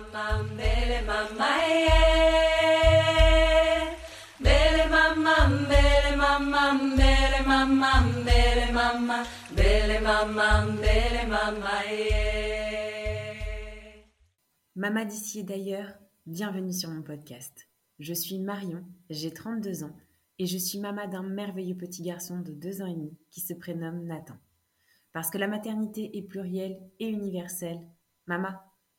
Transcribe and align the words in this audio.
mama, 0.00 0.42
mbele 0.42 1.02
mama, 1.02 1.48
yeah. 1.68 2.68
Mbele 4.40 4.86
mama, 4.90 5.48
mbele 5.48 6.16
mama, 6.16 6.72
mbele 6.74 7.40
mama, 7.46 8.00
mbele 8.00 8.72
mama, 8.72 9.26
mbele 9.52 10.00
mama, 10.00 10.62
mbele 10.66 11.26
mama, 11.26 11.84
yeah. 11.90 13.34
Mama 14.76 15.04
d'ici 15.04 15.40
et 15.40 15.42
d'ailleurs, 15.44 15.92
bienvenue 16.26 16.72
sur 16.72 16.90
mon 16.90 17.02
podcast. 17.02 17.68
Je 17.98 18.14
suis 18.14 18.38
Marion, 18.38 18.84
j'ai 19.10 19.32
32 19.32 19.82
ans 19.82 19.96
et 20.38 20.46
je 20.46 20.58
suis 20.58 20.78
maman 20.78 21.08
d'un 21.08 21.24
merveilleux 21.24 21.76
petit 21.76 22.02
garçon 22.02 22.38
de 22.40 22.52
2 22.52 22.82
ans 22.82 22.86
et 22.86 22.94
demi 22.94 23.18
qui 23.30 23.40
se 23.40 23.54
prénomme 23.54 24.04
Nathan. 24.04 24.36
Parce 25.12 25.30
que 25.30 25.38
la 25.38 25.48
maternité 25.48 26.16
est 26.16 26.22
plurielle 26.22 26.78
et 27.00 27.08
universelle, 27.08 27.80
Mama, 28.26 28.67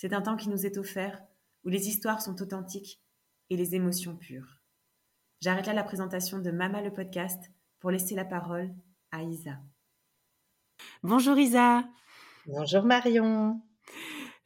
c'est 0.00 0.14
un 0.14 0.22
temps 0.22 0.38
qui 0.38 0.48
nous 0.48 0.64
est 0.64 0.78
offert 0.78 1.20
où 1.62 1.68
les 1.68 1.88
histoires 1.88 2.22
sont 2.22 2.40
authentiques 2.40 3.02
et 3.50 3.56
les 3.58 3.74
émotions 3.74 4.16
pures. 4.16 4.62
J'arrête 5.42 5.66
là 5.66 5.74
la 5.74 5.82
présentation 5.82 6.38
de 6.38 6.50
Mama 6.50 6.80
le 6.80 6.90
podcast 6.90 7.50
pour 7.80 7.90
laisser 7.90 8.14
la 8.14 8.24
parole 8.24 8.74
à 9.12 9.22
Isa. 9.22 9.58
Bonjour 11.02 11.38
Isa. 11.38 11.84
Bonjour 12.46 12.82
Marion. 12.84 13.60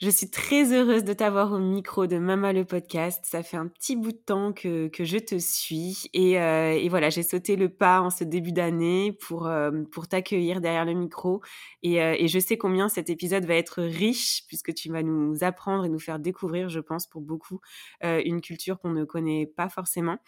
Je 0.01 0.11
suis 0.11 0.29
très 0.29 0.73
heureuse 0.73 1.05
de 1.05 1.13
t'avoir 1.13 1.53
au 1.53 1.61
micro 1.61 2.09
de 2.09 2.19
Mama 2.19 2.53
le 2.53 2.65
podcast. 2.65 3.25
Ça 3.25 3.45
fait 3.45 3.57
un 3.57 3.69
petit 3.69 3.95
bout 3.95 4.11
de 4.11 4.17
temps 4.19 4.53
que, 4.53 4.89
que 4.89 5.05
je 5.05 5.19
te 5.19 5.39
suis. 5.39 6.11
Et, 6.13 6.39
euh, 6.41 6.73
et 6.73 6.89
voilà, 6.89 7.11
j'ai 7.11 7.23
sauté 7.23 7.55
le 7.55 7.69
pas 7.69 8.01
en 8.01 8.11
ce 8.11 8.25
début 8.25 8.51
d'année 8.51 9.13
pour, 9.13 9.47
euh, 9.47 9.71
pour 9.93 10.09
t'accueillir 10.09 10.61
derrière 10.61 10.85
le 10.85 10.95
micro. 10.95 11.43
Et, 11.85 12.03
euh, 12.03 12.17
et, 12.19 12.27
je 12.27 12.41
sais 12.41 12.59
combien 12.59 12.89
cet 12.89 13.09
épisode 13.09 13.45
va 13.47 13.55
être 13.55 13.83
riche 13.83 14.43
puisque 14.49 14.75
tu 14.75 14.91
vas 14.91 15.05
nous 15.05 15.45
apprendre 15.45 15.85
et 15.85 15.89
nous 15.89 16.01
faire 16.01 16.19
découvrir, 16.19 16.69
je 16.69 16.81
pense, 16.81 17.07
pour 17.07 17.21
beaucoup, 17.23 17.61
euh, 18.03 18.21
une 18.25 18.41
culture 18.41 18.81
qu'on 18.81 18.91
ne 18.91 19.05
connaît 19.05 19.47
pas 19.47 19.69
forcément, 19.69 20.19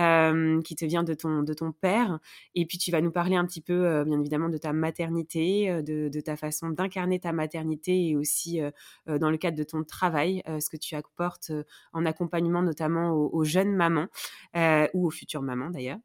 euh, 0.00 0.60
qui 0.60 0.76
te 0.76 0.84
vient 0.84 1.02
de 1.02 1.14
ton, 1.14 1.42
de 1.42 1.54
ton 1.54 1.72
père. 1.72 2.18
Et 2.54 2.66
puis 2.66 2.76
tu 2.76 2.90
vas 2.90 3.00
nous 3.00 3.10
parler 3.10 3.36
un 3.36 3.46
petit 3.46 3.62
peu, 3.62 4.04
bien 4.04 4.20
évidemment, 4.20 4.50
de 4.50 4.58
ta 4.58 4.74
maternité, 4.74 5.82
de, 5.82 6.10
de 6.10 6.20
ta 6.20 6.36
façon 6.36 6.68
d'incarner 6.68 7.18
ta 7.20 7.32
maternité 7.32 8.08
et 8.10 8.16
aussi 8.16 8.60
dans 9.18 9.30
le 9.30 9.36
cadre 9.36 9.56
de 9.56 9.64
ton 9.64 9.84
travail, 9.84 10.42
ce 10.46 10.68
que 10.68 10.76
tu 10.76 10.94
apportes 10.94 11.52
en 11.92 12.06
accompagnement 12.06 12.62
notamment 12.62 13.12
aux, 13.12 13.44
jeunes 13.44 13.74
mamans 13.74 14.06
ou 14.94 15.06
aux 15.06 15.10
futures 15.10 15.42
mamans 15.42 15.70
d'ailleurs. 15.70 15.98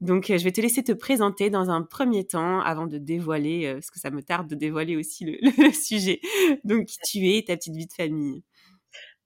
Donc, 0.00 0.26
je 0.26 0.44
vais 0.44 0.52
te 0.52 0.60
laisser 0.60 0.82
te 0.82 0.92
présenter 0.92 1.48
dans 1.48 1.70
un 1.70 1.82
premier 1.82 2.26
temps 2.26 2.60
avant 2.60 2.86
de 2.86 2.98
dévoiler, 2.98 3.72
parce 3.74 3.90
que 3.90 3.98
ça 3.98 4.10
me 4.10 4.22
tarde 4.22 4.48
de 4.48 4.54
dévoiler 4.54 4.96
aussi 4.96 5.24
le, 5.24 5.38
sujet. 5.72 6.20
Donc, 6.64 6.86
qui 6.86 6.98
tu 6.98 7.30
es, 7.30 7.44
ta 7.46 7.56
petite 7.56 7.74
vie 7.74 7.86
de 7.86 7.92
famille. 7.92 8.42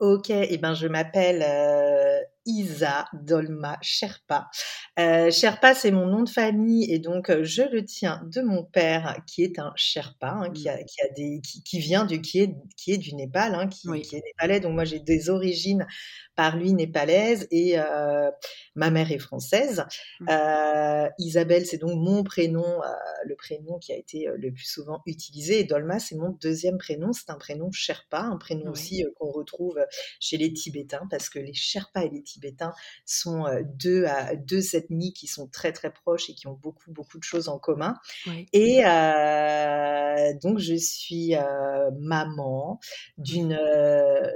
Ok, 0.01 0.31
et 0.31 0.47
eh 0.51 0.59
ben 0.59 0.75
je 0.75 0.87
m'appelle 0.87 1.43
euh, 1.45 2.21
Isa 2.49 3.07
Dolma 3.13 3.79
Sherpa. 3.83 4.49
Euh, 4.99 5.31
Sherpa, 5.31 5.75
c'est 5.75 5.93
mon 5.93 6.07
nom 6.07 6.23
de 6.23 6.29
famille 6.29 6.91
et 6.91 6.99
donc 6.99 7.31
je 7.43 7.63
le 7.63 7.85
tiens 7.85 8.23
de 8.33 8.41
mon 8.41 8.65
père 8.65 9.21
qui 9.27 9.45
est 9.45 9.59
un 9.59 9.73
Sherpa, 9.77 10.31
hein, 10.31 10.51
qui, 10.51 10.69
a, 10.69 10.77
mmh. 10.77 10.85
qui, 10.87 11.01
a 11.03 11.09
des, 11.15 11.41
qui, 11.43 11.63
qui, 11.63 11.79
vient 11.79 12.07
du 12.07 12.21
qui 12.21 12.41
est, 12.41 12.55
qui 12.77 12.93
est 12.93 12.99
du 12.99 13.15
Népal, 13.15 13.55
hein, 13.55 13.69
qui, 13.69 13.89
oui. 13.89 14.03
qui, 14.03 14.17
est 14.17 14.23
népalais. 14.25 14.61
Donc 14.61 14.73
moi 14.73 14.85
j'ai 14.85 14.99
des 14.99 15.29
origines 15.31 15.87
par 16.39 16.57
lui 16.57 16.73
népalaises 16.73 17.49
et 17.51 17.81
euh, 17.81 18.31
ma 18.77 18.93
mère 18.93 19.11
est 19.11 19.19
française. 19.19 19.85
Mmh. 20.21 20.27
Euh, 20.31 21.09
Isabelle, 21.19 21.67
c'est 21.67 21.79
donc 21.79 21.97
mon 21.97 22.23
prénom, 22.23 22.63
euh, 22.63 22.87
le 23.25 23.35
prénom 23.35 23.81
qui 23.81 23.93
a 23.93 23.97
été 23.97 24.29
le 24.37 24.53
plus 24.53 24.71
souvent 24.71 25.03
utilisé. 25.05 25.59
Et 25.59 25.65
Dolma, 25.65 25.99
c'est 25.99 26.15
mon 26.15 26.31
deuxième 26.31 26.79
prénom. 26.79 27.13
C'est 27.13 27.31
un 27.31 27.39
prénom 27.39 27.73
Sherpa, 27.73 28.21
un 28.21 28.37
prénom 28.37 28.67
oui. 28.67 28.71
aussi 28.71 29.05
qu'on 29.19 29.33
retrouve 29.33 29.85
chez 30.21 30.37
les 30.37 30.53
Tibétains, 30.53 31.09
parce 31.11 31.29
que 31.29 31.41
les 31.41 31.55
Sherpas 31.55 32.05
et 32.05 32.11
les 32.11 32.23
Tibétains 32.23 32.73
sont 33.05 33.47
deux, 33.75 34.07
deux 34.47 34.77
ethnies 34.77 35.13
qui 35.13 35.27
sont 35.27 35.49
très 35.49 35.73
très 35.73 35.93
proches 35.93 36.31
et 36.31 36.35
qui 36.35 36.47
ont 36.47 36.57
beaucoup 36.63 36.93
beaucoup 36.93 37.19
de 37.19 37.25
choses 37.25 37.49
en 37.49 37.59
commun. 37.59 37.95
Oui. 38.29 38.47
Et 38.53 38.83
donc 40.41 40.59
je 40.61 40.77
suis 40.77 41.35
maman 41.99 42.79
d'une, 43.17 43.59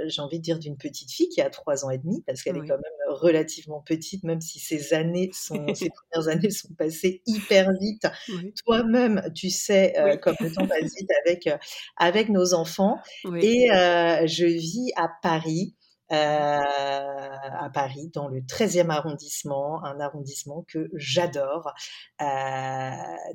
j'ai 0.07 0.21
envie 0.21 0.39
de 0.41 0.43
dire 0.43 0.59
d'une 0.59 0.77
petite 0.77 1.13
fille 1.13 1.29
qui 1.29 1.41
a 1.41 1.49
trois 1.49 1.85
ans 1.85 1.92
et 1.93 1.99
demi, 1.99 2.23
parce 2.27 2.43
qu'elle 2.43 2.59
oui. 2.59 2.67
est 2.67 2.69
quand 2.69 2.77
même 2.77 3.09
relativement 3.09 3.81
petite, 3.81 4.25
même 4.25 4.41
si 4.41 4.59
ces 4.59 4.95
années 4.95 5.31
sont, 5.33 5.67
ces 5.75 5.91
premières 5.91 6.29
années 6.29 6.51
sont 6.51 6.75
passées 6.75 7.23
hyper 7.27 7.71
vite. 7.81 8.07
Oui. 8.29 8.53
Toi-même, 8.65 9.31
tu 9.35 9.51
sais 9.51 9.95
euh, 9.99 10.17
comme 10.17 10.37
le 10.41 10.53
temps 10.53 10.67
passe 10.67 10.91
vite 10.99 11.11
avec 11.27 11.49
avec 11.97 12.29
nos 12.29 12.55
enfants. 12.55 12.97
Et 13.41 13.69
je 13.71 14.47
vis 14.47 14.93
à 14.97 15.09
Paris. 15.23 15.77
Euh, 16.13 16.61
à 16.61 17.71
Paris, 17.73 18.11
dans 18.13 18.29
le 18.29 18.41
13e 18.41 18.91
arrondissement, 18.91 19.83
un 19.85 19.99
arrondissement 19.99 20.65
que 20.69 20.91
j'adore, 20.95 21.73
euh, 22.21 22.25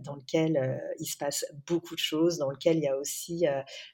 dans 0.02 0.16
lequel 0.16 0.58
euh, 0.58 0.78
il 1.00 1.08
se 1.08 1.18
passe 1.18 1.46
beaucoup 1.66 1.96
de 1.96 2.00
choses, 2.00 2.38
dans 2.38 2.52
lequel 2.52 2.78
il 2.78 2.84
y 2.84 2.88
a 2.88 2.98
aussi 2.98 3.46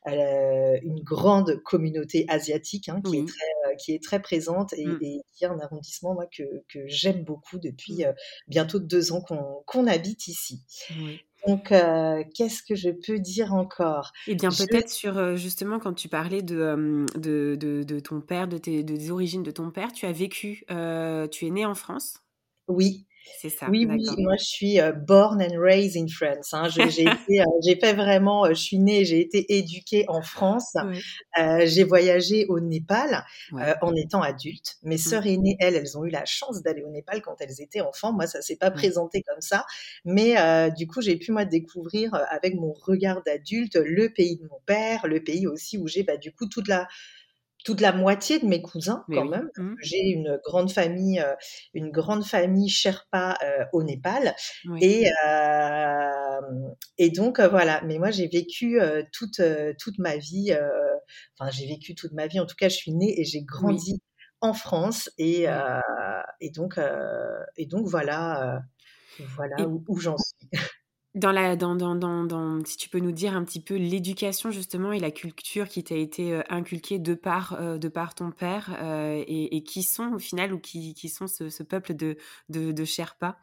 une 0.06 1.00
grande 1.02 1.62
communauté 1.64 2.26
asiatique 2.28 2.90
hein, 2.90 3.02
qui, 3.06 3.12
oui. 3.12 3.20
est 3.20 3.28
très, 3.28 3.76
qui 3.78 3.94
est 3.94 4.04
très 4.04 4.22
présente 4.22 4.74
et, 4.74 4.86
mmh. 4.86 5.00
et, 5.02 5.22
qui 5.34 5.46
est 5.46 5.48
un 5.48 5.60
arrondissement 5.60 6.14
moi, 6.14 6.26
que, 6.26 6.44
que 6.68 6.86
j'aime 6.88 7.24
beaucoup 7.24 7.60
depuis 7.60 8.04
mmh. 8.06 8.14
bientôt 8.48 8.80
deux 8.80 9.14
ans 9.14 9.22
qu'on 9.22 9.64
qu 9.66 9.90
habite 9.90 10.28
ici. 10.28 10.62
Oui. 10.98 11.22
Donc, 11.48 11.72
euh, 11.72 12.24
qu'est-ce 12.36 12.62
que 12.64 12.76
je 12.76 12.90
peux 12.90 13.20
dire 13.20 13.54
encore? 13.54 14.12
Eh 14.26 14.36
bien, 14.36 14.54
peut-être 14.54 14.90
sur 14.90 15.36
justement 15.36 15.80
quand 15.80 15.94
tu 15.94 16.08
parlais 16.08 16.42
de, 16.42 17.06
de, 17.18 17.56
de, 17.60 17.84
de 17.84 18.00
ton 18.00 18.22
père, 18.22 18.48
de 18.48 18.58
tes 18.58 18.84
des 18.84 19.12
origines 19.12 19.44
de 19.44 19.52
ton 19.52 19.70
père, 19.72 19.92
tu 19.92 20.06
as 20.06 20.14
vécu, 20.14 20.64
euh, 20.72 21.28
tu 21.28 21.46
es 21.46 21.50
né 21.50 21.66
en 21.66 21.76
France? 21.76 22.24
Oui, 22.68 23.08
c'est 23.40 23.50
ça. 23.50 23.70
Oui, 23.70 23.86
oui, 23.90 24.06
moi 24.20 24.36
je 24.38 24.46
suis 24.46 24.78
uh, 24.78 24.92
born 24.96 25.42
and 25.42 25.58
raised 25.60 25.96
in 25.98 26.08
France. 26.08 26.54
Hein. 26.54 26.68
J'ai 26.70 27.08
euh, 27.08 27.76
fait 27.82 27.94
vraiment, 27.94 28.48
je 28.48 28.54
suis 28.54 28.80
née, 28.80 29.06
j'ai 29.06 29.20
été 29.20 29.58
éduquée 29.58 30.06
en 30.08 30.22
France. 30.22 30.76
Oui. 30.86 31.00
Euh, 31.40 31.64
j'ai 31.66 31.84
voyagé 31.84 32.46
au 32.48 32.60
Népal 32.60 33.26
ouais. 33.52 33.64
euh, 33.64 33.74
en 33.82 33.96
étant 33.96 34.22
adulte. 34.22 34.78
Mes 34.84 34.96
mmh. 34.96 34.98
sœurs 34.98 35.28
aînées, 35.28 35.58
elles, 35.60 35.76
elles 35.76 35.98
ont 35.98 36.06
eu 36.06 36.10
la 36.10 36.26
chance 36.26 36.62
d'aller 36.62 36.84
au 36.84 36.90
Népal 36.90 37.22
quand 37.22 37.36
elles 37.40 37.62
étaient 37.62 37.82
enfants. 37.82 38.14
Moi, 38.14 38.28
ça 38.28 38.42
s'est 38.42 38.56
pas 38.56 38.70
ouais. 38.70 38.74
présenté 38.74 39.22
comme 39.24 39.42
ça, 39.42 39.66
mais 40.06 40.38
euh, 40.38 40.70
du 40.70 40.88
coup, 40.88 41.02
j'ai 41.02 41.16
pu 41.16 41.32
moi 41.32 41.46
découvrir 41.46 42.14
euh, 42.14 42.24
avec 42.30 42.56
mon 42.56 42.74
regard 42.74 43.24
d'adulte 43.24 43.76
le 43.76 44.10
pays 44.10 44.38
de 44.38 44.44
mon 44.44 44.60
père, 44.66 45.08
le 45.08 45.24
pays 45.24 45.48
aussi 45.48 45.78
où 45.78 45.88
j'ai 45.88 46.04
bah, 46.04 46.18
du 46.18 46.32
coup 46.32 46.48
toute 46.48 46.68
la 46.68 46.88
toute 47.64 47.82
la 47.82 47.94
moitié 47.94 48.40
de 48.40 48.46
mes 48.46 48.62
cousins 48.62 49.04
Mais 49.08 49.16
quand 49.18 49.24
oui. 49.24 49.30
même. 49.30 49.50
Mmh. 49.58 49.76
J'ai 49.82 50.00
une 50.10 50.40
grande 50.44 50.72
famille, 50.72 51.20
euh, 51.20 51.34
une 51.74 51.92
grande 51.92 52.26
famille 52.26 52.70
Sherpa 52.70 53.38
euh, 53.44 53.66
au 53.74 53.84
Népal. 53.84 54.36
Oui. 54.70 54.80
Et, 54.82 55.08
euh, 55.26 56.40
et 56.98 57.10
donc 57.10 57.40
voilà. 57.40 57.82
Mais 57.86 57.98
moi 58.00 58.12
j'ai 58.12 58.28
vécu 58.28 58.82
euh, 58.82 59.04
toute 59.12 59.42
toute 59.80 59.98
ma 60.00 60.18
vie. 60.18 60.52
euh, 60.52 60.70
Enfin 61.40 61.50
j'ai 61.52 61.66
vécu 61.68 61.96
toute 61.96 62.12
ma 62.14 62.28
vie. 62.28 62.40
En 62.40 62.46
tout 62.46 62.56
cas 62.58 62.70
je 62.70 62.76
suis 62.76 62.94
née 62.94 63.20
et 63.20 63.24
j'ai 63.24 63.42
grandi 63.44 63.94
oui. 63.94 64.02
en 64.42 64.54
France. 64.54 65.10
Et, 65.18 65.48
euh, 65.50 65.80
et 66.42 66.50
donc 66.52 66.80
et 67.58 67.66
donc 67.66 67.88
voilà 67.88 68.62
voilà 69.36 69.56
et... 69.60 69.64
où, 69.64 69.84
où 69.88 70.00
j'en 70.00 70.18
suis. 70.18 70.50
Dans 71.16 71.32
la, 71.32 71.56
dans, 71.56 71.76
dans, 71.76 71.94
dans, 71.94 72.24
dans, 72.24 72.66
si 72.66 72.76
tu 72.76 72.90
peux 72.90 73.00
nous 73.00 73.12
dire 73.12 73.36
un 73.36 73.44
petit 73.44 73.62
peu 73.62 73.76
l'éducation 73.76 74.50
justement 74.50 74.92
et 74.92 75.00
la 75.00 75.12
culture 75.12 75.70
qui 75.70 75.84
t'a 75.84 75.96
été 75.96 76.42
inculquée 76.50 76.98
de 76.98 77.14
par, 77.14 77.54
euh, 77.54 77.78
de 77.78 77.88
par 77.88 78.16
ton 78.16 78.32
père 78.32 78.76
euh, 78.82 79.24
et, 79.28 79.56
et, 79.56 79.64
qui 79.64 79.84
sont 79.84 80.14
au 80.14 80.18
final 80.18 80.54
ou 80.54 80.60
qui, 80.60 80.96
qui 80.96 81.10
sont 81.10 81.28
ce, 81.28 81.50
ce 81.50 81.62
peuple 81.62 81.94
de, 81.94 82.18
de, 82.50 82.72
de 82.72 82.84
Sherpas? 82.84 83.36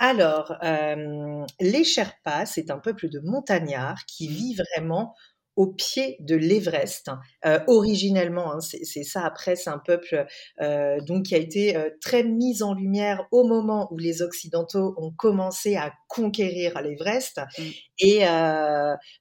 Alors, 0.00 0.52
euh, 0.62 1.44
les 1.60 1.84
Sherpas, 1.84 2.46
c'est 2.46 2.70
un 2.70 2.78
peuple 2.78 3.08
de 3.08 3.20
montagnards 3.20 4.04
qui 4.06 4.28
mmh. 4.28 4.32
vit 4.32 4.54
vraiment 4.56 5.14
au 5.56 5.66
pied 5.66 6.16
de 6.20 6.36
l'Everest. 6.36 7.10
Euh, 7.46 7.58
originellement, 7.66 8.52
hein, 8.52 8.60
c'est 8.60 9.02
ça. 9.02 9.24
Après, 9.24 9.56
c'est 9.56 9.70
un 9.70 9.78
peuple 9.78 10.26
euh, 10.60 11.00
donc 11.00 11.24
qui 11.24 11.34
a 11.34 11.38
été 11.38 11.76
euh, 11.76 11.90
très 12.02 12.22
mis 12.22 12.62
en 12.62 12.74
lumière 12.74 13.26
au 13.32 13.46
moment 13.46 13.88
où 13.90 13.96
les 13.96 14.20
Occidentaux 14.20 14.94
ont 14.98 15.12
commencé 15.12 15.76
à 15.76 15.92
conquérir 16.08 16.80
l'Everest, 16.82 17.40
mmh. 17.58 17.62
et 18.00 18.20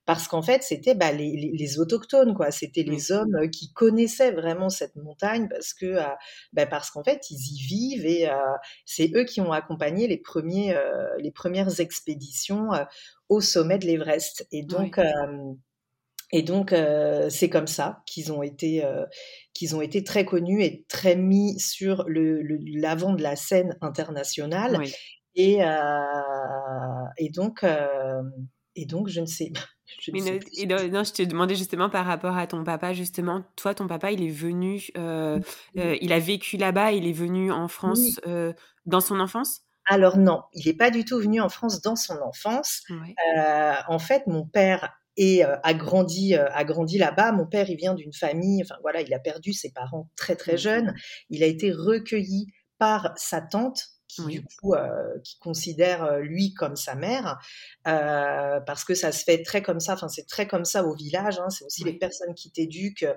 parce 0.05 0.27
qu'en 0.27 0.41
fait, 0.41 0.61
c'était 0.61 0.93
bah, 0.93 1.11
les, 1.11 1.51
les, 1.53 1.79
autochtones, 1.79 2.35
quoi. 2.35 2.51
C'était 2.51 2.83
les 2.83 3.11
hommes 3.11 3.49
qui 3.49 3.71
connaissaient 3.73 4.31
vraiment 4.31 4.69
cette 4.69 4.95
montagne 4.95 5.47
parce 5.49 5.73
que 5.73 5.97
bah, 6.53 6.65
parce 6.65 6.91
qu'en 6.91 7.03
fait, 7.03 7.29
ils 7.31 7.39
y 7.39 7.67
vivent 7.67 8.05
et 8.05 8.29
c'est 8.85 9.11
eux 9.15 9.23
qui 9.23 9.41
ont 9.41 9.51
accompagné 9.51 10.07
les 10.07 10.17
premiers 10.17 10.77
les 11.17 11.31
premières 11.31 11.79
expéditions 11.79 12.69
au 13.29 13.41
sommet 13.41 13.79
de 13.79 13.85
l'Everest. 13.85 14.47
Et 14.51 14.63
donc 14.63 14.99
et 16.35 16.41
donc, 16.41 16.73
euh, 16.73 17.29
c'est 17.29 17.49
comme 17.49 17.65
ça 17.65 18.03
qu'ils 18.05 18.33
ont 18.33 18.43
été 18.43 18.83
euh, 18.83 19.05
qu'ils 19.53 19.73
ont 19.73 19.79
été 19.79 20.03
très 20.03 20.25
connus 20.25 20.61
et 20.63 20.85
très 20.89 21.15
mis 21.15 21.57
sur 21.61 22.03
le, 22.09 22.41
l'avant 22.77 23.13
de 23.13 23.23
la 23.23 23.37
scène 23.37 23.77
internationale. 23.79 24.77
Et, 25.35 25.63
euh, 25.63 25.69
et 27.17 27.29
donc 27.29 27.65
et 28.75 28.85
donc 28.85 29.07
je 29.07 29.21
ne 29.21 29.25
sais. 29.25 29.53
Je 30.01 30.11
ne 30.11 30.19
sais 30.19 30.39
et 30.57 30.65
non, 30.65 31.03
je 31.03 31.13
te 31.13 31.21
demandais 31.21 31.55
justement 31.55 31.91
par 31.91 32.07
rapport 32.07 32.35
à 32.35 32.47
ton 32.47 32.63
papa, 32.63 32.91
justement, 32.91 33.43
toi, 33.55 33.75
ton 33.75 33.87
papa, 33.87 34.11
il 34.11 34.23
est 34.23 34.31
venu, 34.31 34.89
il 34.95 36.13
a 36.13 36.19
vécu 36.19 36.57
là-bas, 36.57 36.91
il 36.91 37.07
est 37.07 37.13
venu 37.13 37.51
en 37.51 37.67
France 37.67 38.19
dans 38.85 38.99
son 38.99 39.19
enfance? 39.19 39.61
Alors 39.85 40.17
non, 40.17 40.41
il 40.53 40.65
n'est 40.65 40.73
pas 40.73 40.89
du 40.89 41.05
tout 41.05 41.19
venu 41.19 41.39
en 41.39 41.49
France 41.49 41.81
dans 41.81 41.95
son 41.95 42.17
enfance. 42.23 42.83
en 43.87 43.99
fait, 43.99 44.25
mon 44.25 44.45
père 44.47 44.91
et 45.17 45.43
a 45.43 45.73
grandi 45.73 46.35
a 46.35 46.63
grandi 46.63 46.97
là-bas. 46.97 47.31
Mon 47.31 47.45
père, 47.47 47.69
il 47.69 47.77
vient 47.77 47.93
d'une 47.93 48.13
famille, 48.13 48.61
enfin 48.63 48.75
voilà, 48.81 49.01
il 49.01 49.13
a 49.13 49.19
perdu 49.19 49.53
ses 49.53 49.71
parents 49.71 50.09
très 50.15 50.35
très 50.35 50.57
jeunes. 50.57 50.93
Il 51.29 51.43
a 51.43 51.47
été 51.47 51.71
recueilli 51.71 52.47
par 52.77 53.13
sa 53.15 53.41
tante 53.41 53.95
qui 54.07 54.25
du 54.25 54.43
coup 54.43 54.73
euh, 54.73 55.19
qui 55.23 55.37
considère 55.39 56.03
euh, 56.03 56.19
lui 56.19 56.53
comme 56.53 56.75
sa 56.75 56.95
mère. 56.95 57.39
Euh, 57.87 58.59
parce 58.61 58.83
que 58.83 58.93
ça 58.93 59.11
se 59.11 59.23
fait 59.23 59.43
très 59.43 59.61
comme 59.61 59.79
ça 59.79 59.93
enfin 59.93 60.07
c'est 60.07 60.27
très 60.27 60.47
comme 60.47 60.65
ça 60.65 60.85
au 60.85 60.95
village 60.95 61.39
hein, 61.39 61.49
c'est 61.49 61.65
aussi 61.65 61.83
les 61.83 61.93
personnes 61.93 62.33
qui 62.33 62.51
t'éduquent 62.51 63.07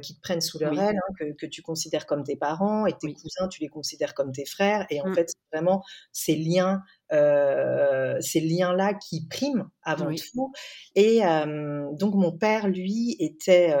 qui 0.00 0.16
te 0.16 0.20
prennent 0.20 0.40
sous 0.40 0.58
leur 0.58 0.72
aile 0.72 0.96
hein, 0.96 1.14
que, 1.18 1.32
que, 1.32 1.46
tu 1.46 1.62
considères 1.62 2.06
comme 2.06 2.24
tes 2.24 2.36
parents 2.36 2.86
et 2.86 2.92
tes 2.92 3.12
cousins 3.14 3.48
tu 3.48 3.60
les 3.60 3.68
considères 3.68 4.14
comme 4.14 4.32
tes 4.32 4.44
frères. 4.44 4.86
Et 4.90 5.00
en 5.00 5.08
mmh. 5.08 5.14
fait 5.14 5.32
vraiment 5.52 5.82
ces 6.12 6.36
liens 6.36 6.82
ces 7.12 8.40
liens-là 8.40 8.94
qui 8.94 9.26
priment 9.28 9.68
avant 9.82 10.10
tout. 10.14 10.52
Et 10.94 11.20
donc 11.20 12.14
mon 12.14 12.32
père, 12.32 12.68
lui, 12.68 13.16
était 13.18 13.74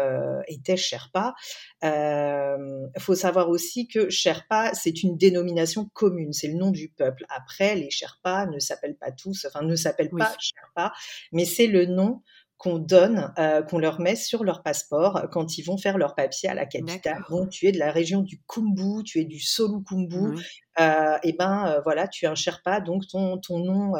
était 0.48 0.76
Sherpa. 0.76 1.34
Il 1.82 3.00
faut 3.00 3.14
savoir 3.14 3.48
aussi 3.48 3.88
que 3.88 4.10
Sherpa, 4.10 4.74
c'est 4.74 5.02
une 5.02 5.16
dénomination 5.16 5.88
commune, 5.92 6.32
c'est 6.32 6.48
le 6.48 6.58
nom 6.58 6.70
du 6.70 6.88
peuple. 6.88 7.24
Après, 7.28 7.74
les 7.74 7.90
Sherpas 7.90 8.46
ne 8.46 8.58
s'appellent 8.58 8.98
pas 8.98 9.12
tous, 9.12 9.46
enfin 9.46 9.62
ne 9.64 9.76
s'appellent 9.76 10.10
pas 10.10 10.34
Sherpa, 10.38 10.92
mais 11.32 11.44
c'est 11.44 11.66
le 11.66 11.86
nom 11.86 12.22
qu'on 12.62 12.78
donne, 12.78 13.32
euh, 13.38 13.60
qu'on 13.62 13.78
leur 13.78 13.98
met 13.98 14.14
sur 14.14 14.44
leur 14.44 14.62
passeport 14.62 15.26
quand 15.32 15.58
ils 15.58 15.62
vont 15.62 15.76
faire 15.76 15.98
leur 15.98 16.14
papier 16.14 16.48
à 16.48 16.54
la 16.54 16.64
capitale. 16.64 17.24
Donc, 17.28 17.50
tu 17.50 17.66
es 17.66 17.72
de 17.72 17.78
la 17.80 17.90
région 17.90 18.20
du 18.20 18.40
Kumbu, 18.46 19.02
tu 19.04 19.18
es 19.18 19.24
du 19.24 19.40
Solukumbu, 19.40 20.38
euh, 20.80 21.18
et 21.22 21.32
ben 21.32 21.66
euh, 21.66 21.80
voilà, 21.82 22.08
tu 22.08 22.24
es 22.24 22.28
un 22.28 22.34
Sherpa, 22.34 22.80
donc 22.80 23.06
ton, 23.06 23.38
ton 23.38 23.58
nom, 23.58 23.92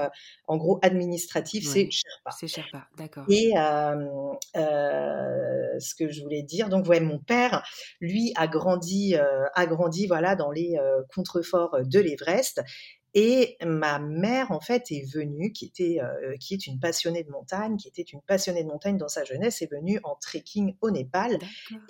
en 0.47 0.57
gros, 0.57 0.79
administratif, 0.83 1.65
c'est 1.67 1.91
Sherpa. 1.91 2.31
C'est 2.39 2.49
Sherpa, 2.49 2.87
d'accord. 2.97 3.25
Et 3.29 3.53
ce 4.55 5.95
que 5.95 6.11
je 6.11 6.23
voulais 6.23 6.43
dire, 6.43 6.69
donc 6.69 6.87
ouais, 6.89 7.01
mon 7.01 7.19
père, 7.19 7.63
lui, 8.01 8.33
a 8.37 8.47
grandi, 8.47 9.15
a 9.17 9.67
grandi 9.67 10.07
voilà 10.07 10.37
dans 10.37 10.51
les 10.51 10.79
contreforts 11.15 11.79
de 11.85 12.01
l'Everest. 12.01 12.63
Et 13.15 13.57
ma 13.65 13.99
mère, 13.99 14.53
en 14.53 14.61
fait, 14.61 14.91
est 14.91 15.05
venue, 15.13 15.53
qui 15.53 15.67
était, 15.67 16.01
euh, 16.01 16.37
qui 16.39 16.55
est 16.55 16.67
une 16.67 16.81
passionnée 16.81 17.25
de 17.25 17.31
montagne, 17.31 17.77
qui 17.77 17.89
était 17.89 18.03
une 18.03 18.23
passionnée 18.23 18.65
de 18.65 18.69
montagne 18.69 18.97
dans 18.97 19.09
sa 19.09 19.25
jeunesse, 19.25 19.61
est 19.61 19.71
venue 19.71 20.01
en 20.03 20.17
trekking 20.17 20.77
au 20.81 20.91
Népal. 20.91 21.39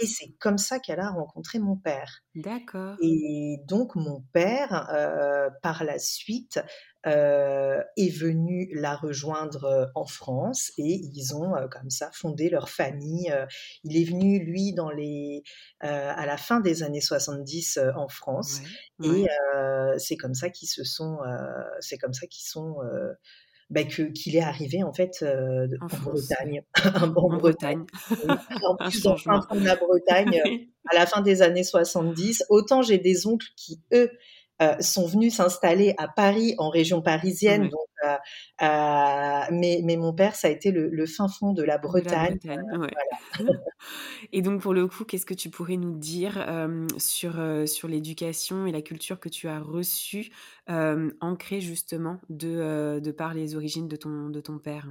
Et 0.01 0.07
c'est 0.07 0.33
comme 0.41 0.59
ça 0.59 0.81
qu'elle 0.81 1.01
a 1.01 1.11
rencontré 1.11 1.59
mon 1.59 1.77
père. 1.77 2.23
D'accord. 2.35 2.97
Et 3.01 3.59
donc, 3.67 3.95
mon 3.95 4.23
père, 4.33 4.89
euh, 4.93 5.49
par 5.63 5.85
la 5.85 5.99
suite, 5.99 6.61
euh, 7.05 7.83
est 7.97 8.17
venu 8.17 8.71
la 8.73 8.95
rejoindre 8.95 9.65
euh, 9.65 9.87
en 9.97 10.07
France 10.07 10.71
et 10.79 11.01
ils 11.03 11.35
ont 11.35 11.57
euh, 11.57 11.67
comme 11.67 11.91
ça 11.91 12.11
fondé 12.13 12.49
leur 12.49 12.69
famille. 12.69 13.35
il 13.83 14.01
est 14.01 14.05
venu 14.05 14.39
lui 14.39 14.73
dans 14.73 14.89
les 14.89 15.43
à 15.81 16.25
la 16.27 16.37
fin 16.37 16.61
des 16.61 16.85
années 16.85 17.01
70 17.01 17.81
en 17.97 18.07
France 18.07 18.61
et 19.03 19.27
c'est 19.99 20.17
comme 20.17 20.35
ça 20.35 20.49
qu'ils 20.49 20.69
se 20.69 20.85
sont 20.85 21.19
c'est 21.81 21.99
comme 21.99 22.13
ça 22.13 22.27
qu'ils 22.29 22.47
sont 22.47 22.77
bah, 23.71 23.85
que 23.85 24.03
qu'il 24.03 24.37
est 24.37 24.43
arrivé 24.43 24.85
en 24.85 24.93
fait 24.93 25.25
en, 25.81 25.89
Bretagne, 26.03 26.63
en, 26.85 27.37
Bretagne, 27.37 27.85
en 28.63 28.77
plus 28.77 29.03
dans 29.03 29.17
la 29.55 29.77
Bretagne 29.77 30.41
à 30.89 30.95
la 30.95 31.07
fin 31.07 31.21
des 31.21 31.43
années 31.43 31.65
70. 31.65 32.45
Autant 32.49 32.83
j'ai 32.83 32.99
des 32.99 33.27
oncles 33.27 33.49
qui 33.57 33.81
eux 33.93 34.11
euh, 34.63 34.75
sont 34.81 35.07
venus 35.07 35.37
s'installer 35.37 35.95
à 35.99 36.07
Paris, 36.09 36.55
en 36.59 36.69
région 36.69 37.03
parisienne. 37.03 37.69
Donc, 37.69 37.89
euh, 38.05 38.17
euh, 38.63 39.41
mais, 39.51 39.81
mais, 39.83 39.97
mon 39.97 40.13
père, 40.13 40.37
ça 40.37 40.49
a 40.49 40.51
été 40.51 40.71
le, 40.71 41.07
fin 41.07 41.27
fond 41.29 41.53
de 41.53 41.63
la 41.63 41.79
Bretagne. 41.79 42.39
et 44.33 44.43
donc, 44.43 44.61
pour 44.61 44.73
le 44.73 44.87
coup, 44.87 45.05
qu'est-ce 45.05 45.27
que 45.27 45.35
tu 45.35 45.51
pourrais 45.51 45.77
nous 45.77 45.97
dire 45.99 46.47
sur, 46.99 47.35
sur 47.67 47.89
l'éducation 47.89 48.67
et 48.67 48.73
la 48.73 48.83
culture 48.83 49.19
que 49.19 49.29
tu 49.29 49.49
as 49.49 49.59
reçue, 49.59 50.31
ancrée 50.69 51.61
justement 51.61 52.21
de, 52.29 53.01
de 53.03 53.11
par 53.11 53.35
les 53.35 53.57
origines 53.57 53.89
de 53.89 53.97
ton, 53.97 54.29
de 54.29 54.41
ton 54.41 54.59
père? 54.59 54.87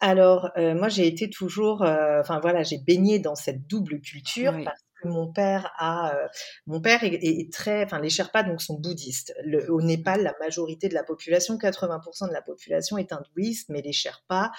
Alors, 0.00 0.50
moi, 0.56 0.88
j'ai 0.88 1.06
été 1.06 1.30
toujours, 1.30 1.82
enfin 1.82 2.40
voilà, 2.40 2.62
j'ai 2.62 2.78
baigné 2.78 3.18
dans 3.18 3.36
cette 3.36 3.66
double 3.66 4.00
culture 4.00 4.52
parce 4.64 4.87
mon 5.04 5.32
père 5.32 5.72
a, 5.76 6.14
euh, 6.14 6.28
mon 6.66 6.80
père 6.80 7.00
est, 7.02 7.52
très, 7.52 7.84
enfin 7.84 8.00
les 8.00 8.10
Sherpas 8.10 8.42
donc 8.42 8.62
sont 8.62 8.78
bouddhistes. 8.78 9.34
au 9.68 9.82
Népal, 9.82 10.22
la 10.22 10.34
majorité 10.40 10.88
de 10.88 10.94
la 10.94 11.04
population, 11.04 11.56
80% 11.56 12.28
de 12.28 12.32
la 12.32 12.42
population 12.42 12.98
est 12.98 13.12
hindouiste, 13.12 13.68
mais 13.68 13.82
les 13.82 13.92
Sherpas, 13.92 14.50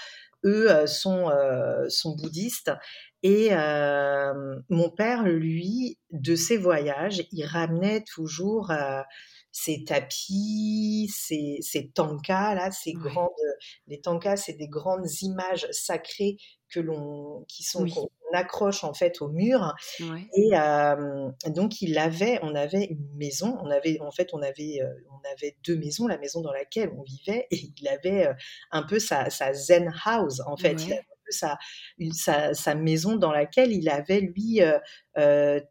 eux, 0.45 0.71
euh, 0.71 0.87
sont 0.87 1.29
euh, 1.29 1.87
sont 1.89 2.15
bouddhistes. 2.15 2.71
Et 3.21 3.49
mon 4.69 4.89
père, 4.95 5.23
lui, 5.23 5.97
de 6.11 6.35
ses 6.35 6.55
voyages, 6.55 7.27
il 7.33 7.45
ramenait 7.45 8.01
toujours 8.01 8.71
ces 9.51 9.83
tapis, 9.83 11.11
ces, 11.13 11.57
ces 11.61 11.89
tankas 11.89 12.55
là, 12.55 12.71
ces 12.71 12.93
grandes, 12.93 13.29
les 13.87 13.99
tankas, 13.99 14.37
c'est 14.37 14.53
des 14.53 14.69
grandes 14.69 15.09
images 15.21 15.67
sacrées 15.71 16.37
que 16.69 16.79
l'on, 16.79 17.45
qui 17.47 17.63
sont 17.63 17.85
accroche 18.33 18.83
en 18.83 18.93
fait 18.93 19.21
au 19.21 19.29
mur. 19.29 19.75
Et 20.33 20.51
donc 21.49 21.81
il 21.81 21.97
avait, 21.97 22.39
on 22.41 22.55
avait 22.55 22.85
une 22.85 23.07
maison, 23.15 23.57
on 23.61 23.69
avait 23.69 23.99
en 24.01 24.11
fait 24.11 24.29
on 24.33 24.41
avait 24.41 24.81
on 25.11 25.35
avait 25.35 25.57
deux 25.65 25.77
maisons, 25.77 26.07
la 26.07 26.17
maison 26.17 26.41
dans 26.41 26.53
laquelle 26.53 26.91
on 26.97 27.03
vivait 27.03 27.47
et 27.51 27.71
il 27.77 27.87
avait 27.87 28.29
un 28.71 28.83
peu 28.83 28.99
sa, 28.99 29.29
zen 29.53 29.93
house 30.05 30.41
en 30.45 30.57
fait. 30.57 30.73
Il 30.73 30.93
avait 30.93 31.01
un 31.01 31.23
peu 31.25 31.31
sa, 31.31 31.57
sa, 32.11 32.53
sa, 32.53 32.75
maison 32.75 33.15
dans 33.15 33.31
laquelle 33.31 33.71
il 33.71 33.89
avait 33.89 34.21
lui 34.21 34.61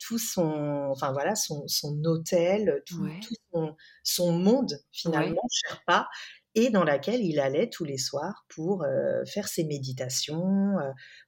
tout 0.00 0.18
son, 0.18 0.88
enfin 0.90 1.12
voilà 1.12 1.34
son, 1.34 1.66
son 1.68 2.02
hôtel, 2.04 2.82
tout, 2.86 3.08
son, 3.52 3.76
son, 4.02 4.32
monde 4.32 4.74
finalement, 4.92 5.42
Sherpa 5.50 6.08
et 6.54 6.70
dans 6.70 6.84
laquelle 6.84 7.22
il 7.22 7.38
allait 7.40 7.68
tous 7.68 7.84
les 7.84 7.98
soirs 7.98 8.46
pour 8.48 8.84
faire 9.26 9.48
ses 9.48 9.64
méditations, 9.64 10.74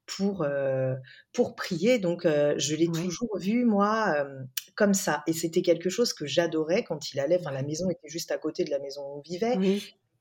pour, 0.06 0.46
pour 1.32 1.54
prier. 1.54 1.98
Donc, 1.98 2.22
je 2.24 2.74
l'ai 2.74 2.86
toujours 2.86 3.38
vu, 3.38 3.64
moi, 3.64 4.26
comme 4.74 4.94
ça. 4.94 5.22
Et 5.26 5.32
c'était 5.32 5.62
quelque 5.62 5.90
chose 5.90 6.12
que 6.12 6.26
j'adorais 6.26 6.84
quand 6.84 7.12
il 7.12 7.20
allait. 7.20 7.38
Enfin, 7.38 7.52
la 7.52 7.62
maison 7.62 7.88
était 7.90 8.08
juste 8.08 8.30
à 8.32 8.38
côté 8.38 8.64
de 8.64 8.70
la 8.70 8.78
maison 8.78 9.02
où 9.02 9.18
on 9.18 9.20
vivait. 9.20 9.56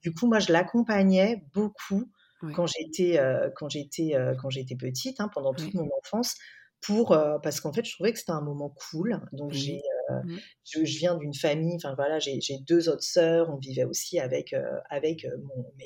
Du 0.01 0.13
coup, 0.13 0.27
moi, 0.27 0.39
je 0.39 0.51
l'accompagnais 0.51 1.43
beaucoup 1.53 2.11
quand 2.53 2.67
j'étais 2.67 3.19
quand 3.55 3.69
j'étais 3.69 4.13
quand 4.39 4.49
j'étais 4.49 4.75
petite, 4.75 5.19
hein, 5.19 5.29
pendant 5.33 5.53
toute 5.53 5.73
mon 5.73 5.89
enfance, 6.03 6.35
pour 6.81 7.17
parce 7.41 7.61
qu'en 7.61 7.73
fait, 7.73 7.85
je 7.85 7.93
trouvais 7.95 8.13
que 8.13 8.19
c'était 8.19 8.31
un 8.31 8.41
moment 8.41 8.75
cool. 8.91 9.21
Donc, 9.31 9.53
j'ai 9.53 9.81
Mmh. 10.23 10.37
Je, 10.63 10.79
viens 10.81 11.15
d'une 11.15 11.33
famille, 11.33 11.75
enfin 11.75 11.93
voilà, 11.95 12.19
j'ai 12.19 12.39
deux 12.67 12.89
autres 12.89 13.03
sœurs, 13.03 13.49
on 13.49 13.57
vivait 13.57 13.83
aussi 13.83 14.19
avec, 14.19 14.55
avec 14.89 15.27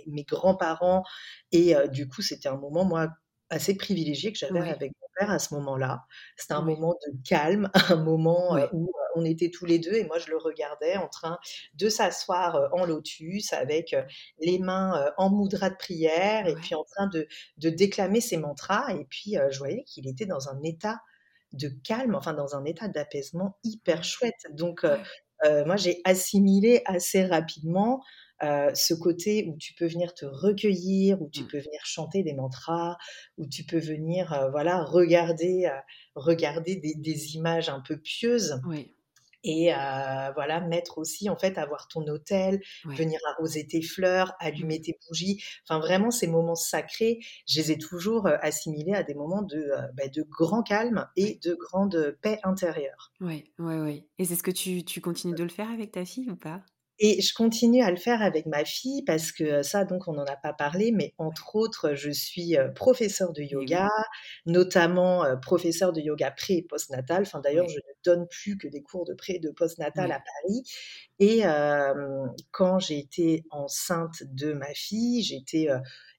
mes, 0.07 0.23
grands-parents 0.23 1.03
et 1.51 1.75
du 1.91 2.07
coup 2.07 2.21
c'était 2.21 2.49
un 2.49 2.57
moment 2.57 2.85
moi 2.85 3.09
assez 3.49 3.75
privilégié 3.75 4.31
que 4.31 4.39
j'avais 4.39 4.59
avec 4.59 4.91
mon 4.91 5.07
père 5.19 5.29
à 5.29 5.39
ce 5.39 5.53
moment-là. 5.53 6.05
C'était 6.37 6.53
un 6.53 6.63
moment 6.63 6.95
de 7.05 7.13
calme, 7.27 7.69
un 7.89 7.97
moment, 7.97 8.57
où, 8.71 8.91
on 9.15 9.25
était 9.25 9.51
tous 9.51 9.65
les 9.65 9.77
2 9.77 9.93
et 9.93 10.05
moi 10.05 10.17
je 10.17 10.31
le 10.31 10.37
regardais 10.37 10.97
en 10.97 11.07
train 11.07 11.37
de 11.75 11.87
s'asseoir, 11.87 12.69
en 12.73 12.85
lotus 12.85 13.53
avec, 13.53 13.95
les 14.39 14.59
mains, 14.59 15.11
en 15.17 15.29
mudra 15.29 15.69
de 15.69 15.75
prière 15.75 16.47
et 16.47 16.55
puis 16.55 16.73
en 16.73 16.83
train 16.83 17.07
de 17.07 17.27
de 17.57 17.69
déclamer 17.69 18.21
ses 18.21 18.37
mantras 18.37 18.91
et 18.93 19.05
puis, 19.05 19.35
je 19.51 19.57
voyais 19.59 19.83
qu'il 19.83 20.07
était 20.07 20.25
dans 20.25 20.49
un 20.49 20.61
état 20.63 20.99
de 21.53 21.69
calme, 21.83 22.15
enfin 22.15 22.33
dans 22.33 22.55
un 22.55 22.65
état 22.65 22.87
d'apaisement 22.89 23.57
hyper 23.63 24.03
Ouais. 24.03 24.05
chouette. 24.05 24.35
Donc, 24.53 24.83
Ouais. 24.87 25.13
heu, 25.45 25.65
moi 25.65 25.75
j'ai 25.77 26.01
assimilé 26.05 26.81
assez 26.85 27.25
rapidement, 27.25 28.01
heu, 28.43 28.69
ce 28.75 28.93
côté 28.95 29.47
où 29.49 29.57
tu 29.59 29.73
peux 29.75 29.87
venir 29.87 30.13
te 30.15 30.25
recueillir, 30.25 31.21
où 31.21 31.29
tu 31.31 31.43
Mmh. 31.43 31.49
peux 31.51 31.59
venir 31.59 31.81
chanter 31.85 32.23
des 32.23 32.33
mantras, 32.35 32.97
où 33.37 33.47
tu 33.47 33.65
peux 33.65 33.79
venir, 33.79 34.49
voilà, 34.51 34.83
regarder, 34.83 35.69
regarder 36.15 36.77
des 36.77 36.95
des 36.95 37.35
images 37.35 37.69
un 37.69 37.81
peu 37.81 37.97
pieuses 37.99 38.61
Ouais. 38.61 38.95
Et 39.43 39.71
voilà, 40.35 40.61
mettre 40.61 40.97
aussi 40.97 41.29
en 41.29 41.37
fait, 41.37 41.57
avoir 41.57 41.87
ton 41.87 42.03
autel, 42.07 42.61
Ouais. 42.85 42.99
venir 42.99 43.19
arroser 43.35 43.67
tes 43.67 43.81
fleurs, 43.81 44.33
Mmh. 44.55 44.63
allumer 44.63 44.81
tes 44.81 44.97
bougies. 45.07 45.43
Enfin 45.67 45.79
vraiment 45.79 46.11
ces 46.11 46.27
moments 46.27 46.55
sacrés, 46.55 47.19
je 47.47 47.59
les 47.59 47.71
ai 47.71 47.77
toujours, 47.77 48.27
assimilés 48.27 48.93
à 48.93 49.03
des 49.03 49.13
moments 49.15 49.41
de, 49.43 49.71
bah, 49.95 50.07
de 50.07 50.23
grand 50.23 50.63
calme 50.63 51.07
et 51.15 51.39
de 51.43 51.53
grande 51.55 52.17
paix 52.21 52.39
intérieure. 52.43 53.11
Ouais, 53.19 53.43
ouais, 53.59 53.79
ouais 53.79 54.09
et 54.19 54.25
c'est 54.25 54.35
ce 54.35 54.43
que 54.43 54.51
tu 54.51 54.83
tu 54.85 54.99
continues 55.01 55.33
de 55.35 55.43
le 55.43 55.49
faire 55.49 55.69
avec 55.71 55.91
ta 55.91 56.03
fille 56.05 56.29
ou 56.31 56.35
pas? 56.35 56.63
Et 56.99 57.21
je 57.21 57.33
continue 57.33 57.81
à 57.81 57.89
le 57.89 57.97
faire 57.97 58.21
avec 58.21 58.45
ma 58.45 58.63
fille 58.65 59.01
parce 59.03 59.31
que 59.31 59.63
ça 59.63 59.83
donc 59.83 60.07
on 60.07 60.13
n'en 60.13 60.25
a 60.25 60.35
pas 60.35 60.53
parlé, 60.53 60.91
mais 60.91 61.13
entre 61.17 61.55
autres, 61.55 61.95
je 61.95 62.11
suis, 62.11 62.55
heu, 62.55 62.71
professeure 62.73 63.33
de 63.33 63.41
yoga, 63.41 63.89
notamment, 64.45 65.25
heu, 65.25 65.39
professeure 65.39 65.91
de 65.91 66.01
yoga 66.01 66.29
pré 66.31 66.53
et 66.57 66.61
post-natal. 66.61 67.23
Enfin 67.23 67.39
d'ailleurs, 67.39 67.67
je 67.67 67.77
ne 67.77 67.93
donne 68.15 68.27
plus 68.27 68.57
que 68.59 68.67
des 68.67 68.83
cours 68.83 69.05
de 69.05 69.13
pré 69.15 69.33
et 69.33 69.39
de 69.39 69.49
post-natal 69.49 70.11
à. 70.11 70.19
Paris 70.19 70.63
et 71.19 71.43
quand 72.51 72.79
j'ai 72.79 72.99
été 72.99 73.43
enceinte 73.51 74.23
de 74.31 74.53
ma 74.53 74.73
fille, 74.73 75.23
j'étais, 75.23 75.67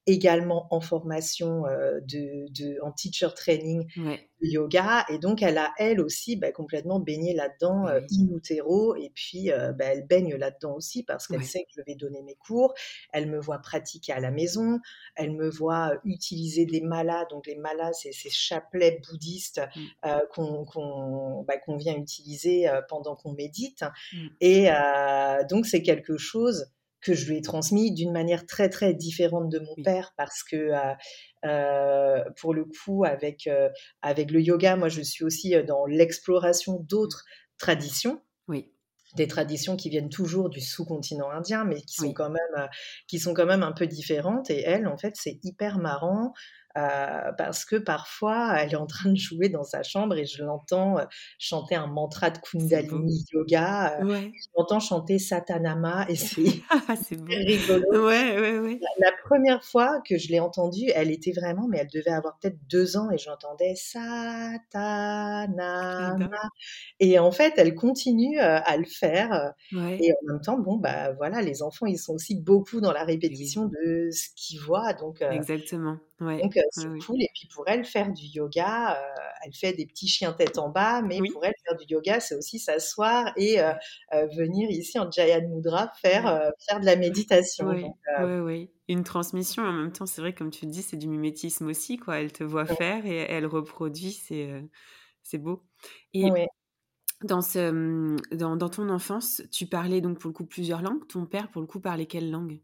également 0.07 0.69
en 0.75 0.81
formation, 0.81 1.67
heu, 1.69 2.01
de 2.03 2.47
de 2.53 2.79
en 2.83 2.93
teacher 2.93 3.29
training 3.37 3.87
Ouais. 3.97 4.29
de 4.43 4.49
yoga 4.49 5.07
et 5.11 5.19
donc 5.19 5.43
elle 5.43 5.59
a, 5.59 5.73
elle 5.79 6.01
aussi, 6.01 6.37
bah, 6.37 6.53
complètement 6.53 7.01
baigné 7.01 7.35
là-dedans, 7.35 7.89
heu, 7.89 8.01
oui. 8.01 8.11
in 8.13 8.37
utero 8.37 8.97
et 8.97 9.11
puis, 9.15 9.51
heu, 9.53 9.73
bah, 9.73 9.87
elle 9.87 10.07
baigne 10.07 10.35
là-dedans 10.37 10.75
aussi 10.77 11.05
parce 11.05 11.29
qu'elle 11.29 11.43
Ouais. 11.43 11.47
sait 11.47 11.61
que 11.65 11.71
je 11.77 11.83
vais 11.87 11.95
donner 11.97 12.23
mes 12.23 12.35
cours. 12.37 12.75
Elle 13.13 13.31
me 13.31 13.41
voit 13.41 13.59
pratiquer 13.61 14.13
à 14.13 14.21
la 14.21 14.31
maison, 14.33 14.81
elle 15.17 15.33
me 15.33 15.49
voit, 15.51 15.95
heu, 15.95 16.01
utiliser 16.05 16.67
des 16.67 16.81
malas, 16.83 17.27
donc 17.31 17.47
les 17.47 17.57
malas, 17.57 17.93
c'est 17.95 18.13
ces 18.13 18.31
chapelets 18.31 19.01
bouddhistes, 19.11 19.63
Mmh. 19.75 19.95
qu'on 20.33 20.65
bah, 21.49 21.59
qu'on 21.59 21.77
vient 21.77 21.97
utiliser, 21.97 22.69
pendant 22.89 23.17
qu'on 23.17 23.33
médite 23.33 23.85
Mmh. 24.13 24.35
et 24.41 24.69
donc 25.51 25.67
c'est 25.67 25.83
quelque 25.83 26.17
chose 26.19 26.67
que 27.05 27.15
je 27.15 27.31
lui 27.31 27.39
ai 27.39 27.43
transmis 27.43 27.93
d'une 27.95 28.13
manière 28.13 28.47
très, 28.47 28.71
très 28.71 28.95
différente 28.95 29.51
de 29.51 29.61
mon 29.61 29.77
Oui. 29.77 29.85
père 29.85 30.13
parce 30.17 30.43
que, 30.45 30.57
heu 30.57 30.97
heu, 31.47 32.25
pour 32.41 32.55
le 32.55 32.65
coup 32.67 33.05
avec, 33.05 33.47
heu, 33.49 33.71
avec 34.03 34.31
le 34.33 34.41
yoga, 34.43 34.77
moi 34.77 34.89
je 34.91 35.03
suis 35.03 35.25
aussi, 35.25 35.55
dans 35.67 35.87
l'exploration 35.87 36.81
d'autres 36.81 37.25
traditions. 37.59 38.23
Oui. 38.49 38.75
Des 39.17 39.29
traditions 39.29 39.77
qui 39.77 39.91
viennent 39.91 40.11
toujours 40.11 40.51
du 40.51 40.61
sous-continent 40.61 41.31
indien, 41.31 41.65
mais 41.65 41.83
qui 41.83 41.97
sont 41.99 42.13
Oui. 42.13 42.15
quand 42.15 42.31
même, 42.31 42.69
qui 43.09 43.21
sont 43.21 43.35
quand 43.35 43.47
même 43.47 43.63
un 43.63 43.73
peu 43.73 43.87
différentes 43.87 44.51
et 44.51 44.63
elle, 44.63 44.89
en 44.89 44.99
fait, 44.99 45.15
c'est 45.17 45.39
hyper 45.45 45.79
marrant, 45.79 46.33
heu, 46.77 47.33
parce 47.39 47.65
que 47.65 47.77
parfois, 47.77 48.57
elle 48.59 48.73
est 48.73 48.77
en 48.77 48.87
train 48.87 49.11
de 49.11 49.17
jouer 49.17 49.49
dans 49.49 49.65
sa 49.65 49.83
chambre 49.83 50.17
et 50.17 50.27
je 50.27 50.43
l'entends, 50.45 50.99
heu, 51.01 51.05
chanter 51.39 51.75
un 51.77 51.87
mantra 51.89 52.31
de. 52.31 52.39
Kundalini 52.39 53.25
Yoga, 53.33 53.99
Ouais. 53.99 54.35
je 54.35 54.47
l'entends 54.57 54.81
chanter 54.81 55.19
Satanama 55.19 56.07
et 56.09 56.17
c'est 56.17 56.43
hyper 56.43 57.39
rigolo. 57.47 57.85
Ouais, 57.93 58.39
ouais, 58.39 58.59
ouais. 58.59 58.81
La 59.01 59.11
la 59.11 59.13
1re 59.25 59.65
fois 59.65 60.01
que 60.09 60.19
je 60.19 60.29
l'ai 60.29 60.41
entendue, 60.41 60.91
elle 60.95 61.11
était 61.11 61.33
vraiment 61.33 61.69
mais 61.69 61.79
elle 61.79 61.89
devait 61.93 62.11
avoir 62.13 62.39
peut-être 62.41 62.59
2 62.69 62.97
ans 62.97 63.11
et 63.11 63.19
je 63.19 63.29
l'entendais 63.31 63.75
Satanama 63.77 65.37
et 67.01 67.19
en 67.21 67.33
fait, 67.33 67.55
elle 67.59 67.75
continue, 67.75 68.39
à 68.41 68.77
le 68.79 68.85
faire, 68.87 69.55
et 69.99 70.13
en 70.13 70.17
même 70.33 70.41
temps, 70.43 70.59
bon, 70.59 70.77
bah, 70.79 71.13
voilà, 71.15 71.43
les 71.43 71.63
enfants, 71.63 71.87
ils 71.87 71.99
sont 71.99 72.15
aussi 72.15 72.37
beaucoup 72.41 72.81
dans 72.83 72.93
la 72.93 73.05
répétition 73.05 73.67
de 73.67 74.11
ce 74.13 74.29
qu'ils 74.37 74.61
voient 74.61 74.93
donc 74.95 75.23
Exactement. 75.29 76.01
Ouais. 76.21 76.45
donc 76.45 76.55
Ouais, 76.77 76.87
c'est 76.87 76.89
oui. 76.89 77.07
cool 77.07 77.23
et 77.23 77.31
puis 77.35 77.49
pour 77.55 77.69
elle, 77.69 77.85
faire 77.85 78.13
du 78.13 78.25
yoga, 78.27 78.95
heu, 79.01 79.21
elle 79.47 79.55
fait 79.55 79.73
des 79.75 79.87
petits 79.87 80.09
chiens 80.09 80.33
tête 80.33 80.59
en 80.59 80.69
bas, 80.71 81.03
mais 81.03 81.23
Oui. 81.23 81.33
pour 81.33 81.45
elle, 81.45 81.55
faire 81.67 81.77
du 81.79 81.87
yoga, 81.89 82.21
c'est 82.21 82.35
aussi 82.37 82.59
s'asseoir 82.59 83.33
et 83.37 83.61
heu, 83.61 83.73
venir 84.37 84.71
ici 84.71 84.99
en 84.99 85.11
Jayana 85.11 85.47
Mudra 85.49 85.93
faire, 86.03 86.53
faire 86.69 86.81
de 86.81 86.87
la 86.87 86.97
méditation 86.97 87.67
heu 87.75 87.89
Ouais, 88.17 88.41
ouais. 88.41 88.73
Une 88.89 89.05
transmission 89.05 89.63
en 89.63 89.73
même 89.73 89.93
temps, 89.93 90.07
c'est 90.07 90.21
vrai 90.21 90.35
comme 90.35 90.51
tu 90.51 90.67
le 90.67 90.71
dis, 90.71 90.83
c'est 90.83 90.97
du 90.97 91.09
mimétisme 91.09 91.67
aussi 91.69 91.97
quoi. 91.97 92.19
Elle 92.21 92.33
te 92.33 92.45
voit 92.45 92.67
faire 92.67 93.07
et 93.07 93.17
elle 93.17 93.47
reproduit, 93.47 94.13
c'est, 94.13 94.69
c'est 95.23 95.39
beau 95.39 95.65
et 96.15 96.33
dans 97.25 97.43
ce, 97.43 97.71
mmh, 97.73 98.17
dans 98.33 98.57
dans 98.57 98.71
ton 98.71 98.89
enfance, 98.91 99.43
tu 99.53 99.67
parlais 99.69 100.01
donc 100.03 100.21
pour 100.21 100.29
le 100.31 100.35
coup 100.35 100.47
plusieurs 100.47 100.83
langues. 100.83 101.07
Ton 101.09 101.27
père, 101.27 101.51
pour 101.51 101.63
le 101.63 101.69
coup, 101.69 101.81
parlait 101.81 102.07
quelle 102.07 102.31
langue? 102.31 102.61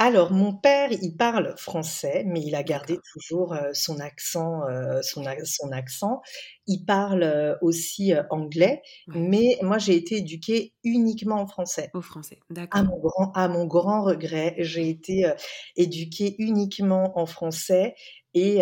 Alors 0.00 0.30
mon 0.32 0.54
père, 0.54 0.92
il 0.92 1.16
parle 1.16 1.54
français, 1.56 2.22
mais 2.24 2.40
il 2.40 2.54
a 2.54 2.62
gardé 2.62 3.00
D'accord. 3.00 3.12
toujours, 3.12 3.52
heu, 3.54 3.70
son 3.74 3.98
accent, 3.98 4.60
heu, 4.68 5.02
son 5.02 5.26
Ouais. 5.26 5.26
a 5.26 5.34
son 5.44 5.72
accent. 5.72 6.20
Il 6.68 6.84
parle, 6.84 7.24
heu, 7.24 7.56
aussi, 7.62 8.12
anglais, 8.30 8.80
Ouais. 9.06 9.14
mais 9.14 9.58
moi 9.60 9.78
j'ai 9.78 9.96
été 9.96 10.18
éduquée 10.18 10.74
uniquement 10.84 11.40
en 11.40 11.48
français. 11.48 11.94
Au 11.94 12.00
français, 12.02 12.44
À 12.70 12.82
d'accord. 12.82 12.84
mon 12.84 12.98
grand 13.00 13.32
à 13.34 13.48
mon 13.48 13.66
grand 13.66 14.02
regret, 14.04 14.56
j'ai 14.60 14.88
été, 14.90 15.30
éduquée 15.76 16.36
uniquement 16.38 17.18
en 17.18 17.26
français 17.26 17.94
et 18.34 18.56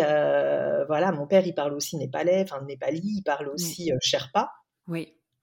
voilà, 0.87 1.11
mon 1.13 1.27
père, 1.27 1.47
il 1.47 1.55
parle 1.55 1.73
aussi 1.75 1.97
népalais, 1.97 2.41
enfin 2.43 2.61
népali, 2.63 3.01
il 3.03 3.23
parle 3.23 3.49
aussi, 3.49 3.91
heu, 3.91 3.97
sherpa. 4.01 4.49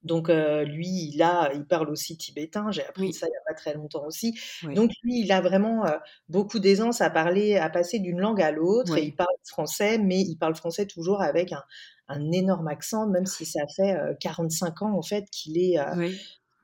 Donc 0.05 0.29
lui, 0.29 0.87
il 1.13 1.21
a 1.21 1.51
il 1.53 1.65
parle 1.65 1.89
aussi 1.89 2.17
tibétain, 2.17 2.71
j'ai 2.71 2.85
appris 2.85 3.07
Oui. 3.07 3.13
ça 3.13 3.27
il 3.27 3.31
y 3.31 3.35
a 3.35 3.43
pas 3.47 3.53
très 3.55 3.73
longtemps 3.73 4.05
aussi. 4.05 4.33
Donc 4.73 4.91
lui, 5.03 5.19
il 5.21 5.31
a 5.33 5.41
vraiment, 5.41 5.83
beaucoup 6.29 6.59
d'aisance 6.59 7.01
à 7.01 7.09
parler 7.09 7.57
à 7.57 7.69
passer 7.69 7.99
d'une 7.99 8.19
langue 8.21 8.41
à 8.41 8.51
l'autre 8.51 8.97
et 8.97 9.03
il 9.03 9.15
parle 9.15 9.27
français, 9.45 9.97
mais 9.97 10.21
il 10.21 10.37
parle 10.37 10.55
français 10.55 10.85
toujours 10.85 11.21
avec 11.21 11.51
un 11.51 11.63
un 12.07 12.31
énorme 12.31 12.67
accent, 12.67 13.07
même 13.07 13.25
si 13.25 13.45
ça 13.47 13.61
fait, 13.75 13.95
heu, 13.95 14.15
45 14.19 14.83
ans 14.83 14.95
en 14.97 15.01
fait 15.01 15.25
qu'il 15.31 15.57
est. 15.57 15.79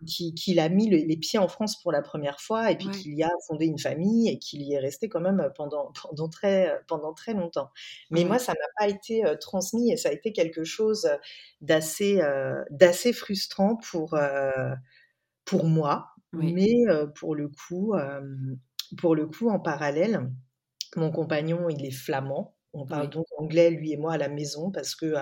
qu'il 0.06 0.34
qu'il 0.36 0.60
a 0.60 0.70
mis 0.70 0.90
les 0.90 1.06
les 1.06 1.18
pieds 1.18 1.40
en 1.40 1.48
France 1.48 1.82
pour 1.82 1.92
la 1.92 2.02
1re 2.02 2.40
fois 2.42 2.72
et 2.72 2.78
puis 2.78 2.90
Ouais. 2.90 3.04
qu'il 3.04 3.14
y 3.16 3.24
a 3.24 3.30
fondé 3.48 3.66
une 3.68 3.80
famille 3.80 4.30
et 4.30 4.40
qu'il 4.40 4.62
y 4.64 4.74
est 4.74 4.80
resté 4.80 5.10
quand 5.10 5.22
même, 5.22 5.40
heu, 5.42 5.52
pendant 5.56 5.92
pendant 6.02 6.30
très, 6.30 6.70
heu, 6.76 6.80
pendant 6.88 7.14
très 7.14 7.34
longtemps. 7.34 7.70
Mais 8.12 8.26
moi, 8.26 8.40
ça 8.40 8.54
m'a 8.54 8.68
pas 8.86 8.90
été, 8.92 9.26
heu, 9.26 9.38
transmis 9.40 9.92
et 9.92 9.98
ça 9.98 10.10
a 10.10 10.12
été 10.14 10.34
quelque 10.34 10.64
chose, 10.64 11.10
d'assez, 11.62 12.22
d'assez 12.72 13.14
frustrant 13.14 13.76
pour, 13.78 14.18
pour 15.46 15.66
moi. 15.66 16.10
Oui. 16.34 16.58
Mais 16.58 16.70
pour 17.16 17.36
le 17.36 17.50
coup, 17.50 17.94
pour 19.00 19.16
le 19.16 19.28
coup, 19.28 19.50
en 19.50 19.60
parallèle, 19.60 20.32
mon 20.98 21.12
compagnon, 21.12 21.70
il 21.70 21.86
est 21.86 21.92
flamand. 21.92 22.56
On 22.74 22.86
parle 22.86 23.08
Oui. 23.08 23.10
donc 23.10 23.26
anglais, 23.38 23.70
lui 23.70 23.92
et 23.92 23.98
moi, 23.98 24.14
à 24.14 24.18
la 24.18 24.30
maison 24.30 24.72
parce 24.72 24.96
que, 24.96 25.14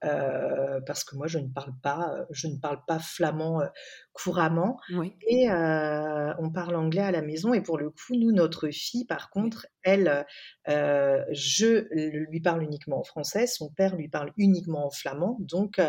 parce 0.00 1.04
que 1.04 1.16
moi, 1.16 1.26
je 1.26 1.38
ne 1.38 1.48
parle 1.48 1.72
pas, 1.82 2.26
je 2.30 2.46
ne 2.48 2.56
parle 2.58 2.78
pas 2.86 2.98
flamand, 2.98 3.62
couramment 4.12 4.78
Oui. 4.88 5.14
et 5.28 5.48
on 5.50 6.50
parle 6.52 6.76
anglais 6.76 7.02
à 7.02 7.10
la 7.10 7.22
maison 7.22 7.54
et 7.54 7.62
pour 7.62 7.78
le 7.78 7.90
coup, 7.90 8.14
nous, 8.16 8.32
notre 8.32 8.68
fille, 8.70 9.06
par 9.06 9.30
contre, 9.30 9.66
elle, 9.82 10.24
je 10.66 11.88
lui 12.30 12.40
parle 12.40 12.62
uniquement 12.62 13.00
en 13.00 13.04
français, 13.04 13.46
son 13.46 13.70
père 13.70 13.96
lui 13.96 14.08
parle 14.08 14.32
uniquement 14.36 14.86
en 14.86 14.90
flamand. 14.90 15.36
Donc. 15.40 15.80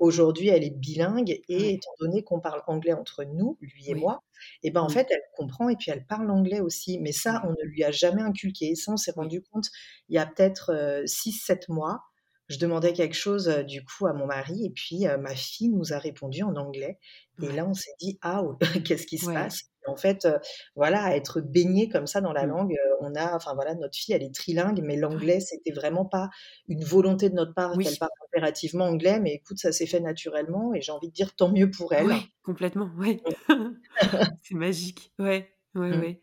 Aujourd'hui, 0.00 0.48
elle 0.48 0.64
est 0.64 0.70
bilingue 0.76 1.40
et 1.48 1.74
étant 1.74 1.92
donné 2.00 2.24
qu'on 2.24 2.40
parle 2.40 2.62
anglais 2.68 2.94
entre 2.94 3.24
nous, 3.24 3.58
lui 3.62 3.88
et 3.90 3.94
Oui. 3.94 3.96
moi 3.96 4.22
et 4.64 4.70
ben, 4.72 4.80
en 4.82 4.88
fait, 4.90 5.06
elle 5.10 5.22
comprend 5.36 5.68
et 5.68 5.76
puis 5.76 5.90
elle 5.92 6.06
parle 6.06 6.30
anglais 6.30 6.60
aussi. 6.60 6.98
Mais 7.00 7.12
ça, 7.12 7.42
on 7.46 7.50
ne 7.52 7.64
lui 7.64 7.84
a 7.84 7.90
jamais 7.92 8.22
inculqué. 8.22 8.74
Ça, 8.74 8.92
on 8.92 8.96
s'est 8.98 9.12
rendu 9.12 9.42
compte 9.42 9.66
il 10.08 10.16
y 10.16 10.18
a 10.18 10.26
peut-être, 10.26 10.72
heu, 10.74 11.06
6-7 11.06 11.68
mois. 11.68 12.00
Je 12.48 12.58
demandais 12.58 12.92
quelque 12.94 13.14
chose, 13.16 13.48
du 13.68 13.84
coup 13.84 14.06
à 14.08 14.12
mon 14.14 14.26
mari 14.26 14.64
et 14.66 14.70
puis, 14.70 15.06
ma 15.20 15.34
fille 15.36 15.68
nous 15.70 15.92
a 15.92 15.98
répondu 15.98 16.42
en 16.42 16.56
anglais 16.56 16.98
et 17.40 17.52
là, 17.52 17.66
on 17.66 17.74
s'est 17.74 17.92
dit: 18.00 18.18
«Ah 18.22 18.42
oh, 18.44 18.58
qu'est-ce 18.84 19.06
qui 19.06 19.18
se 19.18 19.30
passe?» 19.30 19.69
En 19.86 19.96
fait, 19.96 20.24
heu, 20.24 20.38
voilà, 20.76 21.16
être 21.16 21.40
baigné 21.40 21.88
comme 21.88 22.06
ça 22.06 22.20
dans 22.20 22.32
la 22.32 22.46
Mmh. 22.46 22.50
langue, 22.50 22.76
on 23.00 23.14
a 23.14 23.34
enfin 23.34 23.54
voilà, 23.54 23.74
notre 23.74 23.96
fille, 23.96 24.14
elle 24.14 24.22
est 24.22 24.34
trilingue, 24.34 24.80
mais 24.82 24.96
l'anglais, 24.96 25.40
c'était 25.40 25.72
vraiment 25.72 26.04
pas 26.04 26.28
une 26.68 26.84
volonté 26.84 27.30
de 27.30 27.34
notre 27.34 27.54
part 27.54 27.72
qu'elle 27.72 27.92
Oui. 27.92 27.98
parle 27.98 28.10
impérativement 28.28 28.86
anglais, 28.86 29.20
mais 29.20 29.34
écoute, 29.34 29.58
ça 29.58 29.72
s'est 29.72 29.86
fait 29.86 30.00
naturellement 30.00 30.74
et 30.74 30.80
j'ai 30.80 30.92
envie 30.92 31.08
de 31.08 31.12
dire 31.14 31.34
tant 31.34 31.50
mieux 31.50 31.70
pour 31.70 31.92
elle. 31.92 32.06
Ouais, 32.06 32.22
complètement. 32.42 32.86
Mmh. 32.86 33.74
C'est 34.42 34.54
magique. 34.54 35.12
Ouais, 35.18 35.50
ouais, 35.74 35.90
Mmh. 35.90 36.00
ouais 36.00 36.20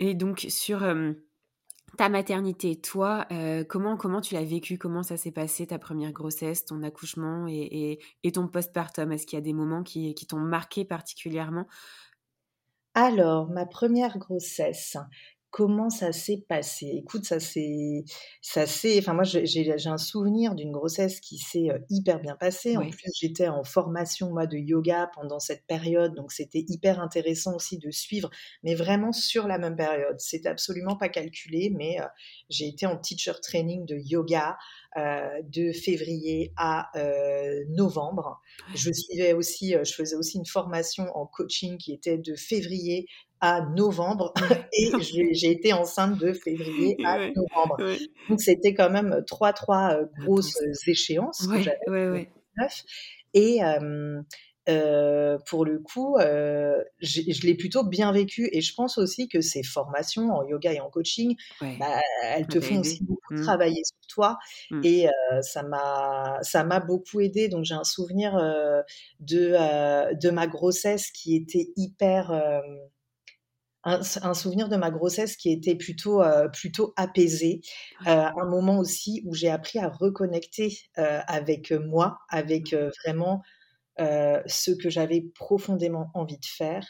et 0.00 0.14
donc 0.14 0.44
sur, 0.48 0.82
ta 1.96 2.08
maternité, 2.08 2.76
toi, 2.76 3.26
euh, 3.30 3.64
comment, 3.64 3.96
comment 3.96 4.20
tu 4.20 4.34
l'as 4.34 4.44
vécu 4.44 4.78
Comment 4.78 5.02
ça 5.02 5.16
s'est 5.16 5.30
passé, 5.30 5.66
ta 5.66 5.78
première 5.78 6.12
grossesse, 6.12 6.64
ton 6.64 6.82
accouchement 6.82 7.46
et, 7.48 8.00
et, 8.24 8.32
ton 8.32 8.48
postpartum? 8.48 9.12
Est-ce 9.12 9.26
qu'il 9.26 9.36
y 9.36 9.42
a 9.42 9.44
des 9.44 9.52
moments 9.52 9.82
qui, 9.82 10.14
qui 10.14 10.26
t'ont 10.26 10.40
marqué 10.40 10.84
particulièrement? 10.84 11.66
Alors, 12.94 13.48
ma 13.50 13.66
première 13.66 14.18
grossesse, 14.18 14.96
Comment 15.56 15.88
ça 15.88 16.10
s'est 16.10 16.44
passé? 16.48 16.90
Écoute, 16.96 17.26
ça 17.26 17.38
s'est, 17.38 18.02
ça 18.42 18.66
s'est. 18.66 18.98
Enfin, 18.98 19.14
moi, 19.14 19.22
j'ai 19.22 19.72
un 19.86 19.98
souvenir 19.98 20.56
d'une 20.56 20.72
grossesse 20.72 21.20
qui 21.20 21.38
s'est 21.38 21.68
hyper 21.90 22.18
bien 22.18 22.34
passée. 22.34 22.76
En 22.76 22.90
plus, 22.90 23.12
j'étais 23.20 23.46
en 23.46 23.62
formation 23.62 24.32
moi 24.32 24.48
de 24.48 24.56
yoga 24.56 25.12
pendant 25.14 25.38
cette 25.38 25.64
période, 25.68 26.12
donc 26.16 26.32
c'était 26.32 26.64
hyper 26.66 26.98
intéressant 26.98 27.54
aussi 27.54 27.78
de 27.78 27.92
suivre, 27.92 28.30
mais 28.64 28.74
vraiment 28.74 29.12
sur 29.12 29.46
la 29.46 29.58
même 29.58 29.76
période. 29.76 30.18
C'était 30.18 30.48
absolument 30.48 30.96
pas 30.96 31.08
calculé, 31.08 31.70
mais 31.72 31.98
j'ai 32.50 32.66
été 32.66 32.86
en 32.86 32.98
teacher 32.98 33.34
training 33.40 33.86
de 33.86 33.94
yoga 33.94 34.56
de 34.96 35.70
février 35.70 36.52
à 36.56 36.90
novembre. 37.68 38.40
Je 38.74 38.90
suivais 38.90 39.34
aussi, 39.34 39.76
je 39.84 39.94
faisais 39.94 40.16
aussi 40.16 40.38
une 40.38 40.46
formation 40.46 41.04
en 41.16 41.26
coaching 41.26 41.78
qui 41.78 41.92
était 41.92 42.18
de 42.18 42.34
février 42.34 43.06
à 43.40 43.60
novembre 43.60 44.32
et 44.72 44.90
j'ai 45.00 45.50
été 45.50 45.72
enceinte 45.72 46.18
de 46.18 46.32
février 46.32 46.96
à 47.04 47.18
novembre. 47.28 47.76
Donc 48.28 48.40
c'était 48.40 48.74
quand 48.74 48.90
même 48.90 49.22
trois 49.26 49.52
trois 49.52 49.94
euh, 49.94 50.06
grosses 50.20 50.58
échéances 50.86 51.46
que 51.46 51.60
j'avais. 51.60 52.28
Et 53.34 53.60
euh, 54.66 55.36
pour 55.46 55.66
le 55.66 55.78
coup, 55.78 56.16
euh, 56.16 56.82
je 57.00 57.46
l'ai 57.46 57.54
plutôt 57.54 57.84
bien 57.84 58.12
vécu 58.12 58.48
et 58.50 58.62
je 58.62 58.74
pense 58.74 58.96
aussi 58.96 59.28
que 59.28 59.42
ces 59.42 59.62
formations 59.62 60.30
en 60.30 60.42
yoga 60.44 60.72
et 60.72 60.80
en 60.80 60.88
coaching, 60.88 61.36
bah, 61.60 62.00
elles 62.22 62.46
te 62.46 62.60
font 62.60 62.80
aussi 62.80 63.04
beaucoup 63.04 63.34
mmh. 63.34 63.42
travailler 63.42 63.82
sur 63.84 64.06
toi 64.08 64.38
mmh. 64.70 64.80
et 64.84 65.06
ça 65.42 65.64
m'a 65.64 66.38
ça 66.40 66.64
m'a 66.64 66.80
beaucoup 66.80 67.20
aidé. 67.20 67.48
Donc 67.48 67.64
j'ai 67.64 67.74
un 67.74 67.84
souvenir 67.84 68.36
de 69.20 70.14
de 70.14 70.30
ma 70.30 70.46
grossesse 70.46 71.10
qui 71.10 71.36
était 71.36 71.72
hyper 71.76 72.32
un, 73.84 74.34
souvenir 74.34 74.68
de 74.68 74.76
ma 74.76 74.90
grossesse 74.90 75.36
qui 75.36 75.50
était 75.50 75.74
plutôt, 75.74 76.22
euh, 76.22 76.48
plutôt 76.48 76.92
apaisé. 76.96 77.60
Euh, 78.06 78.26
un 78.36 78.46
moment 78.46 78.78
aussi 78.78 79.22
où 79.26 79.34
j'ai 79.34 79.50
appris 79.50 79.78
à 79.78 79.88
reconnecter 79.88 80.78
euh, 80.98 81.20
avec 81.26 81.72
moi, 81.72 82.18
avec 82.28 82.74
vraiment 83.04 83.42
ce 83.96 84.72
que 84.72 84.90
j'avais 84.90 85.20
profondément 85.36 86.10
envie 86.14 86.38
de 86.38 86.46
faire. 86.46 86.84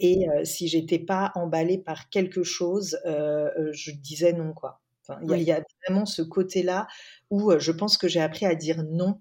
Et 0.00 0.26
si 0.44 0.68
j'étais 0.68 0.98
pas 0.98 1.30
emballée 1.34 1.76
par 1.76 2.08
quelque 2.08 2.44
chose, 2.44 2.98
je 3.04 3.90
disais 3.90 4.32
non, 4.32 4.54
quoi. 4.54 4.80
Il 5.22 5.42
y, 5.42 5.52
a 5.52 5.62
vraiment 5.86 6.06
ce 6.06 6.22
côté-là 6.22 6.88
où 7.30 7.52
je 7.58 7.72
pense 7.72 7.98
que 7.98 8.08
j'ai 8.08 8.22
appris 8.22 8.46
à 8.46 8.54
dire 8.54 8.82
non 8.84 9.20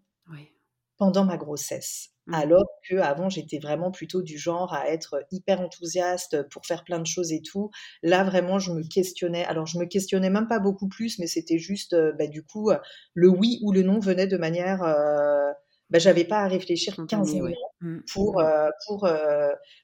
pendant 0.97 1.25
ma 1.25 1.35
grossesse. 1.35 2.14
Mmh. 2.27 2.33
Alors 2.33 2.65
que 2.89 2.95
avant 2.95 3.29
j'étais 3.29 3.59
vraiment 3.59 3.91
plutôt 3.91 4.23
du 4.23 4.37
genre 4.37 4.73
à 4.73 4.89
être 4.89 5.23
hyper 5.31 5.61
enthousiaste 5.61 6.47
pour 6.49 6.65
faire 6.65 6.83
plein 6.83 6.99
de 6.99 7.05
choses 7.05 7.31
et 7.31 7.41
tout. 7.41 7.69
Là 8.01 8.23
vraiment 8.23 8.57
je 8.57 8.71
me 8.71 8.83
questionnais. 8.83 9.45
Alors 9.45 9.67
je 9.67 9.77
me 9.77 9.85
questionnais 9.85 10.31
même 10.31 10.47
pas 10.47 10.59
beaucoup 10.59 10.87
plus, 10.87 11.19
mais 11.19 11.27
c'était 11.27 11.59
juste 11.59 11.95
bah, 12.17 12.27
du 12.27 12.43
coup 12.43 12.71
le 13.13 13.29
oui 13.29 13.59
ou 13.63 13.71
le 13.71 13.83
non 13.83 13.99
venait 13.99 14.27
de 14.27 14.37
manière. 14.37 14.83
Euh, 14.83 15.51
bah, 15.91 15.99
j'avais 15.99 16.23
pas 16.25 16.39
à 16.39 16.47
réfléchir 16.47 16.95
15 17.07 17.35
minutes 17.35 17.57
mmh. 17.81 17.99
pour 18.11 18.43
pour 18.87 19.07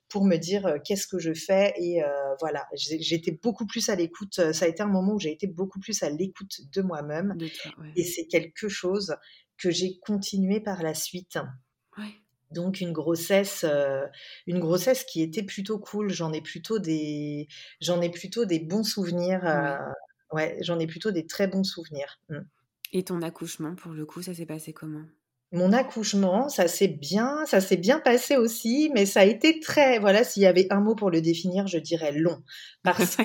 pour 0.10 0.26
me 0.26 0.38
dire 0.38 0.78
qu'est-ce 0.84 1.06
que 1.06 1.20
je 1.20 1.32
fais 1.32 1.76
et 1.78 2.02
voilà 2.40 2.66
j'étais 2.74 3.40
beaucoup 3.44 3.68
plus 3.68 3.88
à 3.88 3.96
l'écoute 3.96 4.52
ça 4.52 4.66
a 4.66 4.68
été 4.68 4.82
un 4.82 4.88
moment 4.88 5.14
où 5.14 5.20
j'ai 5.20 5.32
été 5.32 5.46
beaucoup 5.46 5.80
plus 5.80 6.02
à 6.02 6.10
l'écoute 6.10 6.62
de 6.74 6.82
moi-même 6.82 7.38
et 7.96 8.04
c'est 8.04 8.26
quelque 8.26 8.68
chose 8.68 9.16
que 9.60 9.70
j'ai 9.70 10.00
continué 10.00 10.60
par 10.60 10.82
la 10.82 10.96
suite 10.96 11.38
donc 12.52 12.82
une 12.82 12.92
grossesse, 12.92 13.66
euh, 13.68 14.06
une 14.48 14.60
grossesse 14.60 15.04
qui 15.04 15.22
était 15.22 15.44
plutôt 15.44 15.80
cool. 15.80 16.10
J'en 16.12 16.34
ai 16.34 16.42
plutôt 16.42 16.80
des, 16.80 17.48
j'en 17.82 18.02
ai 18.02 18.10
plutôt 18.10 18.46
des 18.46 18.60
bons 18.60 18.84
souvenirs. 18.84 19.46
Euh, 19.46 19.78
ouais, 20.32 20.58
j'en 20.62 20.80
ai 20.80 20.88
plutôt 20.88 21.12
des 21.12 21.26
très 21.26 21.48
bons 21.48 21.64
souvenirs. 21.64 22.20
Mmh. 22.30 22.40
Et 22.94 23.04
ton 23.04 23.22
accouchement, 23.22 23.76
pour 23.76 23.94
le 23.94 24.06
coup, 24.06 24.22
ça 24.22 24.34
s'est 24.34 24.46
passé 24.46 24.74
comment? 24.74 25.06
Mon 25.52 25.74
accouchement, 25.74 26.48
ça 26.48 26.68
s'est 26.70 26.88
bien, 26.88 27.46
ça 27.46 27.60
s'est 27.60 27.78
bien 27.78 28.00
passé 28.00 28.38
aussi, 28.38 28.90
mais 28.94 29.06
ça 29.06 29.22
a 29.22 29.26
été 29.26 29.60
très, 29.60 30.00
voilà, 30.00 30.24
s'il 30.24 30.44
y 30.44 30.46
avait 30.46 30.68
un 30.72 30.80
mot 30.80 30.96
pour 30.96 31.12
le 31.12 31.20
définir, 31.20 31.68
je 31.68 31.78
dirais 31.78 32.14
long, 32.14 32.42
parce 32.84 33.16
que 33.18 33.24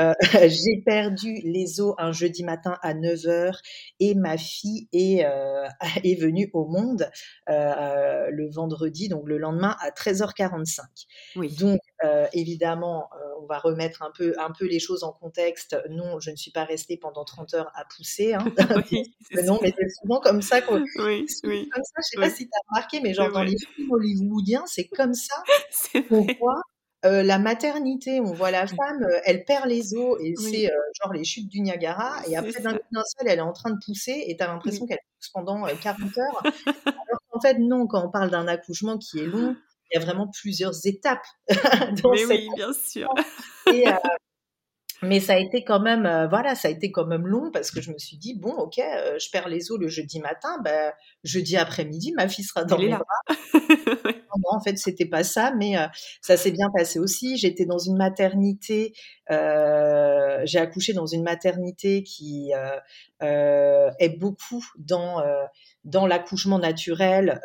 euh, 0.00 0.12
j'ai 0.48 0.82
perdu 0.84 1.40
les 1.44 1.80
os 1.80 1.94
un 1.98 2.10
jeudi 2.10 2.42
matin 2.42 2.76
à 2.82 2.94
9h 2.94 3.58
et 4.00 4.16
ma 4.16 4.36
fille 4.36 4.88
est, 4.92 5.24
euh, 5.24 5.66
est 6.04 6.20
venue 6.20 6.50
au 6.52 6.66
monde 6.66 7.08
euh, 7.48 8.28
le 8.30 8.50
vendredi, 8.50 9.08
donc 9.08 9.22
le 9.26 9.38
lendemain 9.38 9.76
à 9.80 9.90
13h45. 9.90 10.80
Oui. 11.36 11.54
Donc 11.58 11.80
évidemment, 12.32 13.10
on 13.40 13.46
va 13.46 13.58
remettre 13.58 14.02
un 14.02 14.10
peu, 14.16 14.34
un 14.38 14.50
peu 14.50 14.66
les 14.66 14.78
choses 14.78 15.04
en 15.04 15.12
contexte. 15.12 15.76
Non, 15.90 16.20
je 16.20 16.30
ne 16.30 16.36
suis 16.36 16.50
pas 16.50 16.64
restée 16.64 16.96
pendant 16.96 17.24
30 17.24 17.54
heures 17.54 17.72
à 17.74 17.84
pousser. 17.84 18.34
Hein. 18.34 18.44
non, 19.44 19.58
mais 19.62 19.72
c'est 19.76 19.88
souvent 20.00 20.20
comme 20.20 20.42
ça. 20.42 20.60
Qu'on... 20.60 20.84
Oui, 20.98 21.26
oui. 21.44 21.68
Comme 21.68 21.84
ça, 21.84 21.94
je 21.98 22.08
sais 22.10 22.20
pas 22.20 22.30
si 22.30 22.44
tu 22.44 22.50
as 22.52 22.62
remarqué, 22.70 23.00
mais 23.00 23.14
genre 23.14 23.32
dans 23.32 23.42
les 23.42 23.56
films 23.56 23.90
hollywoodiens, 23.90 24.64
c'est 24.66 24.88
comme 24.88 25.14
ça 25.14 25.42
qu'on 26.08 26.26
voit 26.38 26.62
euh, 27.04 27.22
la 27.22 27.38
maternité, 27.38 28.20
on 28.20 28.32
voit 28.32 28.50
la 28.50 28.66
femme, 28.66 29.04
euh, 29.04 29.20
elle 29.24 29.44
perd 29.44 29.68
les 29.68 29.94
os 29.94 30.18
et 30.20 30.34
c'est 30.34 30.66
euh, 30.66 30.76
genre 31.00 31.12
les 31.12 31.22
chutes 31.22 31.48
du 31.48 31.60
Niagara. 31.60 32.16
Et 32.26 32.36
après, 32.36 32.60
d'un 32.60 32.72
coup 32.72 32.86
d'un 32.90 33.04
seul, 33.04 33.28
elle 33.28 33.38
est 33.38 33.42
en 33.42 33.52
train 33.52 33.70
de 33.70 33.78
pousser 33.84 34.24
et 34.26 34.36
tu 34.36 34.42
as 34.42 34.48
l'impression 34.48 34.84
qu'elle 34.84 34.98
pousse 35.16 35.30
pendant 35.32 35.64
40 35.66 36.18
heures. 36.18 36.42
Alors 36.74 37.20
qu'en 37.30 37.40
fait, 37.40 37.58
non, 37.58 37.86
quand 37.86 38.04
on 38.04 38.10
parle 38.10 38.30
d'un 38.30 38.48
accouchement 38.48 38.98
qui 38.98 39.20
est 39.20 39.26
long, 39.26 39.54
il 39.90 39.98
y 39.98 40.02
a 40.02 40.04
vraiment 40.04 40.28
plusieurs 40.28 40.74
étapes 40.86 41.26
dans 42.02 42.12
Mais 42.12 42.24
oui, 42.26 42.48
bien 42.56 42.72
sûr. 42.72 43.08
Et, 43.72 43.84
mais 45.02 45.20
ça 45.20 45.34
a 45.34 45.38
été 45.38 45.62
quand 45.62 45.80
même, 45.80 46.06
euh, 46.06 46.26
voilà, 46.26 46.54
ça 46.56 46.68
a 46.68 46.70
été 46.70 46.90
quand 46.90 47.06
même 47.06 47.26
long 47.26 47.50
parce 47.52 47.70
que 47.70 47.80
je 47.80 47.92
me 47.92 47.98
suis 47.98 48.16
dit 48.16 48.34
bon, 48.34 48.52
ok, 48.52 48.78
euh, 48.78 49.16
je 49.18 49.30
perds 49.30 49.48
les 49.48 49.70
os 49.70 49.78
le 49.78 49.86
jeudi 49.86 50.18
matin, 50.18 50.58
ben 50.64 50.92
jeudi 51.22 51.56
après-midi, 51.56 52.12
ma 52.16 52.28
fille 52.28 52.44
sera 52.44 52.64
dans 52.64 52.78
mes 52.78 52.88
bras. 52.88 53.04
non, 54.36 54.50
en 54.50 54.60
fait, 54.60 54.76
c'était 54.76 55.06
pas 55.06 55.22
ça, 55.22 55.52
mais 55.56 55.78
euh, 55.78 55.86
ça 56.20 56.36
s'est 56.36 56.50
bien 56.50 56.68
passé 56.76 56.98
aussi. 56.98 57.36
J'étais 57.36 57.64
dans 57.64 57.78
une 57.78 57.96
maternité, 57.96 58.92
j'ai 59.30 60.58
accouché 60.58 60.92
dans 60.94 61.06
une 61.06 61.22
maternité 61.22 62.02
qui 62.02 62.50
est 63.20 64.18
beaucoup 64.18 64.64
dans 64.78 65.22
dans 65.88 66.06
l'accouchement 66.06 66.58
naturel 66.58 67.40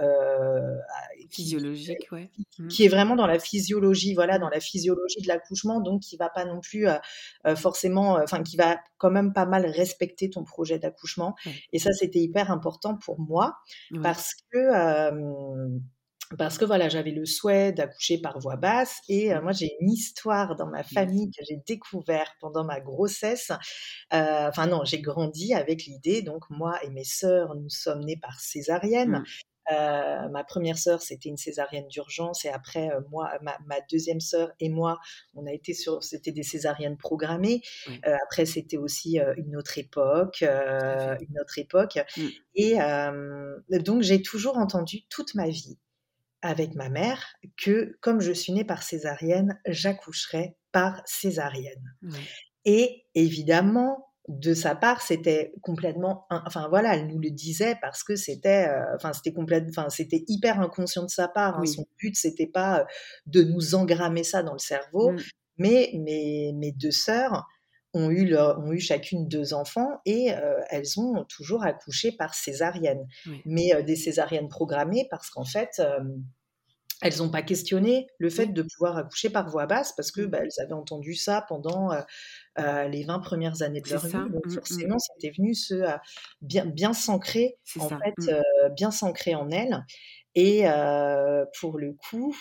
physiologique, 1.33 2.07
ouais. 2.11 2.29
Mmh. 2.59 2.67
qui, 2.67 2.85
est 2.85 2.87
vraiment 2.87 3.15
dans 3.15 3.25
la 3.25 3.39
physiologie, 3.39 4.13
voilà, 4.13 4.37
dans 4.37 4.49
la 4.49 4.59
physiologie 4.59 5.21
de 5.21 5.27
l'accouchement, 5.27 5.81
donc 5.81 6.01
qui 6.01 6.15
va 6.15 6.29
pas 6.29 6.45
non 6.45 6.61
plus 6.61 6.87
euh, 6.87 6.95
euh, 7.47 7.55
forcément, 7.55 8.17
euh, 8.17 8.23
enfin 8.23 8.43
qui 8.43 8.55
va 8.55 8.77
quand 8.97 9.09
même 9.09 9.33
pas 9.33 9.45
mal 9.45 9.65
respecter 9.65 10.29
ton 10.29 10.43
projet 10.43 10.77
d'accouchement. 10.79 11.35
Et 11.71 11.79
ça, 11.79 11.91
c'était 11.91 12.19
hyper 12.19 12.51
important 12.51 12.95
pour 12.97 13.19
moi 13.19 13.57
parce 14.01 14.35
que 14.51 15.71
parce 16.37 16.57
que 16.57 16.65
voilà, 16.65 16.89
j'avais 16.89 17.11
le 17.11 17.25
souhait 17.25 17.71
d'accoucher 17.71 18.19
par 18.19 18.39
voie 18.39 18.55
basse 18.55 18.99
et 19.09 19.33
moi 19.41 19.51
j'ai 19.51 19.75
une 19.79 19.91
histoire 19.91 20.55
dans 20.55 20.67
ma 20.67 20.83
famille 20.83 21.31
que 21.31 21.43
j'ai 21.47 21.57
découvert 21.67 22.35
pendant 22.39 22.63
ma 22.63 22.79
grossesse. 22.79 23.51
enfin 24.11 24.67
non, 24.67 24.83
j'ai 24.85 25.01
grandi 25.01 25.53
avec 25.53 25.85
l'idée. 25.85 26.21
Donc 26.21 26.43
moi 26.49 26.77
et 26.83 26.89
mes 26.89 27.03
sœurs, 27.03 27.55
nous 27.55 27.69
sommes 27.69 28.01
nés 28.01 28.17
par 28.17 28.39
césarienne. 28.39 29.19
Mmh. 29.19 29.23
Euh, 29.71 30.29
ma 30.29 30.43
première 30.43 30.77
sœur, 30.77 31.01
c'était 31.01 31.29
une 31.29 31.37
césarienne 31.37 31.87
d'urgence, 31.87 32.45
et 32.45 32.49
après, 32.49 32.89
euh, 32.89 32.99
moi, 33.09 33.31
ma, 33.41 33.79
deuxième 33.89 34.19
sœur 34.19 34.51
et 34.59 34.69
moi, 34.69 34.99
on 35.35 35.45
a 35.45 35.51
été 35.51 35.73
sur, 35.73 36.03
c'était 36.03 36.31
des 36.31 36.43
césariennes 36.43 36.97
programmées. 36.97 37.61
Euh, 38.05 38.15
après, 38.23 38.45
c'était 38.45 38.77
aussi 38.77 39.19
une 39.37 39.55
autre 39.55 39.77
époque, 39.77 40.41
une 40.41 41.39
autre 41.39 41.59
époque. 41.59 41.99
Mmh. 42.17 42.27
Et 42.55 43.79
donc, 43.79 44.01
j'ai 44.01 44.21
toujours 44.21 44.57
entendu 44.57 45.05
toute 45.09 45.35
ma 45.35 45.47
vie 45.47 45.77
avec 46.43 46.75
ma 46.75 46.89
mère 46.89 47.25
que, 47.57 47.97
comme 48.01 48.19
je 48.19 48.33
suis 48.33 48.53
née 48.53 48.65
par 48.65 48.83
césarienne, 48.83 49.57
j'accoucherais 49.65 50.57
par 50.73 51.01
césarienne. 51.05 51.95
Et 52.65 53.05
évidemment, 53.15 54.09
de 54.27 54.53
sa 54.53 54.75
part, 54.75 55.01
c'était 55.01 55.53
complètement, 55.61 56.27
enfin 56.29 56.67
voilà, 56.69 56.95
elle 56.95 57.07
nous 57.07 57.19
le 57.19 57.29
disait 57.29 57.75
parce 57.81 58.03
que 58.03 58.15
c'était, 58.15 58.67
euh, 58.69 58.95
enfin 58.95 59.11
c'était 59.13 59.33
complètement, 59.33 59.69
enfin 59.69 59.89
c'était 59.89 60.23
hyper 60.27 60.59
inconscient 60.61 61.03
de 61.03 61.09
sa 61.09 61.27
part. 61.27 61.59
Hein. 61.59 61.65
Son 61.65 61.85
but 61.97 62.15
c'était 62.15 62.47
pas 62.47 62.79
euh, 62.79 62.83
de 63.25 63.43
nous 63.43 63.75
engrammer 63.75 64.23
ça 64.23 64.41
dans 64.41 64.53
le 64.53 64.59
cerveau, 64.59 65.11
mmh. 65.11 65.19
mais 65.57 65.91
mes, 65.95 66.71
deux 66.71 66.91
sœurs 66.91 67.45
ont 67.93 68.09
eu 68.09 68.35
ont 68.37 68.71
eu 68.71 68.79
chacune 68.79 69.27
deux 69.27 69.53
enfants 69.53 69.99
et 70.05 70.33
euh, 70.33 70.59
elles 70.69 70.99
ont 70.99 71.25
toujours 71.25 71.63
accouché 71.63 72.11
par 72.11 72.33
césarienne, 72.35 73.07
mais 73.45 73.83
des 73.83 73.95
césariennes 73.95 74.49
programmées 74.49 75.07
parce 75.11 75.29
qu'en 75.29 75.45
fait 75.45 75.81
elles 77.01 77.17
n'ont 77.17 77.29
pas 77.29 77.41
questionné 77.41 78.07
le 78.17 78.29
fait 78.29 78.47
de 78.47 78.61
pouvoir 78.61 78.97
accoucher 78.97 79.29
par 79.29 79.49
voie 79.49 79.65
basse 79.65 79.93
parce 79.95 80.09
que 80.11 80.21
Mmh. 80.21 80.27
bah, 80.29 80.39
elles 80.41 80.63
avaient 80.63 80.73
entendu 80.73 81.15
ça 81.15 81.43
pendant 81.49 81.91
euh, 81.91 82.01
euh, 82.59 82.87
les 82.87 83.03
20 83.03 83.19
premières 83.19 83.61
années 83.61 83.81
de 83.81 83.89
leur 83.89 84.05
vie. 84.07 84.29
Donc 84.29 84.43
Mmh, 84.45 84.53
mmh. 84.53 84.55
forcément, 84.55 84.97
c'était 84.99 85.33
venu 85.37 85.53
se 85.53 85.73
euh, 85.73 85.97
bien, 86.41 86.65
bien 86.65 86.93
s'ancrer 86.93 87.57
en 87.77 87.89
ça. 87.89 87.99
fait, 88.03 88.15
Mmh. 88.17 88.29
euh, 88.29 88.69
bien 88.69 88.91
s'ancrer 88.91 89.35
en 89.35 89.49
elles. 89.49 89.83
Et 90.35 90.61
euh, 90.69 91.45
pour 91.59 91.77
le 91.77 91.93
coup, 91.93 92.35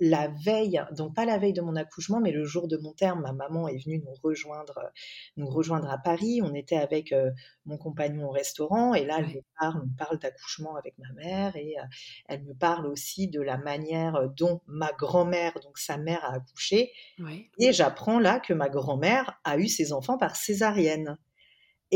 la 0.00 0.28
veille, 0.44 0.82
donc 0.92 1.14
pas 1.14 1.24
la 1.24 1.38
veille 1.38 1.52
de 1.52 1.60
mon 1.60 1.76
accouchement, 1.76 2.20
mais 2.20 2.32
le 2.32 2.44
jour 2.44 2.66
de 2.66 2.76
mon 2.76 2.92
terme, 2.92 3.22
ma 3.22 3.32
maman 3.32 3.68
est 3.68 3.82
venue 3.84 4.02
nous 4.04 4.14
rejoindre, 4.22 4.78
euh, 4.78 4.88
nous 5.36 5.46
rejoindre 5.46 5.88
à 5.90 5.98
Paris. 5.98 6.40
On 6.42 6.54
était 6.54 6.76
avec 6.76 7.12
euh, 7.12 7.30
mon 7.64 7.78
compagnon 7.78 8.28
au 8.28 8.30
restaurant 8.30 8.94
et 8.94 9.04
là, 9.04 9.18
elle 9.18 9.28
me 9.28 9.42
parle, 9.58 9.82
on 9.84 9.96
parle 9.96 10.18
d'accouchement 10.18 10.76
avec 10.76 10.98
ma 10.98 11.12
mère 11.12 11.56
et 11.56 11.76
euh, 11.78 11.84
elle 12.28 12.42
me 12.42 12.54
parle 12.54 12.86
aussi 12.86 13.28
de 13.28 13.40
la 13.40 13.56
manière 13.56 14.28
dont 14.36 14.60
ma 14.66 14.92
grand-mère, 14.92 15.54
donc 15.62 15.78
sa 15.78 15.96
mère, 15.96 16.24
a 16.24 16.34
accouché. 16.34 16.90
Et 17.58 17.72
j'apprends 17.72 18.18
là 18.18 18.40
que 18.40 18.52
ma 18.52 18.68
grand-mère 18.68 19.38
a 19.44 19.58
eu 19.58 19.68
ses 19.68 19.92
enfants 19.92 20.18
par 20.18 20.36
césarienne. 20.36 21.18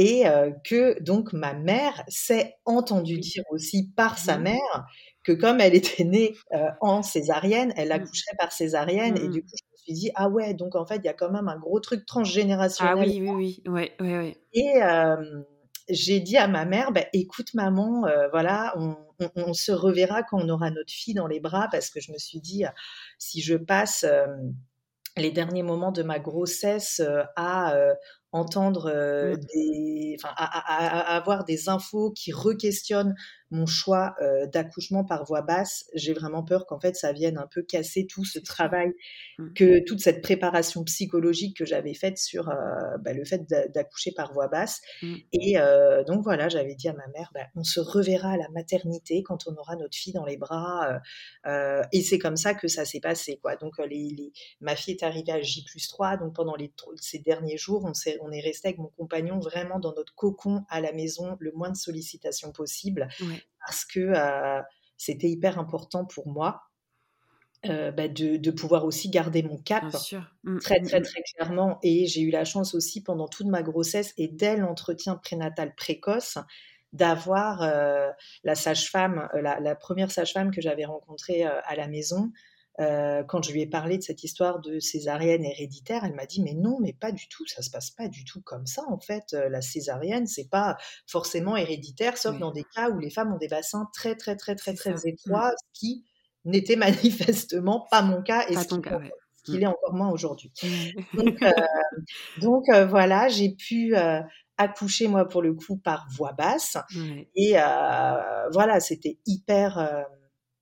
Et 0.01 0.29
euh, 0.29 0.53
que 0.65 1.03
donc 1.03 1.33
ma 1.33 1.55
mère 1.55 2.05
s'est 2.09 2.57
entendue 2.65 3.19
Oui. 3.19 3.21
dire 3.21 3.43
aussi 3.51 3.91
par 3.97 4.19
sa 4.19 4.39
Mmh. 4.39 4.43
mère 4.45 4.87
que 5.25 5.33
comme 5.33 5.61
elle 5.61 5.75
était 5.75 6.05
née 6.05 6.37
euh, 6.55 6.69
en 6.81 7.03
césarienne, 7.03 7.73
elle 7.77 7.93
Mmh. 7.93 7.93
accoucherait 7.93 8.37
par 8.39 8.53
césarienne. 8.53 9.17
Mmh, 9.17 9.19
Et 9.19 9.29
mmh. 9.29 9.31
du 9.31 9.43
coup, 9.43 9.51
je 9.57 9.65
me 9.73 9.77
suis 9.79 9.93
dit, 9.95 10.11
ah 10.15 10.29
ouais, 10.29 10.55
donc 10.55 10.77
en 10.77 10.87
fait, 10.87 10.97
il 10.99 11.05
y 11.05 11.09
a 11.09 11.15
quand 11.15 11.31
même 11.33 11.49
un 11.49 11.59
gros 11.59 11.81
truc 11.81 12.07
Ah 12.79 12.97
transgénérationnel. 12.97 12.97
oui, 12.97 13.21
oui, 13.21 13.33
oui. 13.33 13.63
Ouais, 13.67 13.95
ouais, 14.01 14.17
ouais. 14.19 14.37
Et 14.53 14.83
euh, 14.83 15.43
j'ai 15.89 16.21
dit 16.21 16.37
à 16.37 16.49
ma 16.49 16.65
mère, 16.65 16.93
bah, 16.93 17.05
écoute 17.13 17.55
maman, 17.55 18.07
euh, 18.07 18.29
voilà, 18.31 18.75
on, 18.77 18.97
on- 19.21 19.31
on 19.37 19.53
se 19.55 19.73
reverra 19.73 20.23
quand 20.23 20.41
on 20.43 20.49
aura 20.49 20.71
notre 20.71 20.93
fille 20.93 21.15
dans 21.15 21.27
les 21.27 21.41
bras, 21.41 21.69
parce 21.71 21.91
que 21.91 22.01
je 22.01 22.13
me 22.13 22.19
suis 22.19 22.41
dit, 22.41 22.65
si 23.19 23.41
je 23.43 23.57
passe 23.57 24.05
les 25.17 25.31
derniers 25.33 25.63
moments 25.63 25.93
de 25.93 26.03
ma 26.03 26.19
grossesse 26.19 27.03
à 27.37 27.75
entendre 28.33 28.87
euh, 28.93 29.35
Mmh. 29.35 29.39
des, 29.55 30.17
enfin, 30.19 30.35
à, 30.37 30.45
à- 30.45 30.87
à- 30.87 31.15
à 31.15 31.17
avoir 31.17 31.45
des 31.45 31.69
infos 31.69 32.11
qui 32.13 32.33
requestionnent 32.33 33.15
mon 33.51 33.65
choix 33.65 34.15
euh, 34.21 34.47
d'accouchement 34.47 35.05
par 35.05 35.25
voie 35.25 35.41
basse, 35.41 35.87
j'ai 35.95 36.13
vraiment 36.13 36.45
peur 36.45 36.67
qu'en 36.67 36.79
fait 36.79 36.95
ça 36.97 37.13
vienne 37.13 37.39
un 37.39 37.47
peu 37.51 37.63
casser 37.63 38.07
tout 38.07 38.25
ce 38.27 38.39
travail 38.39 38.93
Mmh. 39.39 39.53
que 39.55 39.85
toute 39.85 40.01
cette 40.01 40.21
préparation 40.21 40.83
psychologique 40.85 41.57
que 41.57 41.65
j'avais 41.65 41.95
faite 41.95 42.19
sur 42.19 42.49
euh, 42.51 42.55
bah, 43.01 43.13
le 43.13 43.25
fait 43.25 43.49
d'a- 43.49 43.69
d'accoucher 43.69 44.11
par 44.13 44.33
voie 44.33 44.49
basse. 44.49 44.81
Mmh. 45.03 45.15
Et 45.33 45.57
donc 46.07 46.23
voilà, 46.25 46.49
j'avais 46.49 46.75
dit 46.75 46.89
à 46.89 46.93
ma 46.93 47.07
mère, 47.15 47.31
bah, 47.35 47.47
on 47.55 47.63
se 47.65 47.81
reverra 47.81 48.33
à 48.33 48.37
la 48.37 48.49
maternité 48.51 49.23
quand 49.23 49.47
on 49.47 49.55
aura 49.57 49.77
notre 49.77 49.97
fille 49.97 50.13
dans 50.13 50.25
les 50.27 50.37
bras. 50.37 51.01
et 51.93 52.03
c'est 52.03 52.19
comme 52.19 52.37
ça 52.37 52.55
que 52.55 52.69
ça 52.69 52.85
s'est 52.85 53.01
passé. 53.01 53.39
Quoi. 53.43 53.57
Donc 53.57 53.79
les, 53.79 54.11
les- 54.11 54.33
ma 54.61 54.77
fille 54.77 54.95
est 54.95 55.03
arrivée 55.05 55.33
à 55.33 55.41
J 55.41 55.65
plus 55.65 55.87
3, 55.89 56.17
donc 56.17 56.35
pendant 56.35 56.57
les, 56.57 56.73
ces 56.97 57.19
derniers 57.21 57.57
jours, 57.57 57.85
on, 57.85 57.95
s'est- 57.95 58.19
on 58.23 58.28
est 58.33 58.41
resté 58.41 58.69
avec 58.69 58.79
mon 58.79 58.89
compagnon 58.97 59.39
vraiment 59.41 59.79
dans 59.81 59.95
notre 59.95 60.15
cocon 60.15 60.65
à 60.69 60.81
la 60.81 60.93
maison, 60.93 61.37
le 61.41 61.53
moins 61.53 61.71
de 61.71 61.77
sollicitations 61.77 62.53
possible, 62.53 63.09
Ouais. 63.21 63.43
parce 63.67 63.85
que 63.85 64.01
euh, 64.01 64.63
c'était 64.97 65.29
hyper 65.31 65.59
important 65.59 66.05
pour 66.07 66.29
moi. 66.29 66.63
euh, 67.67 67.91
bah, 67.91 68.09
de, 68.09 68.37
de 68.37 68.51
pouvoir 68.53 68.85
aussi 68.85 69.11
garder 69.11 69.43
mon 69.43 69.59
cap. 69.59 69.85
Mmh, 70.45 70.59
très 70.61 70.81
mmh, 70.81 70.87
très 70.87 71.01
mmh. 71.01 71.03
très 71.03 71.23
clairement 71.35 71.79
et 71.83 72.07
j'ai 72.07 72.21
eu 72.21 72.31
la 72.31 72.45
chance 72.45 72.75
aussi 72.75 73.03
pendant 73.03 73.27
toute 73.29 73.47
ma 73.49 73.63
grossesse 73.63 74.15
et 74.17 74.29
dès 74.29 74.57
l'entretien 74.57 75.17
prénatal 75.17 75.75
précoce 75.75 76.39
d'avoir 76.93 77.63
euh, 77.63 78.09
la 78.45 78.55
sage-femme, 78.55 79.29
la, 79.35 79.61
la 79.61 79.75
première 79.75 80.11
sage-femme 80.11 80.51
que 80.53 80.61
j'avais 80.61 80.85
rencontrée 80.87 81.43
à 81.45 81.75
la 81.77 81.89
maison. 81.89 82.31
Euh, 82.81 83.25
quand 83.25 83.43
je 83.43 83.53
lui 83.53 83.63
ai 83.63 83.67
parlé 83.67 83.99
de 83.99 84.03
cette 84.03 84.23
histoire 84.23 84.61
de 84.61 84.79
césarienne 84.79 85.45
héréditaire, 85.45 86.05
elle 86.05 86.15
m'a 86.15 86.27
dit 86.27 86.43
mais 86.43 86.55
non, 86.55 86.79
mais 86.81 86.93
pas 86.93 87.11
du 87.11 87.29
tout, 87.29 87.45
ça 87.47 87.61
se 87.63 87.71
passe 87.71 87.91
pas 87.91 88.07
du 88.09 88.25
tout 88.25 88.41
comme 88.43 88.67
ça 88.67 88.83
en 88.89 88.99
fait. 89.01 89.25
Euh, 89.35 89.49
La 89.49 89.61
césarienne, 89.63 90.27
c'est 90.27 90.49
pas 90.49 90.77
forcément 91.07 91.57
héréditaire, 91.57 92.17
sauf 92.17 92.35
Oui. 92.35 92.41
dans 92.41 92.53
des 92.53 92.65
cas 92.75 92.91
où 92.91 92.99
les 92.99 93.11
femmes 93.11 93.33
ont 93.33 93.39
des 93.39 93.49
bassins 93.49 93.89
très 93.93 94.15
très 94.15 94.37
très 94.37 94.55
très 94.55 94.75
très. 94.75 94.93
Mmh. 94.93 95.01
étroits, 95.07 95.51
ce 95.57 95.81
qui 95.81 96.05
n'était 96.45 96.77
manifestement 97.57 97.87
pas 97.91 98.03
mon 98.03 98.23
cas 98.23 98.47
et 98.49 98.55
Pas 98.55 98.63
ce 98.63 98.69
qui 98.69 98.81
cas, 98.81 98.99
ouais. 98.99 99.11
ce 99.45 99.51
qu'il 99.53 99.63
est 99.63 99.67
encore 99.67 99.95
moins 99.95 100.11
aujourd'hui. 100.11 100.53
Ouais. 100.63 100.95
Donc, 101.15 101.43
euh, 101.43 101.51
donc 102.41 102.65
euh, 102.69 102.87
voilà, 102.87 103.29
j'ai 103.29 103.51
pu 103.57 103.95
accoucher 104.57 105.09
moi 105.09 105.27
pour 105.27 105.43
le 105.43 105.55
coup 105.55 105.77
par 105.77 106.07
voix 106.11 106.33
basse 106.33 106.77
et 107.35 107.55
voilà, 108.53 108.79
c'était 108.81 109.19
hyper 109.27 110.05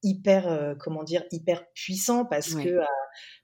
hyper 0.06 0.48
euh, 0.48 0.74
comment 0.80 1.04
dire 1.04 1.24
hyper 1.32 1.66
puissant 1.74 2.24
parce 2.24 2.54
Ouais. 2.54 2.64
que 2.64 2.70
euh, 2.70 2.84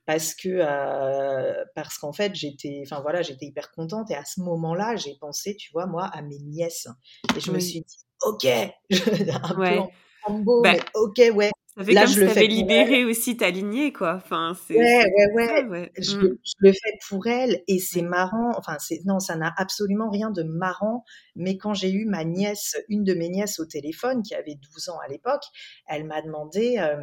parce 0.07 0.35
que 0.35 0.48
euh, 0.51 1.64
parce 1.75 1.98
qu'en 1.98 2.12
fait 2.12 2.35
j'étais 2.35 2.83
enfin 2.87 3.01
voilà 3.03 3.22
j'étais 3.22 3.46
hyper 3.46 3.70
contente 3.72 4.11
et 4.11 4.14
à 4.16 4.25
ce 4.25 4.40
moment-là 4.42 4.96
j'ai 4.96 5.16
pensé 5.20 5.57
tu 5.57 5.70
vois 5.72 5.87
moi 5.87 6.07
à 6.07 6.22
mes 6.22 6.38
nièces 6.38 6.88
et 7.37 7.40
je 7.40 7.51
me 7.53 7.59
suis 7.61 7.81
dit 7.83 7.98
ok 8.22 8.46
un 8.90 9.55
peu 9.55 9.61
Ouais. 9.61 9.79
en 9.79 9.90
combo 10.25 10.62
Bah, 10.62 10.72
mais 10.75 10.81
ok 10.94 11.20
ouais 11.37 11.51
ça 11.76 11.85
fait 11.85 11.94
là 11.94 12.06
comme 12.06 12.14
je 12.14 12.14
si 12.14 12.20
le 12.20 12.28
fais 12.28 12.46
pour 12.46 12.50
elle 12.50 12.50
libéré 12.50 13.04
aussi 13.04 13.37
ta 13.37 13.50
lignée, 13.50 13.92
quoi. 13.92 14.14
Enfin, 14.16 14.54
c'est 14.66 14.74
Ouais, 14.74 15.02
c'est 15.02 15.32
ouais, 15.35 15.64
ouais. 15.64 15.64
ouais. 15.68 15.92
Je, 15.98 16.16
Mmh. 16.16 16.20
le- 16.20 16.40
je 16.44 16.52
le 16.61 16.72
fais 16.72 16.98
pour 17.08 17.26
elle 17.26 17.62
et 17.68 17.78
c'est 17.78 18.00
marrant. 18.02 18.52
Enfin, 18.56 18.76
c'est 18.78 19.00
non, 19.04 19.18
ça 19.20 19.37
n'a 19.37 19.52
absolument 19.58 20.08
rien 20.11 20.30
de 20.30 20.42
marrant. 20.42 21.04
Mais 21.37 21.58
quand 21.58 21.74
j'ai 21.74 21.90
eu 21.92 22.06
ma 22.06 22.24
nièce, 22.24 22.76
une 22.88 23.04
de 23.04 23.12
mes 23.14 23.28
nièces 23.28 23.61
au 23.61 23.66
téléphone, 23.66 24.22
qui 24.22 24.35
avait 24.35 24.54
12 24.54 24.88
ans 24.88 24.98
à 25.04 25.08
l'époque, 25.08 25.42
elle 25.87 26.04
m'a 26.06 26.22
demandé, 26.22 26.78
euh, 26.78 26.96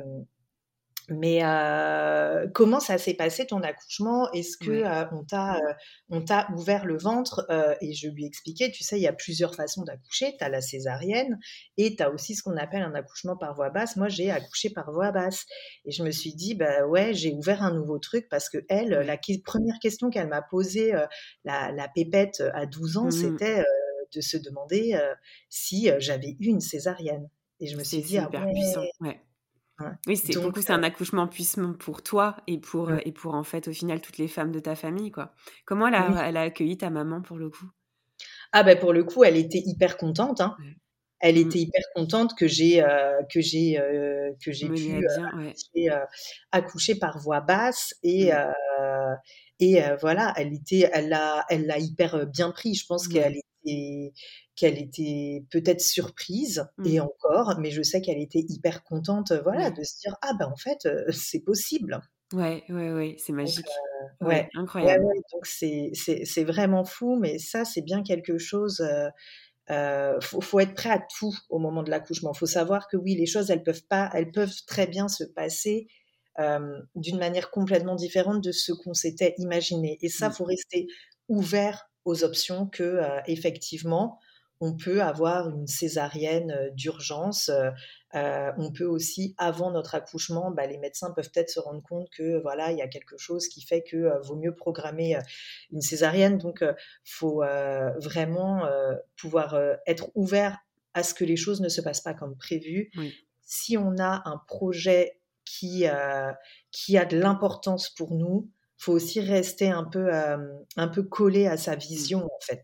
mais 1.11 1.39
euh, 1.43 2.47
comment 2.53 2.79
ça 2.79 2.97
s'est 2.97 3.13
passé 3.13 3.45
ton 3.47 3.61
accouchement? 3.61 4.31
Est-ce 4.31 4.57
que 4.57 4.71
euh, 4.71 5.05
on 5.11 5.23
t'a 5.23 5.55
euh, 5.55 5.73
on 6.09 6.21
t'a 6.21 6.47
ouvert 6.55 6.85
le 6.85 6.97
ventre 6.97 7.45
Euh, 7.49 7.75
Et 7.81 7.93
je 7.93 8.07
lui 8.09 8.25
expliquais, 8.25 8.71
tu 8.71 8.83
sais, 8.83 8.97
il 8.97 9.01
y 9.03 9.07
a 9.07 9.13
plusieurs 9.13 9.55
façons 9.55 9.83
d'accoucher. 9.83 10.35
Tu 10.37 10.43
as 10.43 10.49
la 10.49 10.61
césarienne 10.61 11.39
et 11.77 11.95
tu 11.95 12.03
as 12.03 12.11
aussi 12.11 12.35
ce 12.35 12.43
qu'on 12.43 12.57
appelle 12.57 12.81
un 12.83 12.95
accouchement 12.95 13.37
par 13.37 13.53
voie 13.55 13.69
basse. 13.69 13.95
Moi, 13.97 14.09
j'ai 14.09 14.31
accouché 14.31 14.69
par 14.69 14.91
voie 14.91 15.11
basse. 15.11 15.45
Et 15.85 15.91
je 15.91 16.03
me 16.03 16.11
suis 16.11 16.33
dit, 16.33 16.55
bah 16.55 16.85
ouais, 16.87 17.13
j'ai 17.13 17.33
ouvert 17.33 17.63
un 17.63 17.73
nouveau 17.73 17.99
truc 17.99 18.27
parce 18.29 18.49
que 18.49 18.57
elle, 18.69 18.89
la 18.89 19.17
première 19.45 19.79
question 19.79 20.09
qu'elle 20.09 20.27
m'a 20.27 20.41
posée, 20.41 20.93
euh, 20.95 21.05
la, 21.45 21.71
la 21.71 21.87
pépette 21.87 22.41
à 22.53 22.65
12 22.65 22.97
ans, 22.97 23.05
Mmh. 23.05 23.11
c'était 23.11 23.59
euh, 23.59 23.63
de 24.15 24.21
se 24.21 24.37
demander 24.37 24.93
euh, 24.95 25.13
si 25.49 25.89
euh, 25.89 25.97
j'avais 25.99 26.35
eu 26.39 26.47
une 26.47 26.61
césarienne. 26.61 27.29
Et 27.59 27.67
je 27.67 27.75
me 27.77 27.83
suis 27.83 28.01
dit, 28.01 28.17
ah 28.17 28.29
ouais. 28.31 28.51
puissant. 28.53 28.83
Ouais. 29.01 29.19
Oui, 30.07 30.17
c'est 30.17 30.35
pour 30.35 30.51
c'est 30.57 30.71
un 30.73 30.83
accouchement 30.83 31.27
puissant 31.27 31.73
pour 31.73 32.01
toi 32.03 32.37
et 32.47 32.57
pour, 32.59 32.89
euh, 32.89 32.97
euh, 32.97 32.99
et 33.05 33.11
pour 33.11 33.35
en 33.35 33.43
fait, 33.43 33.67
au 33.67 33.73
final, 33.73 34.01
toutes 34.01 34.17
les 34.17 34.27
femmes 34.27 34.51
de 34.51 34.59
ta 34.59 34.75
famille, 34.75 35.11
quoi. 35.11 35.33
Comment 35.65 35.87
elle 35.87 35.95
oui. 35.97 36.19
a, 36.19 36.27
elle 36.27 36.37
a 36.37 36.41
accueilli 36.41 36.77
ta 36.77 36.89
maman 36.89 37.21
pour 37.21 37.37
le 37.37 37.49
coup? 37.49 37.69
Ah 38.51 38.63
ben 38.63 38.77
pour 38.79 38.93
le 38.93 39.03
coup, 39.03 39.23
elle 39.23 39.37
était 39.37 39.61
hyper 39.65 39.97
contente. 39.97 40.41
Hein. 40.41 40.57
Ouais. 40.57 40.75
Elle 41.21 41.37
Mmh. 41.41 41.47
était 41.47 41.59
hyper 41.59 41.83
contente 41.95 42.37
que 42.37 42.47
j'ai 42.47 42.83
euh, 42.83 43.21
que 43.33 43.41
j'ai 43.41 43.79
euh, 43.79 44.31
que 44.45 44.51
j'ai 44.53 44.71
pu 44.71 45.03
euh, 45.03 45.07
bien, 45.07 45.29
ouais. 45.33 45.59
accoucher, 45.75 45.91
euh, 45.91 46.05
accoucher 46.53 46.95
par 46.95 47.19
voie 47.19 47.41
basse 47.41 47.93
et 48.03 48.33
Mmh. 48.33 48.39
euh, 48.79 49.15
et 49.59 49.83
euh, 49.83 49.97
voilà, 50.01 50.33
elle 50.37 50.53
était 50.53 50.89
elle 50.93 51.09
l'a 51.09 51.45
elle 51.49 51.67
l'a 51.67 51.79
hyper 51.79 52.15
euh, 52.15 52.25
bien 52.25 52.51
pris. 52.51 52.75
Je 52.75 52.85
pense 52.87 53.07
qu'elle 53.07 53.33
Ouais. 53.33 53.43
Était 53.65 54.13
qu'elle 54.55 54.77
était 54.79 55.45
peut-être 55.51 55.81
surprise 55.81 56.65
et 56.83 56.99
Mmh. 56.99 57.01
encore, 57.01 57.59
mais 57.59 57.71
je 57.71 57.81
sais 57.83 58.01
qu'elle 58.01 58.19
était 58.21 58.43
hyper 58.49 58.83
contente. 58.83 59.31
euh, 59.31 59.41
Voilà, 59.43 59.69
Ouais. 59.69 59.71
de 59.71 59.83
se 59.83 59.99
dire 59.99 60.15
ah 60.21 60.33
ben 60.39 60.47
en 60.51 60.55
fait 60.57 60.85
euh, 60.85 61.05
c'est 61.11 61.41
possible. 61.41 62.01
Ouais, 62.33 62.63
ouais, 62.69 62.91
ouais, 62.93 63.15
c'est 63.19 63.33
Donc, 63.43 63.55
magique. 63.57 63.83
euh, 64.23 64.25
Ouais, 64.27 64.49
incroyable. 64.53 65.05
ouais. 65.05 65.21
Donc 65.33 65.45
c'est 65.45 65.91
c'est 65.93 66.25
c'est 66.25 66.43
vraiment 66.43 66.83
fou, 66.85 67.17
mais 67.19 67.39
ça 67.39 67.65
c'est 67.65 67.81
bien 67.81 68.03
quelque 68.03 68.37
chose. 68.37 68.81
euh, 69.71 70.19
faut, 70.21 70.41
faut 70.41 70.59
être 70.59 70.75
prêt 70.75 70.89
à 70.91 70.99
tout 71.19 71.35
au 71.49 71.59
moment 71.59 71.83
de 71.83 71.89
l'accouchement. 71.91 72.33
Faut 72.33 72.45
savoir 72.47 72.87
que 72.87 72.97
oui, 72.97 73.15
les 73.15 73.25
choses, 73.27 73.51
elles 73.51 73.63
peuvent 73.63 73.85
pas, 73.87 74.09
elles 74.13 74.31
peuvent 74.31 74.55
très 74.67 74.87
bien 74.87 75.07
se 75.09 75.23
passer 75.25 75.87
euh, 76.39 76.79
d'une 76.95 77.19
manière 77.19 77.51
complètement 77.51 77.95
différente 77.95 78.43
de 78.43 78.51
ce 78.51 78.71
qu'on 78.73 78.93
s'était 78.95 79.35
imaginé. 79.39 79.97
Et 80.01 80.09
ça, 80.09 80.29
Mmh. 80.29 80.31
faut 80.31 80.45
rester 80.45 80.87
ouvert 81.29 81.88
aux 82.05 82.23
options 82.23 82.67
que 82.67 82.83
euh, 82.83 83.19
effectivement, 83.27 84.19
on 84.61 84.75
peut 84.75 85.01
avoir 85.01 85.49
une 85.49 85.67
césarienne 85.67 86.51
euh, 86.51 86.69
d'urgence. 86.71 87.49
euh, 88.13 88.51
on 88.57 88.71
peut 88.71 88.85
aussi, 88.85 89.33
avant 89.37 89.71
notre 89.71 89.95
accouchement, 89.95 90.51
bah, 90.51 90.65
les 90.67 90.77
médecins 90.77 91.11
peuvent 91.11 91.29
peut-être 91.31 91.49
se 91.49 91.59
rendre 91.61 91.81
compte 91.81 92.09
que 92.09 92.41
voilà, 92.41 92.71
il 92.71 92.77
y 92.77 92.81
a 92.81 92.87
quelque 92.87 93.17
chose 93.17 93.47
qui 93.47 93.61
fait 93.61 93.83
que 93.83 93.95
euh, 93.95 94.19
vaut 94.19 94.35
mieux 94.35 94.53
programmer 94.53 95.15
euh, 95.15 95.21
une 95.71 95.81
césarienne. 95.81 96.37
Donc, 96.37 96.63
faut 97.05 97.43
vraiment 97.97 98.67
pouvoir 99.15 99.57
être 99.87 100.09
ouvert 100.15 100.57
à 100.93 101.03
ce 101.03 101.13
que 101.13 101.23
les 101.23 101.37
choses 101.37 101.61
ne 101.61 101.69
se 101.69 101.81
passent 101.81 102.01
pas 102.01 102.13
comme 102.13 102.35
prévu. 102.35 102.91
Oui. 102.97 103.13
Si 103.41 103.77
on 103.77 103.97
a 103.99 104.23
un 104.25 104.41
projet 104.47 105.21
qui 105.45 105.85
qui 106.71 106.97
a 106.97 107.05
de 107.05 107.17
l'importance 107.17 107.89
pour 107.89 108.13
nous, 108.13 108.49
faut 108.79 108.93
aussi 108.93 109.21
rester 109.21 109.69
un 109.69 109.85
peu 109.85 110.13
euh, 110.15 110.37
un 110.77 110.89
peu 110.89 111.03
collé 111.03 111.47
à 111.47 111.57
sa 111.57 111.75
Mmh. 111.93 112.05
vision 112.05 112.25
en 112.25 112.39
fait, 112.41 112.63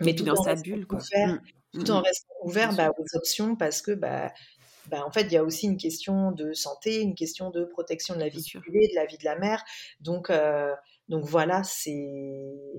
mais 0.00 0.14
tout 0.14 0.24
dans 0.24 0.36
en 0.36 0.42
sa 0.42 0.54
restant 0.54 0.56
bulle, 0.56 0.86
quoi. 0.86 1.08
ouvert, 1.12 1.34
Mmh. 1.34 1.38
tout 1.72 1.90
Mmh 1.90 1.92
en 1.92 2.00
mh. 2.00 2.02
restant 2.02 2.34
ouvert 2.44 2.74
bah, 2.74 2.90
aux 2.98 3.16
options 3.16 3.56
parce 3.56 3.82
que 3.82 3.92
bah 3.92 4.32
ben, 4.86 5.02
en 5.04 5.12
fait, 5.12 5.22
il 5.24 5.32
y 5.32 5.36
a 5.36 5.44
aussi 5.44 5.66
une 5.66 5.76
question 5.78 6.32
de 6.32 6.52
santé, 6.54 7.00
une 7.02 7.14
question 7.14 7.50
de 7.50 7.64
protection 7.64 8.14
de 8.14 8.20
la 8.20 8.28
vie 8.28 8.44
bébé, 8.66 8.88
de 8.88 8.94
la 8.96 9.06
vie 9.06 9.18
de 9.18 9.24
la 9.24 9.38
mère. 9.38 9.62
Donc, 10.00 10.30
euh, 10.30 10.74
donc 11.08 11.24
voilà, 11.24 11.62
c'est. 11.64 11.92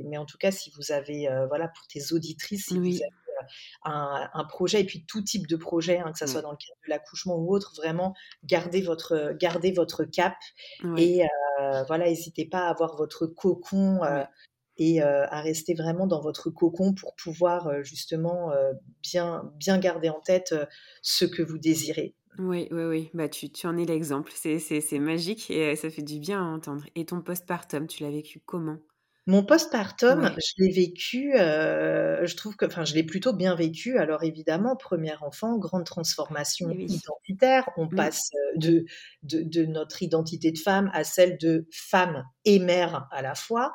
Mais 0.06 0.18
en 0.18 0.26
tout 0.26 0.38
cas, 0.38 0.52
si 0.52 0.72
vous 0.78 0.92
avez, 0.92 1.30
euh, 1.30 1.48
voilà, 1.48 1.70
pour 1.70 1.88
tes 1.88 2.14
auditrices, 2.14 2.68
si 2.70 2.80
vous 2.80 2.96
avez 3.02 3.10
un, 3.84 4.30
un, 4.34 4.44
projet, 4.46 4.82
et 4.82 4.86
puis 4.86 5.06
tout 5.06 5.22
type 5.22 5.48
de 5.48 5.56
projet, 5.56 6.00
hein, 6.00 6.12
que 6.12 6.20
ce 6.20 6.28
soit 6.28 6.42
dans 6.42 6.52
le 6.52 6.58
cadre 6.58 6.80
de 6.86 6.90
l'accouchement 6.90 7.36
ou 7.36 7.54
autre, 7.54 7.74
vraiment 7.78 8.14
gardez 8.44 8.82
votre, 8.82 9.34
gardez 9.40 9.72
votre 9.72 10.04
cap 10.04 10.36
et 10.98 11.22
voilà, 11.88 12.06
n'hésitez 12.06 12.46
pas 12.46 12.68
à 12.68 12.70
avoir 12.70 12.96
votre 12.96 13.26
cocon 13.26 14.02
et 14.78 15.02
à 15.02 15.42
rester 15.42 15.74
vraiment 15.74 16.08
dans 16.08 16.22
votre 16.22 16.50
cocon 16.50 16.94
pour 16.94 17.16
pouvoir 17.16 17.84
justement 17.84 18.52
bien, 19.02 19.52
bien 19.56 19.78
garder 19.78 20.10
en 20.10 20.20
tête 20.20 20.54
ce 21.02 21.26
que 21.26 21.42
vous 21.42 21.58
désirez. 21.58 22.16
Oui, 22.40 22.68
oui, 22.72 22.84
oui. 22.84 23.10
Bah, 23.14 23.30
tu, 23.30 23.50
tu 23.50 23.68
en 23.68 23.78
es 23.78 23.86
l'exemple. 23.86 24.32
C'est 24.34 25.00
magique 25.00 25.52
et 25.52 25.76
ça 25.76 25.90
fait 25.90 26.02
du 26.02 26.20
bien 26.20 26.42
à 26.42 26.56
entendre. 26.56 26.84
Et 26.96 27.06
ton 27.06 27.22
postpartum, 27.22 27.88
tu 27.88 28.04
l'as 28.04 28.12
vécu 28.12 28.40
comment? 28.40 28.78
Mon 29.26 29.44
postpartum, 29.44 30.36
je 30.38 30.64
l'ai 30.64 30.72
vécu, 30.72 31.34
euh, 31.40 32.26
je 32.26 32.36
trouve 32.36 32.58
que, 32.58 32.66
enfin, 32.66 32.84
je 32.84 32.94
l'ai 32.94 33.04
plutôt 33.04 33.32
bien 33.32 33.56
vécu. 33.56 33.98
Alors 33.98 34.24
évidemment, 34.24 34.76
premier 34.76 35.16
enfant, 35.22 35.58
grande 35.58 35.86
transformation 35.86 36.70
identitaire. 36.72 37.70
On 37.78 37.86
mmh. 37.86 37.96
passe 37.96 38.30
euh, 38.34 38.58
de, 38.58 38.86
de, 39.24 39.42
de, 39.44 39.66
notre 39.66 40.04
identité 40.04 40.52
de 40.52 40.58
femme 40.58 40.90
à 40.94 41.06
celle 41.06 41.38
de 41.38 41.68
femme 41.72 42.26
et 42.44 42.60
mère 42.60 43.08
à 43.12 43.22
la 43.22 43.34
fois. 43.34 43.74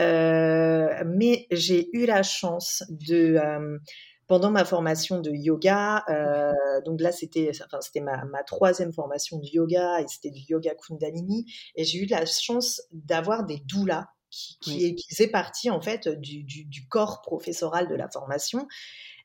Euh, 0.00 1.04
mais 1.04 1.46
j'ai 1.50 1.90
eu 1.92 2.06
la 2.06 2.22
chance 2.22 2.82
de 2.88 3.36
euh, 3.36 3.78
pendant 4.26 4.50
ma 4.50 4.64
formation 4.64 5.20
de 5.20 5.30
yoga, 5.30 6.04
euh, 6.08 6.52
donc 6.84 7.00
là 7.00 7.12
c'était, 7.12 7.50
enfin, 7.64 7.80
c'était 7.80 8.00
ma, 8.00 8.24
ma, 8.24 8.42
troisième 8.42 8.92
formation 8.92 9.38
de 9.38 9.46
yoga 9.46 10.00
et 10.00 10.06
c'était 10.08 10.30
du 10.30 10.40
yoga 10.48 10.74
Kundalini, 10.74 11.46
et 11.76 11.84
j'ai 11.84 12.02
eu 12.02 12.06
la 12.06 12.26
chance 12.26 12.82
d'avoir 12.90 13.44
des 13.44 13.60
doulas 13.66 14.06
qui, 14.36 14.58
qui, 14.60 14.94
qui 14.94 15.08
faisaient 15.08 15.30
partie 15.30 15.70
en 15.70 15.80
fait 15.80 16.08
du, 16.08 16.42
du, 16.42 16.64
du, 16.64 16.86
corps 16.88 17.22
professoral 17.22 17.88
de 17.88 17.94
la 17.94 18.08
formation. 18.08 18.68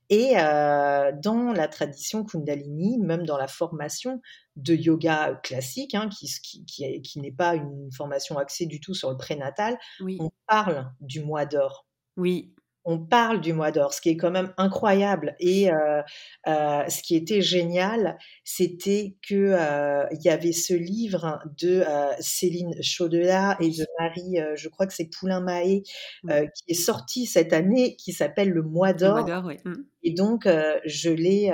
Et 0.10 0.34
euh, 0.38 1.12
dans 1.13 1.54
la 1.54 1.67
tradition 1.69 2.26
Kundalini, 2.26 2.97
même 2.97 3.26
dans 3.26 3.38
la 3.38 3.47
formation 3.47 4.21
de 4.58 4.74
yoga 4.74 5.39
classique, 5.41 5.95
hein, 5.95 6.10
qui, 6.10 6.30
qui, 6.43 6.65
qui, 6.65 7.02
qui 7.02 7.19
n'est 7.21 7.32
pas 7.32 7.56
une 7.56 7.89
formation 7.93 8.38
axée 8.38 8.65
du 8.65 8.82
tout 8.82 8.93
sur 8.93 9.10
le 9.10 9.17
prénatal, 9.17 9.78
oui. 10.02 10.17
on 10.19 10.30
parle 10.47 10.91
du 11.00 11.24
mois 11.24 11.45
d'or. 11.45 11.88
Oui, 12.17 12.54
on 12.83 12.99
parle 12.99 13.41
du 13.41 13.53
mois 13.53 13.71
d'or, 13.71 13.93
ce 13.93 14.01
qui 14.01 14.09
est 14.09 14.17
quand 14.17 14.31
même 14.31 14.53
incroyable. 14.57 15.35
Et 15.39 15.71
euh, 15.71 16.01
euh, 16.47 16.83
ce 16.87 17.01
qui 17.03 17.15
était 17.15 17.41
génial, 17.41 18.17
c'était 18.43 19.15
que 19.27 19.35
euh, 19.35 20.05
il 20.11 20.21
y 20.23 20.29
avait 20.29 20.51
ce 20.51 20.73
livre 20.73 21.39
de 21.61 21.83
Céline 22.19 22.73
Chaudela 22.81 23.57
et 23.59 23.69
de 23.69 23.85
Marie, 23.99 24.37
je 24.55 24.67
crois 24.69 24.87
que 24.87 24.93
c'est 24.93 25.09
Poulain 25.09 25.41
Mahé, 25.41 25.83
qui 26.23 26.63
est 26.67 26.73
sorti 26.73 27.25
cette 27.25 27.53
année, 27.53 27.95
qui 27.97 28.13
s'appelle 28.13 28.49
Le 28.49 28.63
mois 28.63 28.93
d'or. 28.93 29.25
Oui. 29.45 29.57
Mmh. 29.63 29.73
Et 30.03 30.13
donc 30.13 30.47
je 30.85 31.09
l'ai. 31.09 31.53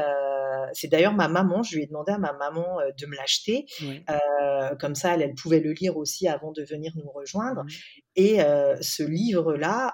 c'est 0.73 0.87
d'ailleurs 0.87 1.13
ma 1.13 1.27
maman. 1.27 1.63
Je 1.63 1.75
lui 1.75 1.83
ai 1.83 1.87
demandé 1.87 2.13
à 2.13 2.17
ma 2.17 2.33
maman 2.33 2.77
de 2.97 3.05
me 3.05 3.15
l'acheter. 3.15 3.65
Oui. 3.81 4.03
comme 4.79 4.95
ça, 4.95 5.13
elle, 5.13 5.21
elle, 5.21 5.35
pouvait 5.35 5.59
le 5.59 5.73
lire 5.73 5.97
aussi 5.97 6.27
avant 6.27 6.51
de 6.51 6.63
venir 6.63 6.93
nous 6.95 7.11
rejoindre. 7.11 7.63
Et 8.15 8.39
ce 8.81 9.03
livre-là 9.03 9.93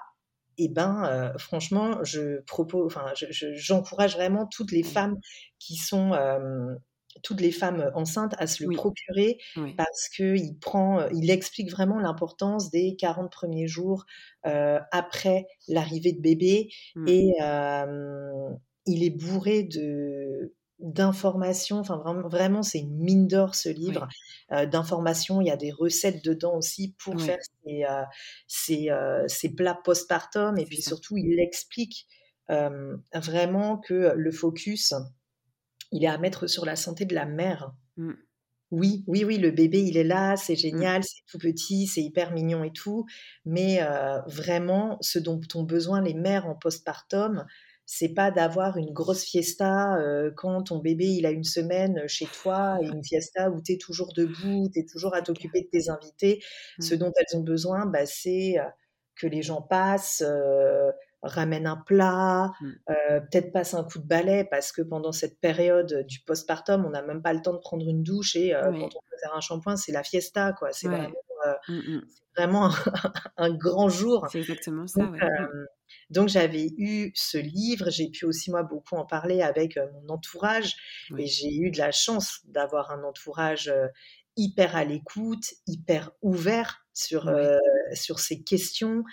et 0.58 0.66
eh 0.66 0.70
ben 0.70 1.04
euh, 1.06 1.38
franchement 1.38 2.04
je 2.04 2.42
propose 2.42 2.86
enfin 2.86 3.06
j'encourage 3.16 4.12
je, 4.12 4.18
vraiment 4.18 4.46
toutes 4.48 4.72
les 4.72 4.84
femmes 4.84 5.18
qui 5.60 5.76
sont 5.76 6.14
euh, 6.14 6.76
toutes 7.22 7.42
les 7.42 7.52
femmes 7.52 7.92
enceintes 7.94 8.34
à 8.40 8.48
se 8.48 8.64
le 8.64 8.70
oui. 8.70 8.76
procurer 8.76 9.38
oui. 9.58 9.74
parce 9.76 10.10
que 10.16 10.36
il 10.36 10.58
prend 10.60 11.08
il 11.10 11.30
explique 11.30 11.72
vraiment 11.72 12.00
l'importance 12.00 12.72
des 12.72 12.96
40 12.96 13.32
premiers 13.32 13.68
jours 13.68 14.06
euh, 14.46 14.80
après 14.92 15.46
l'arrivée 15.68 16.14
de 16.14 16.22
bébé 16.22 16.70
mmh. 16.96 17.08
et 17.08 17.34
il 18.86 19.04
est 19.04 19.18
bourré 19.18 19.64
de 19.64 20.54
d'informations. 20.84 21.80
Enfin, 21.80 21.98
vraiment, 21.98 22.28
vraiment 22.28 22.62
c'est 22.62 22.80
une 22.80 22.98
mine 22.98 23.28
d'or 23.28 23.56
ce 23.56 23.70
livre 23.70 24.08
oui. 24.52 24.58
euh, 24.58 24.66
d'informations. 24.66 25.42
Il 25.42 25.48
y 25.48 25.52
a 25.52 25.58
des 25.58 25.72
recettes 25.72 26.24
dedans 26.24 26.58
aussi 26.58 26.94
pour 27.00 27.16
oui. 27.16 27.24
faire 27.24 27.40
ces, 28.48 28.90
euh, 28.90 29.26
euh, 29.26 29.56
plats 29.56 29.80
postpartum. 29.84 30.58
Et 30.58 30.66
puis 30.66 30.82
ça. 30.82 30.90
surtout, 30.90 31.18
il 31.18 31.40
explique 31.40 32.08
vraiment 33.16 33.78
que 33.78 34.14
le 34.16 34.32
focus, 34.32 34.94
il 35.92 36.04
est 36.04 36.08
à 36.08 36.18
mettre 36.18 36.46
sur 36.46 36.66
la 36.66 36.76
santé 36.76 37.06
de 37.06 37.16
la 37.16 37.26
mère. 37.26 37.74
Mm. 37.98 38.12
Oui, 38.70 39.04
oui, 39.08 39.24
oui, 39.24 39.38
le 39.38 39.52
bébé, 39.52 39.82
il 39.82 39.98
est 39.98 40.04
là, 40.04 40.36
c'est 40.36 40.56
génial, 40.56 41.00
mm. 41.00 41.04
c'est 41.04 41.22
tout 41.28 41.38
petit, 41.38 41.88
c'est 41.88 42.02
hyper 42.02 42.34
mignon 42.34 42.64
et 42.64 42.74
tout. 42.74 43.06
Mais 43.46 43.80
vraiment, 44.28 44.98
ce 45.00 45.18
dont 45.18 45.40
ont 45.56 45.64
besoin 45.64 46.02
les 46.02 46.14
mères 46.14 46.46
en 46.46 46.56
postpartum, 46.56 47.46
c'est 47.86 48.14
pas 48.14 48.32
d'avoir 48.32 48.78
une 48.78 48.94
grosse 48.94 49.24
fiesta 49.24 49.98
euh, 49.98 50.32
quand 50.36 50.64
ton 50.64 50.80
bébé 50.80 51.06
il 51.06 51.26
a 51.26 51.32
une 51.32 51.44
semaine 51.44 52.08
chez 52.08 52.26
toi 52.26 52.78
une 52.82 53.04
fiesta 53.04 53.50
où 53.50 53.62
tu 53.62 53.74
es 53.74 53.78
toujours 53.78 54.14
debout, 54.14 54.70
tu 54.74 54.80
es 54.80 54.86
toujours 54.86 55.14
à 55.16 55.22
t'occuper 55.22 55.62
de 55.62 55.68
tes 55.68 55.90
invités. 55.90 56.42
Mmh. 56.78 56.82
Ce 56.82 56.96
dont 56.96 57.12
elles 57.16 57.38
ont 57.38 57.44
besoin, 57.44 57.86
bah, 57.86 58.06
c'est 58.06 58.56
que 59.16 59.28
les 59.28 59.42
gens 59.42 59.62
passent, 59.62 60.24
euh, 60.26 60.92
ramènent 61.22 61.68
un 61.68 61.78
plat, 61.78 62.52
mmh. 62.60 62.68
euh, 62.90 63.20
peut-être 63.20 63.52
passent 63.52 63.74
un 63.74 63.84
coup 63.84 64.00
de 64.00 64.08
balai 64.08 64.48
parce 64.50 64.72
que 64.72 64.82
pendant 64.82 65.12
cette 65.12 65.40
période 65.40 66.06
du 66.08 66.22
postpartum, 66.22 66.86
on 66.86 66.90
n'a 66.90 67.02
même 67.02 67.22
pas 67.22 67.34
le 67.34 67.42
temps 67.42 67.54
de 67.54 67.60
prendre 67.60 67.88
une 67.88 68.04
douche 68.04 68.36
et 68.36 68.56
oui. 68.56 68.80
quand 68.80 68.96
on 68.96 69.02
peut 69.10 69.18
faire 69.22 69.36
un 69.36 69.42
shampoing, 69.42 69.76
c'est 69.76 69.92
la 69.92 70.04
fiesta 70.04 70.54
quoi. 70.54 70.72
C'est 70.72 70.88
ouais. 70.88 70.96
vraiment, 70.96 71.16
mmh, 71.68 72.00
vraiment 72.36 72.70
un, 73.38 73.54
grand 73.54 73.90
jour. 73.90 74.28
C'est 74.32 74.40
exactement 74.40 74.88
ça. 74.88 75.02
Donc, 75.02 75.14
ouais. 75.14 75.28
Donc 76.10 76.30
j'avais 76.30 76.68
eu 76.78 77.12
ce 77.14 77.38
livre, 77.38 77.90
j'ai 77.90 78.10
pu 78.10 78.26
aussi 78.26 78.50
moi 78.50 78.64
beaucoup 78.64 78.96
en 78.96 79.06
parler 79.06 79.42
avec 79.42 79.78
mon 79.78 80.14
entourage 80.14 80.74
oui. 81.12 81.24
et 81.24 81.28
j'ai 81.28 81.56
eu 81.56 81.70
de 81.70 81.78
la 81.78 81.92
chance 81.92 82.40
d'avoir 82.46 82.92
un 82.92 83.04
entourage 83.04 83.72
hyper 84.36 84.76
à 84.76 84.84
l'écoute, 84.84 85.46
hyper 85.68 86.12
ouvert 86.22 86.86
sur, 86.94 87.26
oui. 87.26 87.34
euh, 87.34 87.60
sur 87.94 88.20
ces 88.20 88.44
questions. 88.44 89.04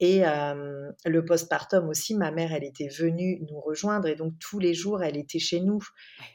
Et 0.00 0.24
euh, 0.24 0.92
le 1.06 1.24
postpartum 1.24 1.88
aussi, 1.88 2.14
ma 2.14 2.30
mère, 2.30 2.52
elle 2.52 2.62
était 2.62 2.88
venue 2.88 3.44
nous 3.50 3.60
rejoindre 3.60 4.06
et 4.06 4.14
donc 4.14 4.34
tous 4.38 4.60
les 4.60 4.72
jours, 4.72 5.02
elle 5.02 5.16
était 5.16 5.40
chez 5.40 5.60
nous. 5.60 5.80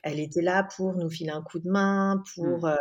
Elle 0.03 0.19
était 0.19 0.41
là 0.41 0.67
pour 0.75 0.93
nous 0.95 1.09
filer 1.09 1.29
un 1.31 1.41
coup 1.41 1.59
de 1.59 1.69
main, 1.69 2.21
pour 2.35 2.65
mmh 2.65 2.77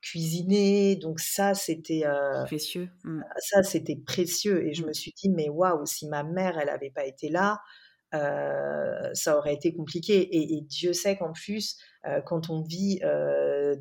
cuisiner. 0.00 0.96
Donc 0.96 1.20
ça, 1.20 1.54
c'était 1.54 2.04
euh, 2.06 2.44
précieux. 2.44 2.88
Mmh. 3.04 3.22
Ça, 3.38 3.62
c'était 3.62 3.96
précieux. 3.96 4.66
Et 4.66 4.74
je 4.74 4.82
mmh. 4.82 4.86
me 4.86 4.92
suis 4.92 5.12
dit, 5.12 5.28
mais 5.30 5.48
waouh, 5.48 5.84
si 5.86 6.06
ma 6.06 6.22
mère, 6.22 6.58
elle 6.58 6.66
n'avait 6.66 6.90
pas 6.90 7.04
été 7.04 7.28
là, 7.28 7.60
euh, 8.14 9.10
ça 9.14 9.36
aurait 9.36 9.54
été 9.54 9.74
compliqué. 9.74 10.20
Et, 10.20 10.56
et 10.56 10.60
Dieu 10.62 10.92
sait 10.92 11.16
qu'en 11.16 11.32
plus, 11.32 11.76
euh, 12.06 12.20
quand 12.20 12.50
on 12.50 12.62
vit 12.62 13.00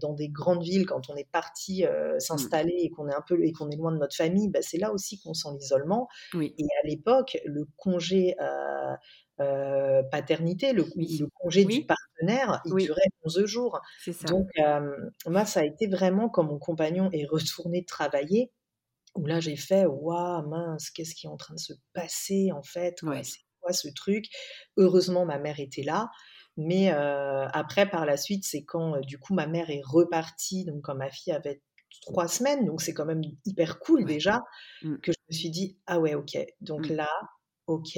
dans 0.01 0.13
des 0.13 0.29
grandes 0.29 0.63
villes, 0.63 0.85
quand 0.85 1.09
on 1.09 1.15
est 1.15 1.29
parti 1.31 1.85
euh, 1.85 2.17
s'installer 2.19 2.73
mmh. 2.73 2.85
et 2.85 2.89
qu'on 2.89 3.07
est 3.07 3.13
un 3.13 3.23
peu 3.25 3.41
et 3.43 3.51
qu'on 3.51 3.69
est 3.69 3.77
loin 3.77 3.91
de 3.91 3.97
notre 3.97 4.15
famille, 4.15 4.49
bah, 4.49 4.59
c'est 4.61 4.79
là 4.79 4.91
aussi 4.91 5.19
qu'on 5.19 5.33
sent 5.33 5.49
l'isolement. 5.59 6.07
Oui. 6.33 6.55
Et 6.57 6.65
à 6.83 6.87
l'époque, 6.87 7.37
le 7.45 7.65
congé 7.77 8.35
euh, 9.41 10.01
paternité, 10.03 10.71
le, 10.71 10.85
oui. 10.95 11.17
le 11.19 11.27
congé 11.33 11.65
oui. 11.65 11.79
du 11.79 11.85
partenaire, 11.85 12.61
il 12.65 12.73
oui. 12.73 12.85
durait 12.85 13.09
11 13.23 13.45
jours. 13.45 13.81
Donc, 14.27 14.47
euh, 14.59 14.95
moi, 15.25 15.45
ça 15.45 15.61
a 15.61 15.63
été 15.65 15.87
vraiment 15.87 16.29
quand 16.29 16.43
mon 16.43 16.57
compagnon 16.57 17.09
est 17.11 17.25
retourné 17.25 17.83
travailler, 17.83 18.51
où 19.15 19.25
là, 19.25 19.39
j'ai 19.39 19.57
fait 19.57 19.85
Waouh, 19.85 20.47
mince, 20.47 20.89
qu'est-ce 20.89 21.15
qui 21.15 21.27
est 21.27 21.29
en 21.29 21.37
train 21.37 21.53
de 21.53 21.59
se 21.59 21.73
passer 21.93 22.51
en 22.53 22.63
fait 22.63 23.01
ouais. 23.03 23.23
C'est 23.23 23.39
quoi 23.61 23.73
ce 23.73 23.87
truc? 23.89 24.25
Heureusement, 24.77 25.25
ma 25.25 25.39
mère 25.39 25.59
était 25.59 25.83
là. 25.83 26.09
Mais 26.57 26.93
euh, 26.93 27.47
après, 27.49 27.89
par 27.89 28.05
la 28.05 28.15
suite, 28.15 28.45
c'est 28.45 28.63
quand 28.63 29.01
du 29.01 29.17
coup 29.19 29.33
ma 29.33 29.47
mère 29.47 29.69
est 29.69 29.81
repartie, 29.83 30.63
donc 30.63 30.83
quand 30.83 30.95
ma 30.95 31.09
fille 31.09 31.33
avait 31.33 31.61
trois 32.01 32.27
semaines, 32.27 32.65
donc 32.65 32.81
c'est 32.81 32.93
quand 32.93 33.05
même 33.05 33.21
hyper 33.45 33.79
cool 33.79 33.99
ouais. 33.99 34.05
déjà, 34.05 34.43
mmh. 34.83 34.97
que 34.97 35.11
je 35.11 35.17
me 35.29 35.33
suis 35.33 35.49
dit, 35.49 35.77
ah 35.87 35.99
ouais, 35.99 36.15
ok, 36.15 36.37
donc 36.61 36.89
mmh. 36.89 36.93
là, 36.93 37.09
ok, 37.67 37.97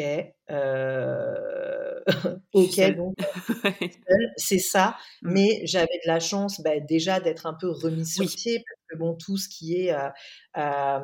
euh... 0.49 1.99
ok, 2.53 2.95
donc 2.95 3.15
c'est 4.37 4.59
ça. 4.59 4.95
Mmh. 5.21 5.31
Mais 5.31 5.61
j'avais 5.65 5.85
de 5.85 6.07
la 6.07 6.19
chance 6.19 6.61
bah, 6.61 6.79
déjà 6.79 7.19
d'être 7.19 7.45
un 7.45 7.53
peu 7.53 7.69
remise 7.69 8.13
sur 8.13 8.25
oui. 8.25 8.33
pied 8.35 8.63
parce 8.65 8.81
que 8.89 8.97
bon, 8.97 9.15
tout 9.15 9.37
ce 9.37 9.49
qui 9.49 9.75
est 9.75 9.93
euh, 9.93 10.09
euh, 10.57 10.99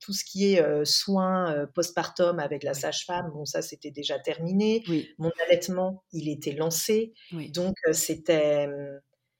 tout 0.00 0.12
ce 0.12 0.24
qui 0.24 0.52
est 0.52 0.84
soins 0.84 1.66
postpartum 1.74 2.38
avec 2.40 2.64
la 2.64 2.74
sage-femme, 2.74 3.30
bon 3.32 3.44
ça 3.44 3.62
c'était 3.62 3.92
déjà 3.92 4.18
terminé. 4.18 4.82
Oui. 4.88 5.08
Mon 5.18 5.30
allaitement, 5.46 6.02
il 6.12 6.28
était 6.28 6.52
lancé, 6.52 7.14
donc 7.54 7.76
c'était 7.92 8.68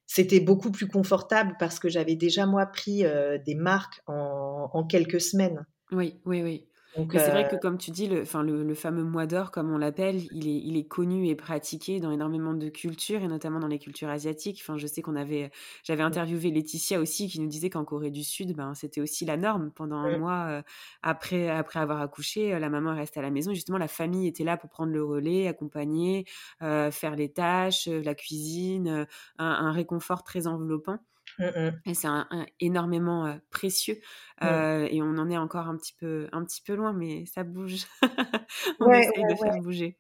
c'était 0.07 0.41
beaucoup 0.41 0.71
plus 0.71 0.87
confortable 0.87 1.57
parce 1.59 1.79
que 1.81 1.89
j'avais 1.89 2.17
déjà 2.17 2.47
moi 2.47 2.67
pris 2.67 3.05
des 3.45 3.55
marques 3.55 4.01
en, 4.07 4.71
en 4.73 4.87
quelques 4.87 5.21
semaines. 5.21 5.67
Oui, 5.91 6.21
oui, 6.25 6.43
oui. 6.43 6.69
Donc, 7.11 7.21
c'est 7.21 7.31
vrai 7.31 7.47
que 7.47 7.57
comme 7.57 7.79
tu 7.79 7.91
dis, 7.91 8.07
le 8.07 8.23
enfin 8.23 8.43
le 8.43 8.63
le 8.65 8.75
fameux 8.75 9.03
mois 9.05 9.27
d'or 9.27 9.51
comme 9.51 9.71
on 9.71 9.79
l'appelle, 9.79 10.17
il 10.31 10.47
est 10.49 10.59
il 10.61 10.77
est 10.77 10.87
connu 10.87 11.27
et 11.29 11.35
pratiqué 11.35 12.01
dans 12.01 12.11
énormément 12.11 12.55
de 12.55 12.69
cultures 12.69 13.23
et 13.23 13.29
notamment 13.29 13.61
dans 13.61 13.67
les 13.69 13.79
cultures 13.79 14.09
asiatiques. 14.11 14.61
Enfin, 14.63 14.77
je 14.79 14.87
sais 14.87 15.03
qu'on 15.03 15.17
avait 15.17 15.51
j'avais 15.85 16.03
interviewé 16.03 16.51
Laetitia 16.51 17.01
aussi 17.01 17.29
qui 17.29 17.41
nous 17.41 17.49
disait 17.49 17.71
qu'en 17.71 17.85
Corée 17.85 18.11
du 18.11 18.25
Sud, 18.25 18.55
ben, 18.55 18.75
c'était 18.75 19.01
aussi 19.01 19.25
la 19.25 19.37
norme. 19.37 19.71
Pendant 19.73 19.97
un 19.97 20.11
mois, 20.11 20.61
heu, 20.61 20.63
après 21.03 21.49
après 21.49 21.81
avoir 21.81 22.01
accouché, 22.03 22.55
heu, 22.55 22.59
la 22.59 22.69
maman 22.71 22.95
reste 22.95 23.17
à 23.17 23.23
la 23.23 23.31
maison. 23.31 23.55
Justement, 23.55 23.79
la 23.79 23.89
famille 23.89 24.27
était 24.27 24.45
là 24.45 24.57
pour 24.57 24.71
prendre 24.71 24.93
le 24.93 25.03
relais, 25.05 25.49
accompagner, 25.49 26.27
heu, 26.63 26.91
faire 26.91 27.17
les 27.17 27.33
tâches, 27.33 27.89
heu, 27.89 28.01
la 28.03 28.15
cuisine, 28.15 29.07
un 29.39 29.47
un 29.47 29.73
réconfort 29.73 30.23
très 30.25 30.47
enveloppant. 30.47 30.99
Mmh 31.39 31.71
Et 31.85 31.95
c'est 31.95 32.07
un 32.09 32.27
un 32.31 32.47
énormément, 32.61 33.39
précieux, 33.51 33.99
mmh. 34.41 34.47
et 34.91 35.03
on 35.03 35.19
en 35.19 35.31
est 35.31 35.37
encore 35.39 35.67
un 35.69 35.77
petit 35.77 35.95
peu 35.99 36.29
un 36.33 36.45
petit 36.45 36.63
peu 36.63 36.75
loin, 36.75 36.93
mais 36.93 37.27
ça 37.27 37.43
bouge. 37.45 37.87
On 38.81 38.87
Ouais, 38.87 38.99
essaye 38.99 39.25
ouais, 39.25 39.27
de 39.27 39.35
ouais. 39.41 39.51
faire 39.51 39.57
bouger. 39.59 39.99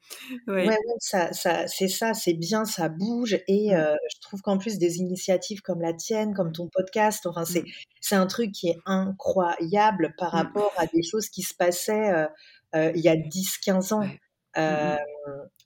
Ça 0.98 1.32
ça 1.32 1.66
c'est 1.68 1.88
ça, 1.88 2.14
c'est 2.14 2.34
bien, 2.34 2.64
ça 2.64 2.88
bouge 2.88 3.38
et 3.48 3.70
Mmh. 3.74 3.96
je 4.14 4.20
trouve 4.20 4.42
qu'en 4.42 4.58
plus 4.58 4.78
des 4.78 4.98
initiatives 4.98 5.62
comme 5.62 5.80
la 5.80 5.94
tienne, 5.94 6.34
comme 6.34 6.52
ton 6.52 6.68
podcast, 6.68 7.26
enfin 7.26 7.44
c'est 7.44 7.64
Mmh. 7.64 7.72
c'est 8.00 8.16
un 8.16 8.26
truc 8.26 8.52
qui 8.52 8.68
est 8.68 8.78
incroyable 8.86 10.14
par 10.18 10.32
rapport 10.32 10.72
à 10.76 10.86
des 10.86 11.02
choses 11.02 11.28
qui 11.28 11.42
se 11.42 11.54
passaient, 11.54 12.12
il 12.74 13.00
y 13.00 13.08
a 13.08 13.16
10-15 13.16 13.92
ans. 13.94 14.06
Mmh. 14.56 14.96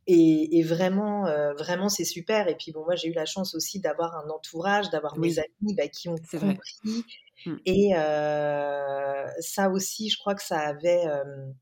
Et 0.06 0.58
et 0.58 0.62
vraiment, 0.62 1.26
heu, 1.28 1.54
vraiment 1.58 1.88
c'est 1.88 2.04
super 2.04 2.48
et 2.48 2.56
puis 2.56 2.72
bon, 2.72 2.84
moi 2.84 2.96
j'ai 2.96 3.08
eu 3.08 3.12
la 3.14 3.26
chance 3.26 3.54
aussi 3.54 3.80
d'avoir 3.80 4.14
un 4.16 4.28
entourage, 4.30 4.90
d'avoir 4.90 5.18
mes 5.18 5.38
amis, 5.38 5.74
bah, 5.76 5.88
qui 5.88 6.08
ont 6.08 6.20
c'est 6.22 6.38
vrai. 6.38 6.62
compris 6.62 7.06
Mmh. 7.46 7.56
et 7.66 7.94
heu, 7.96 9.26
ça 9.40 9.70
aussi 9.70 10.10
je 10.10 10.18
crois 10.18 10.34
que 10.34 10.42
ça 10.42 10.60
avait, 10.60 11.02
hem, 11.04 11.54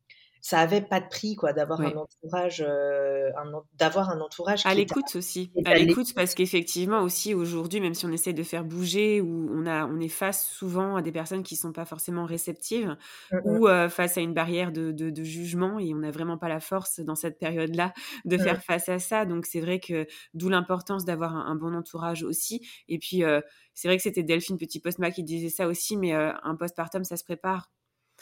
ça 0.44 0.60
avait 0.60 0.82
pas 0.82 1.00
de 1.00 1.08
prix 1.08 1.36
quoi, 1.36 1.52
d'avoir 1.54 1.84
un 1.86 1.96
entourage, 1.96 2.62
en 2.62 3.62
d'avoir 3.74 4.10
un 4.10 4.20
entourage 4.20 4.66
À 4.66 4.74
l'écoute 4.74 5.14
aussi, 5.16 5.52
à 5.64 5.74
l'écoute 5.74 6.14
parce 6.14 6.34
qu'effectivement 6.34 7.02
aussi 7.02 7.34
aujourd'hui, 7.34 7.80
même 7.82 7.92
si 7.92 8.06
on 8.06 8.12
essaie 8.12 8.32
de 8.32 8.42
faire 8.42 8.64
bouger 8.64 9.20
ou 9.20 9.50
on 9.52 9.66
a 9.66 9.86
on 9.86 10.00
est 10.00 10.08
face 10.08 10.48
souvent 10.48 10.96
à 10.96 11.02
des 11.02 11.12
personnes 11.12 11.42
qui 11.42 11.54
sont 11.54 11.72
pas 11.72 11.84
forcément 11.84 12.24
réceptives 12.24 12.96
Mmh 13.30 13.40
ou 13.42 13.68
mh. 13.68 13.68
heu, 13.68 13.90
face 13.90 14.16
à 14.16 14.22
une 14.22 14.32
barrière 14.32 14.72
de 14.72 14.90
de 14.90 15.10
de 15.10 15.22
jugement 15.22 15.78
et 15.78 15.92
on 15.92 15.98
n'a 15.98 16.10
vraiment 16.10 16.38
pas 16.38 16.48
la 16.48 16.60
force 16.60 17.00
dans 17.00 17.14
cette 17.14 17.38
période-là 17.38 17.92
de 18.24 18.38
Mmh. 18.38 18.38
faire 18.38 18.62
face 18.62 18.88
à 18.88 18.98
ça. 18.98 19.26
Donc 19.26 19.44
c'est 19.44 19.60
vrai 19.60 19.80
que 19.80 20.06
d'où 20.32 20.48
l'importance 20.48 21.04
d'avoir 21.04 21.36
un 21.36 21.44
un 21.44 21.56
bon 21.56 21.74
entourage 21.74 22.22
aussi 22.22 22.66
et 22.88 22.98
puis, 22.98 23.22
heu, 23.22 23.42
c'est 23.74 23.86
vrai 23.88 23.98
que 23.98 24.02
c'était 24.02 24.22
Delphine 24.22 24.56
Petit 24.56 24.80
Postma 24.80 25.10
qui 25.10 25.24
disait 25.24 25.50
ça 25.50 25.68
aussi, 25.68 25.98
mais 25.98 26.14
heu, 26.14 26.32
un 26.42 26.56
postpartum 26.56 27.04
ça 27.04 27.18
se 27.18 27.24
prépare. 27.24 27.70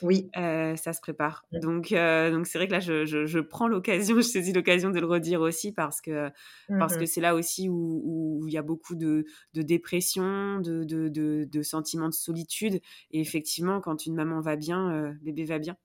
Oui. 0.00 0.32
Heu, 0.36 0.76
ça 0.76 0.92
se 0.94 1.00
prépare. 1.00 1.46
Mmh. 1.52 1.62
Donc 1.62 1.92
heu, 1.92 2.30
donc 2.30 2.46
c'est 2.46 2.58
vrai 2.58 2.66
que 2.66 2.72
là, 2.72 2.80
je 2.80 3.04
je 3.04 3.26
je 3.26 3.38
prends 3.40 3.68
l'occasion, 3.68 4.16
je 4.18 4.22
saisis 4.22 4.52
l'occasion 4.52 4.90
de 4.90 4.98
le 5.00 5.06
redire 5.06 5.40
aussi 5.42 5.72
parce 5.72 6.00
que 6.00 6.30
Mmh 6.68 6.76
parce 6.78 6.96
que 6.96 7.04
mh. 7.04 7.06
c'est 7.06 7.20
là 7.20 7.34
aussi 7.34 7.68
où 7.68 8.40
où 8.42 8.48
il 8.48 8.54
y 8.54 8.58
a 8.58 8.62
beaucoup 8.62 8.94
de 8.96 9.26
de 9.54 9.62
dépression, 9.62 10.58
de 10.60 10.84
de 10.84 11.08
de 11.08 11.44
de 11.50 11.62
sentiments 11.62 12.08
de 12.08 12.14
solitude 12.14 12.76
et 13.10 13.20
effectivement, 13.20 13.80
quand 13.80 14.06
une 14.06 14.14
maman 14.14 14.40
va 14.40 14.56
bien, 14.56 14.90
heu, 15.10 15.14
bébé 15.22 15.44
va 15.44 15.58
bien, 15.58 15.76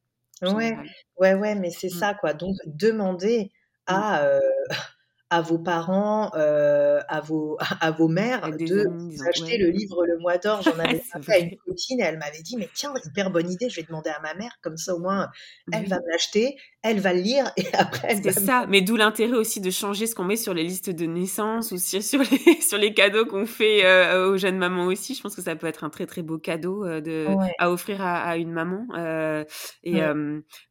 en 0.50 0.54
Ouais, 0.54 0.78
ouais, 1.17 1.34
ouais, 1.34 1.56
mais 1.56 1.72
c'est 1.72 1.89
Mmh, 1.89 1.89
ça 1.89 2.13
quoi, 2.13 2.34
donc 2.36 2.56
demandez 2.67 3.52
mmh. 3.89 4.08
à, 4.12 4.24
heu, 4.28 4.39
à 5.30 5.42
vos 5.42 5.60
parents, 5.60 6.32
heu, 6.36 7.00
à 7.08 7.22
vos 7.22 7.58
à 7.82 7.92
vos 7.92 8.08
mères 8.08 8.50
de 8.54 8.86
acheter 9.28 9.54
ouais, 9.54 9.58
le 9.58 9.70
livre 9.72 10.06
Le 10.06 10.18
Mois 10.20 10.38
d'or. 10.38 10.62
J'en 10.62 10.78
avais 10.80 11.02
parlé 11.12 11.34
à 11.34 11.38
une 11.40 11.58
copine 11.66 12.00
et 12.00 12.04
elle 12.04 12.18
m'avait 12.18 12.42
dit: 12.42 12.58
«Mais 12.58 12.70
tiens, 12.74 12.94
hyper 13.06 13.32
bonne 13.32 13.50
idée, 13.52 13.70
je 13.70 13.76
vais 13.82 13.86
demander 13.88 14.10
à 14.10 14.20
ma 14.22 14.34
mère, 14.36 14.58
comme 14.62 14.78
ça 14.78 14.96
au 14.96 15.00
moins 15.00 15.28
elle 15.72 15.88
va 15.88 15.98
me 15.98 16.10
l'acheter, 16.12 16.56
elle 16.84 17.00
va 17.00 17.13
le 17.13 17.22
lire 17.22 17.52
et 17.58 17.66
après 17.74 18.08
elle 18.10 18.24
C'est 18.24 18.32
va 18.34 18.40
me» 18.40 18.48
ça, 18.48 18.66
mais 18.70 18.82
d'où 18.82 18.96
l'intérêt 18.96 19.36
aussi 19.36 19.60
de 19.60 19.70
changer 19.70 20.08
ce 20.08 20.16
qu'on 20.16 20.24
met 20.24 20.38
sur 20.38 20.54
les 20.54 20.63
listes 20.63 20.90
de 20.90 21.06
naissance 21.06 21.72
ou 21.72 21.78
sur 21.78 22.02
sur 22.02 22.20
les 22.22 22.62
sur 22.62 22.78
les 22.78 22.94
cadeaux 22.94 23.26
qu'on 23.26 23.46
fait, 23.46 23.84
heu, 23.86 24.30
aux 24.30 24.38
jeunes 24.38 24.58
mamans 24.58 24.86
aussi. 24.86 25.13
Je 25.13 25.22
pense 25.22 25.36
que 25.36 25.42
ça 25.42 25.56
peut 25.56 25.68
être 25.68 25.84
un 25.84 25.90
très, 25.90 26.06
très 26.06 26.22
beau 26.24 26.38
cadeau, 26.38 26.86
de 27.02 27.26
ouais, 27.28 27.52
à 27.60 27.70
offrir 27.70 28.02
à 28.02 28.22
à 28.22 28.38
une 28.38 28.52
maman, 28.52 28.88
et 29.84 30.00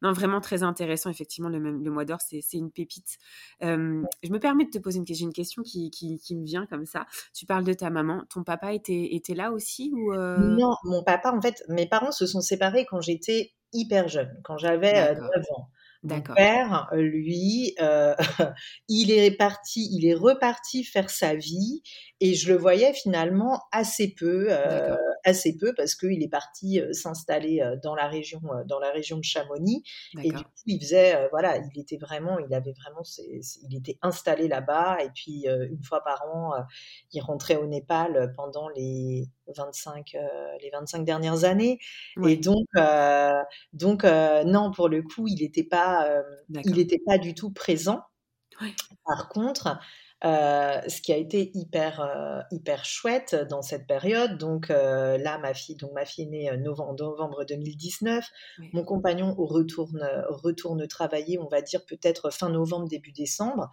non, 0.03 0.13
vraiment 0.13 0.41
très 0.41 0.63
intéressant 0.63 1.11
effectivement 1.11 1.49
le 1.51 1.59
le 1.59 1.91
mois 1.91 2.05
d'or, 2.07 2.19
c'est 2.21 2.41
une 2.55 2.71
pépite. 2.71 3.19
Je 3.61 4.31
me 4.31 4.39
permets 4.47 4.65
de 4.67 4.71
te 4.71 4.79
poser 4.79 4.99
une 4.99 5.33
question 5.33 5.63
qui 5.63 5.91
qui 5.91 6.19
qui 6.19 6.37
me 6.37 6.45
vient 6.45 6.67
comme 6.67 6.87
ça. 6.87 7.07
Tu 7.35 7.47
parles 7.47 7.65
de 7.65 7.73
ta 7.75 7.91
maman, 7.91 8.25
ton 8.31 8.45
papa 8.45 8.73
était 8.75 9.15
était 9.15 9.35
là 9.35 9.53
aussi 9.53 9.91
ou 9.95 10.13
heu? 10.15 10.59
non, 10.59 10.75
mon 10.85 11.03
papa 11.03 11.33
en 11.33 11.41
fait, 11.41 11.63
mes 11.69 11.89
parents 11.89 12.13
se 12.13 12.27
sont 12.27 12.41
séparés 12.41 12.85
quand 12.87 13.01
j'étais 13.01 13.55
hyper 13.73 14.09
jeune, 14.09 14.39
quand 14.45 14.59
j'avais, 14.59 15.13
heu, 15.15 15.15
D'accord, 15.15 15.31
9 15.35 15.45
ans. 15.57 15.71
Mon 16.09 16.23
d'accord, 16.23 16.37
père, 16.37 16.89
lui, 16.93 17.75
heu, 17.81 18.15
il 18.89 19.11
est 19.11 19.33
parti 19.37 19.89
il 19.93 20.07
est 20.07 20.15
reparti 20.15 20.85
faire 20.85 21.11
sa 21.11 21.35
vie 21.35 21.83
et 22.21 22.35
je 22.35 22.53
le 22.53 22.59
voyais 22.59 22.93
finalement 22.95 23.63
assez 23.73 24.15
peu, 24.15 24.49
d'accord, 24.65 24.99
assez 25.27 25.57
peu 25.57 25.75
parce 25.75 25.95
qu'il 25.95 26.23
est 26.23 26.29
parti, 26.29 26.81
heu, 26.81 26.93
s'installer, 26.93 27.61
heu, 27.63 27.77
dans 27.83 27.95
la 27.95 28.09
région, 28.09 28.41
heu, 28.55 28.65
dans 28.67 28.79
la 28.79 28.91
région 28.93 29.19
de 29.19 29.25
Chamonix. 29.25 29.83
Et 30.23 30.33
du 30.33 30.45
coup, 30.45 30.51
il 30.67 30.81
faisait, 30.81 31.29
voilà, 31.31 31.59
il 31.59 31.81
était 31.81 31.99
vraiment 31.99 32.39
il 32.39 32.53
avait 32.55 32.73
vraiment 32.73 33.05
ses 33.05 33.41
ses 33.43 33.61
il 33.69 33.77
était 33.77 33.99
installé 34.03 34.49
là-bas. 34.49 34.99
Et 35.05 35.11
puis, 35.15 35.47
une 35.47 35.83
fois 35.83 36.03
par 36.03 36.23
an, 36.35 36.53
il 37.13 37.21
rentrait 37.21 37.57
au 37.57 37.67
Népal, 37.67 38.33
pendant 38.37 38.69
les 38.71 39.29
25, 39.57 40.15
heu, 40.15 40.21
les 40.63 40.71
25 40.71 41.05
dernières 41.05 41.45
années. 41.45 41.79
Et 42.23 42.37
Ouais, 42.37 42.37
donc 42.37 42.67
heu 42.79 43.43
donc 43.73 44.05
heu, 44.05 44.45
non, 44.45 44.71
pour 44.73 44.89
le 44.89 45.03
coup, 45.03 45.27
il 45.29 45.43
était 45.43 45.65
pas, 45.65 46.09
hem, 46.19 46.25
il 46.65 46.79
était 46.79 47.01
pas 47.05 47.19
du 47.19 47.35
tout 47.35 47.53
présent. 47.53 48.01
Ouais, 48.61 48.77
Par 49.05 49.29
contre, 49.29 49.79
heu, 50.25 50.81
ce 50.89 51.01
qui 51.01 51.13
a 51.13 51.17
été 51.17 51.51
hyper, 51.55 52.01
heu, 52.01 52.43
hyper 52.51 52.85
chouette 52.85 53.35
dans 53.49 53.63
cette 53.63 53.87
période, 53.87 54.39
donc 54.39 54.71
heu, 54.71 55.17
là, 55.19 55.39
ma 55.39 55.55
fille 55.55 55.77
donc 55.77 55.93
ma 55.93 56.05
fille 56.05 56.25
est 56.25 56.29
née, 56.29 56.51
heu, 56.51 56.57
novem 56.57 56.95
novembre 56.99 57.45
2019. 57.45 58.29
ouais, 58.59 58.73
Mon 58.73 58.85
compagnon 58.85 59.35
retourne, 59.37 60.07
retourne 60.29 60.87
travailler, 60.89 61.39
on 61.39 61.49
va 61.49 61.63
dire 61.63 61.85
peut-être 61.87 62.31
fin 62.31 62.49
novembre, 62.51 62.89
début 62.89 63.13
décembre 63.13 63.71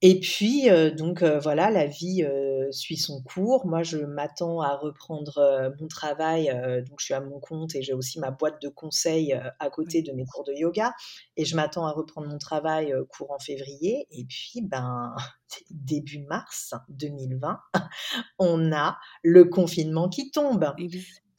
et 0.00 0.20
puis, 0.20 0.70
heu, 0.70 0.92
donc 0.92 1.22
heu, 1.24 1.38
voilà, 1.38 1.70
la 1.70 1.86
vie, 1.86 2.22
heu, 2.22 2.68
suit 2.70 2.96
son 2.96 3.20
cours. 3.22 3.66
Moi, 3.66 3.82
je 3.82 3.98
m'attends 3.98 4.60
à 4.60 4.76
reprendre, 4.76 5.38
heu, 5.38 5.74
mon 5.80 5.88
travail, 5.88 6.50
heu, 6.50 6.82
donc 6.82 7.00
je 7.00 7.06
suis 7.06 7.14
à 7.14 7.20
mon 7.20 7.40
compte 7.40 7.74
et 7.74 7.82
j'ai 7.82 7.94
aussi 7.94 8.20
ma 8.20 8.30
boîte 8.30 8.62
de 8.62 8.68
conseil, 8.68 9.32
heu, 9.34 9.40
à 9.58 9.70
côté 9.70 10.02
de 10.02 10.12
mes 10.12 10.24
cours 10.24 10.44
de 10.44 10.52
yoga 10.52 10.94
et 11.36 11.44
je 11.44 11.56
m'attends 11.56 11.84
à 11.86 11.90
reprendre 11.92 12.28
mon 12.28 12.38
travail, 12.38 12.94
courant 13.08 13.38
février 13.40 14.06
et 14.12 14.24
puis, 14.26 14.62
ben, 14.62 15.16
début 15.70 16.20
mars 16.28 16.74
2020, 16.90 17.58
on 18.38 18.72
a 18.72 18.98
le 19.24 19.44
confinement 19.46 20.08
qui 20.08 20.30
tombe. 20.30 20.72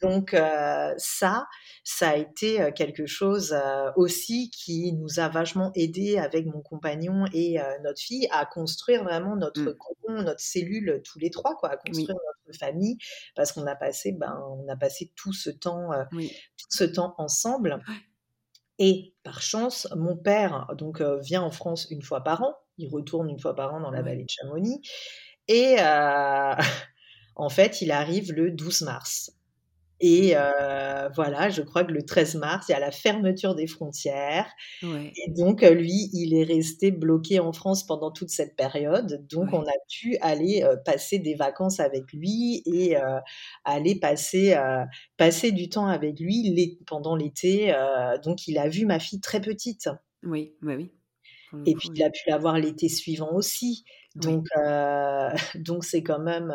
Donc 0.01 0.33
heu, 0.33 0.93
ça, 0.97 1.47
ça 1.83 2.09
a 2.11 2.15
été, 2.15 2.61
heu, 2.61 2.71
quelque 2.71 3.05
chose, 3.05 3.51
heu, 3.53 3.91
aussi 3.97 4.49
qui 4.51 4.93
nous 4.93 5.19
a 5.19 5.27
vachement 5.29 5.71
aidés 5.75 6.17
avec 6.17 6.45
mon 6.45 6.61
compagnon 6.61 7.25
et 7.33 7.57
notre 7.83 7.99
fille 8.01 8.27
à 8.31 8.45
construire 8.45 9.03
vraiment 9.03 9.35
notre 9.35 9.71
Mmh. 9.71 9.73
cocon, 9.73 10.21
notre 10.23 10.39
cellule 10.41 11.01
tous 11.03 11.19
les 11.19 11.29
3 11.31 11.55
quoi, 11.57 11.69
à 11.71 11.77
Oui, 11.87 12.07
construire 12.07 12.17
notre 12.47 12.57
famille 12.57 12.97
parce 13.35 13.51
qu'on 13.51 13.65
a 13.67 13.75
passé, 13.75 14.13
ben, 14.13 14.41
on 14.57 14.67
a 14.69 14.75
passé 14.77 15.11
tout 15.15 15.33
ce 15.33 15.49
temps, 15.49 15.89
oui. 16.11 16.39
tout 16.57 16.67
ce 16.69 16.83
temps 16.85 17.15
ensemble 17.17 17.83
et 18.79 19.15
par 19.23 19.41
chance, 19.41 19.87
mon 19.95 20.15
père 20.17 20.67
donc 20.77 21.01
vient 21.01 21.41
en 21.43 21.51
France 21.51 21.87
une 21.91 22.01
fois 22.01 22.23
par 22.23 22.41
an. 22.43 22.55
Il 22.77 22.89
retourne 22.89 23.29
une 23.29 23.39
fois 23.39 23.55
par 23.55 23.73
an 23.73 23.81
dans 23.81 23.91
la 23.91 24.01
vallée 24.01 24.23
de 24.23 24.29
Chamonix 24.29 24.81
et 25.47 25.77
en 27.35 27.49
fait, 27.49 27.81
il 27.81 27.91
arrive 27.91 28.33
le 28.33 28.51
12 28.51 28.81
mars. 28.81 29.31
Et 30.01 30.35
heu, 30.35 30.39
voilà, 31.15 31.49
je 31.49 31.61
crois 31.61 31.83
que 31.83 31.91
le 31.91 32.03
13 32.03 32.35
mars, 32.35 32.67
il 32.69 32.71
y 32.73 32.75
a 32.75 32.79
la 32.79 32.91
fermeture 32.91 33.55
des 33.55 33.67
frontières. 33.67 34.51
Ouais, 34.81 35.17
et 35.17 35.31
donc 35.31 35.63
heu, 35.63 35.73
lui, 35.73 36.09
il 36.13 36.33
est 36.33 36.43
resté 36.43 36.91
bloqué 36.91 37.39
en 37.39 37.51
France 37.53 37.85
pendant 37.85 38.11
toute 38.11 38.29
cette 38.29 38.55
période. 38.55 39.25
Donc 39.29 39.53
on 39.53 39.61
a 39.63 39.73
pu 39.91 40.17
aller, 40.21 40.63
heu, 40.63 40.77
passer 40.85 41.19
des 41.19 41.35
vacances 41.35 41.79
avec 41.79 42.11
lui 42.13 42.61
et 42.65 42.95
aller 43.65 43.99
passer, 43.99 44.55
passer 45.17 45.51
du 45.51 45.69
temps 45.69 45.87
avec 45.87 46.19
lui 46.19 46.79
pendant 46.87 47.15
l'été, 47.15 47.73
donc 48.23 48.47
il 48.47 48.57
a 48.57 48.67
vu 48.69 48.85
ma 48.85 48.99
fille 48.99 49.21
très 49.21 49.41
petite. 49.41 49.89
Oui, 50.23 50.55
bah, 50.61 50.75
oui, 50.75 50.91
le 51.53 51.65
et 51.65 51.75
puis 51.75 51.89
il 51.95 52.03
oui. 52.03 52.03
a 52.03 52.09
pu 52.09 52.19
la 52.27 52.37
voir 52.37 52.57
l'été 52.57 52.89
suivant 52.89 53.31
aussi. 53.33 53.83
Donc 54.15 54.45
donc 55.55 55.83
c'est 55.83 56.03
quand 56.03 56.19
même, 56.19 56.53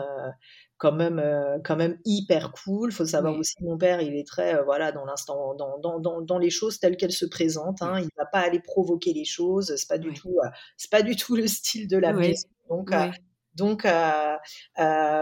quand 0.85 0.93
même, 0.93 1.19
heu, 1.19 1.61
quand 1.65 1.77
même 1.77 1.99
hyper 2.05 2.53
cool. 2.53 2.93
Faut 2.93 3.07
savoir 3.07 3.35
aussi 3.39 3.55
que 3.57 3.65
mon 3.65 3.79
père, 3.79 4.03
il 4.03 4.15
est 4.15 4.27
très, 4.27 4.55
heu, 4.55 4.63
voilà, 4.65 4.93
dans 4.93 5.07
l'instant 5.07 5.55
dans 5.55 5.79
dans 5.79 5.99
dans 5.99 6.21
dans 6.21 6.39
les 6.39 6.51
choses 6.51 6.79
telles 6.79 6.99
qu'elles 6.99 7.13
se 7.13 7.25
présentent, 7.25 7.81
hein. 7.81 7.99
Il 8.01 8.11
va 8.19 8.27
pas 8.27 8.41
aller 8.41 8.61
provoquer 8.61 9.15
les 9.15 9.25
choses, 9.25 9.75
c'est 9.77 9.89
pas 9.89 9.97
du 9.97 10.13
tout, 10.13 10.37
heu, 10.45 10.49
c'est 10.77 10.91
pas 10.91 11.03
du 11.03 11.17
tout 11.17 11.37
le 11.37 11.47
style 11.47 11.89
de 11.89 11.97
la 11.97 12.13
ouais, 12.13 12.29
maison. 12.29 12.49
Donc 12.69 12.93
donc 13.55 13.85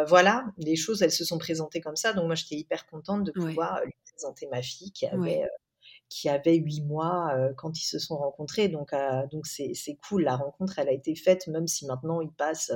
voilà, 0.08 0.44
les 0.58 0.74
choses, 0.74 1.00
elles 1.02 1.12
se 1.12 1.24
sont 1.24 1.38
présentées 1.38 1.80
comme 1.80 1.96
ça. 1.96 2.12
Donc 2.12 2.26
moi, 2.26 2.34
j'étais 2.34 2.56
hyper 2.56 2.86
contente 2.86 3.22
de 3.22 3.30
pouvoir, 3.30 3.84
lui 3.84 3.92
présenter 4.10 4.48
ma 4.50 4.62
fille 4.62 4.90
qui 4.90 5.06
avait, 5.06 5.48
qui 6.08 6.28
avait 6.28 6.56
huit 6.56 6.82
mois 6.82 7.32
quand 7.56 7.78
ils 7.78 7.84
se 7.86 8.00
sont 8.00 8.16
rencontrés. 8.16 8.68
Donc, 8.68 8.90
donc 9.30 9.46
c'est, 9.46 9.74
c'est 9.74 9.96
cool. 10.08 10.24
La 10.24 10.34
rencontre, 10.34 10.80
elle 10.80 10.88
a 10.88 10.92
été 10.92 11.14
faite, 11.14 11.46
même 11.46 11.68
si 11.68 11.86
maintenant 11.86 12.20
il 12.20 12.32
passe 12.32 12.72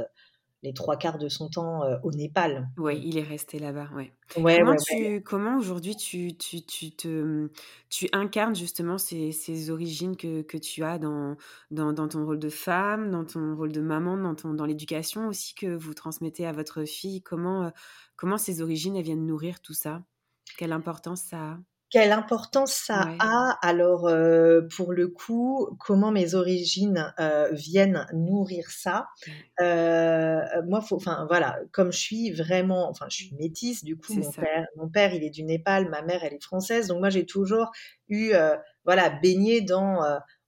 les 0.66 0.74
trois 0.74 0.96
quarts 0.96 1.18
de 1.18 1.28
son 1.28 1.48
temps 1.48 1.82
au 2.02 2.10
Népal. 2.10 2.68
Oui, 2.76 3.00
il 3.04 3.18
est 3.18 3.22
resté 3.22 3.58
là-bas, 3.58 3.88
ouais. 3.94 4.12
Ouais, 4.36 4.58
comment, 4.58 4.72
ouais, 4.72 4.76
tu, 4.84 5.22
comment 5.22 5.56
aujourd'hui 5.56 5.94
tu, 5.94 6.36
tu, 6.36 6.62
tu, 6.62 6.90
te, 6.90 7.48
tu 7.88 8.08
incarnes 8.12 8.56
justement 8.56 8.98
ces, 8.98 9.30
ces 9.30 9.70
origines 9.70 10.16
que, 10.16 10.42
que, 10.42 10.58
tu 10.58 10.82
as 10.82 10.98
dans, 10.98 11.36
dans, 11.70 11.92
dans, 11.92 12.08
ton 12.08 12.26
rôle 12.26 12.40
de 12.40 12.48
femme, 12.48 13.10
dans 13.10 13.24
ton 13.24 13.54
rôle 13.54 13.70
de 13.70 13.80
maman, 13.80 14.16
dans, 14.16 14.34
ton, 14.34 14.54
dans 14.54 14.66
l'éducation 14.66 15.28
aussi 15.28 15.54
que 15.54 15.74
vous 15.74 15.94
transmettez 15.94 16.44
à 16.44 16.52
votre 16.52 16.84
fille? 16.84 17.22
Comment, 17.22 17.72
comment 18.16 18.38
ces 18.38 18.60
origines 18.60 18.96
elles 18.96 19.04
viennent 19.04 19.26
nourrir 19.26 19.60
tout 19.60 19.74
ça? 19.74 20.02
Quelle 20.58 20.72
importance 20.72 21.22
ça 21.22 21.52
a? 21.52 21.58
Quelle 21.90 22.12
importance 22.12 22.72
ça 22.72 23.08
a. 23.18 23.58
Alors 23.62 24.10
pour 24.76 24.92
le 24.92 25.08
coup 25.08 25.68
comment 25.78 26.10
mes 26.10 26.34
origines 26.34 27.12
viennent 27.52 28.06
nourrir 28.12 28.70
ça. 28.70 29.06
Euh, 29.60 30.40
moi 30.66 30.80
faut 30.80 30.96
enfin 30.96 31.26
voilà 31.28 31.58
comme 31.72 31.92
je 31.92 31.98
suis 31.98 32.30
vraiment 32.32 32.88
enfin 32.90 33.06
je 33.08 33.16
suis 33.16 33.34
métisse 33.38 33.84
du 33.84 33.96
coup 33.96 34.14
mon 34.14 34.30
père 34.30 34.66
mon 34.76 34.88
père 34.88 35.14
il 35.14 35.24
est 35.24 35.30
du 35.30 35.44
Népal 35.44 35.88
ma 35.88 36.02
mère 36.02 36.24
elle 36.24 36.34
est 36.34 36.42
française. 36.42 36.88
Donc 36.88 37.00
moi 37.00 37.10
j'ai 37.10 37.26
toujours 37.26 37.70
eu 38.08 38.32
voilà 38.84 39.10
baigné 39.10 39.60
dans 39.60 40.02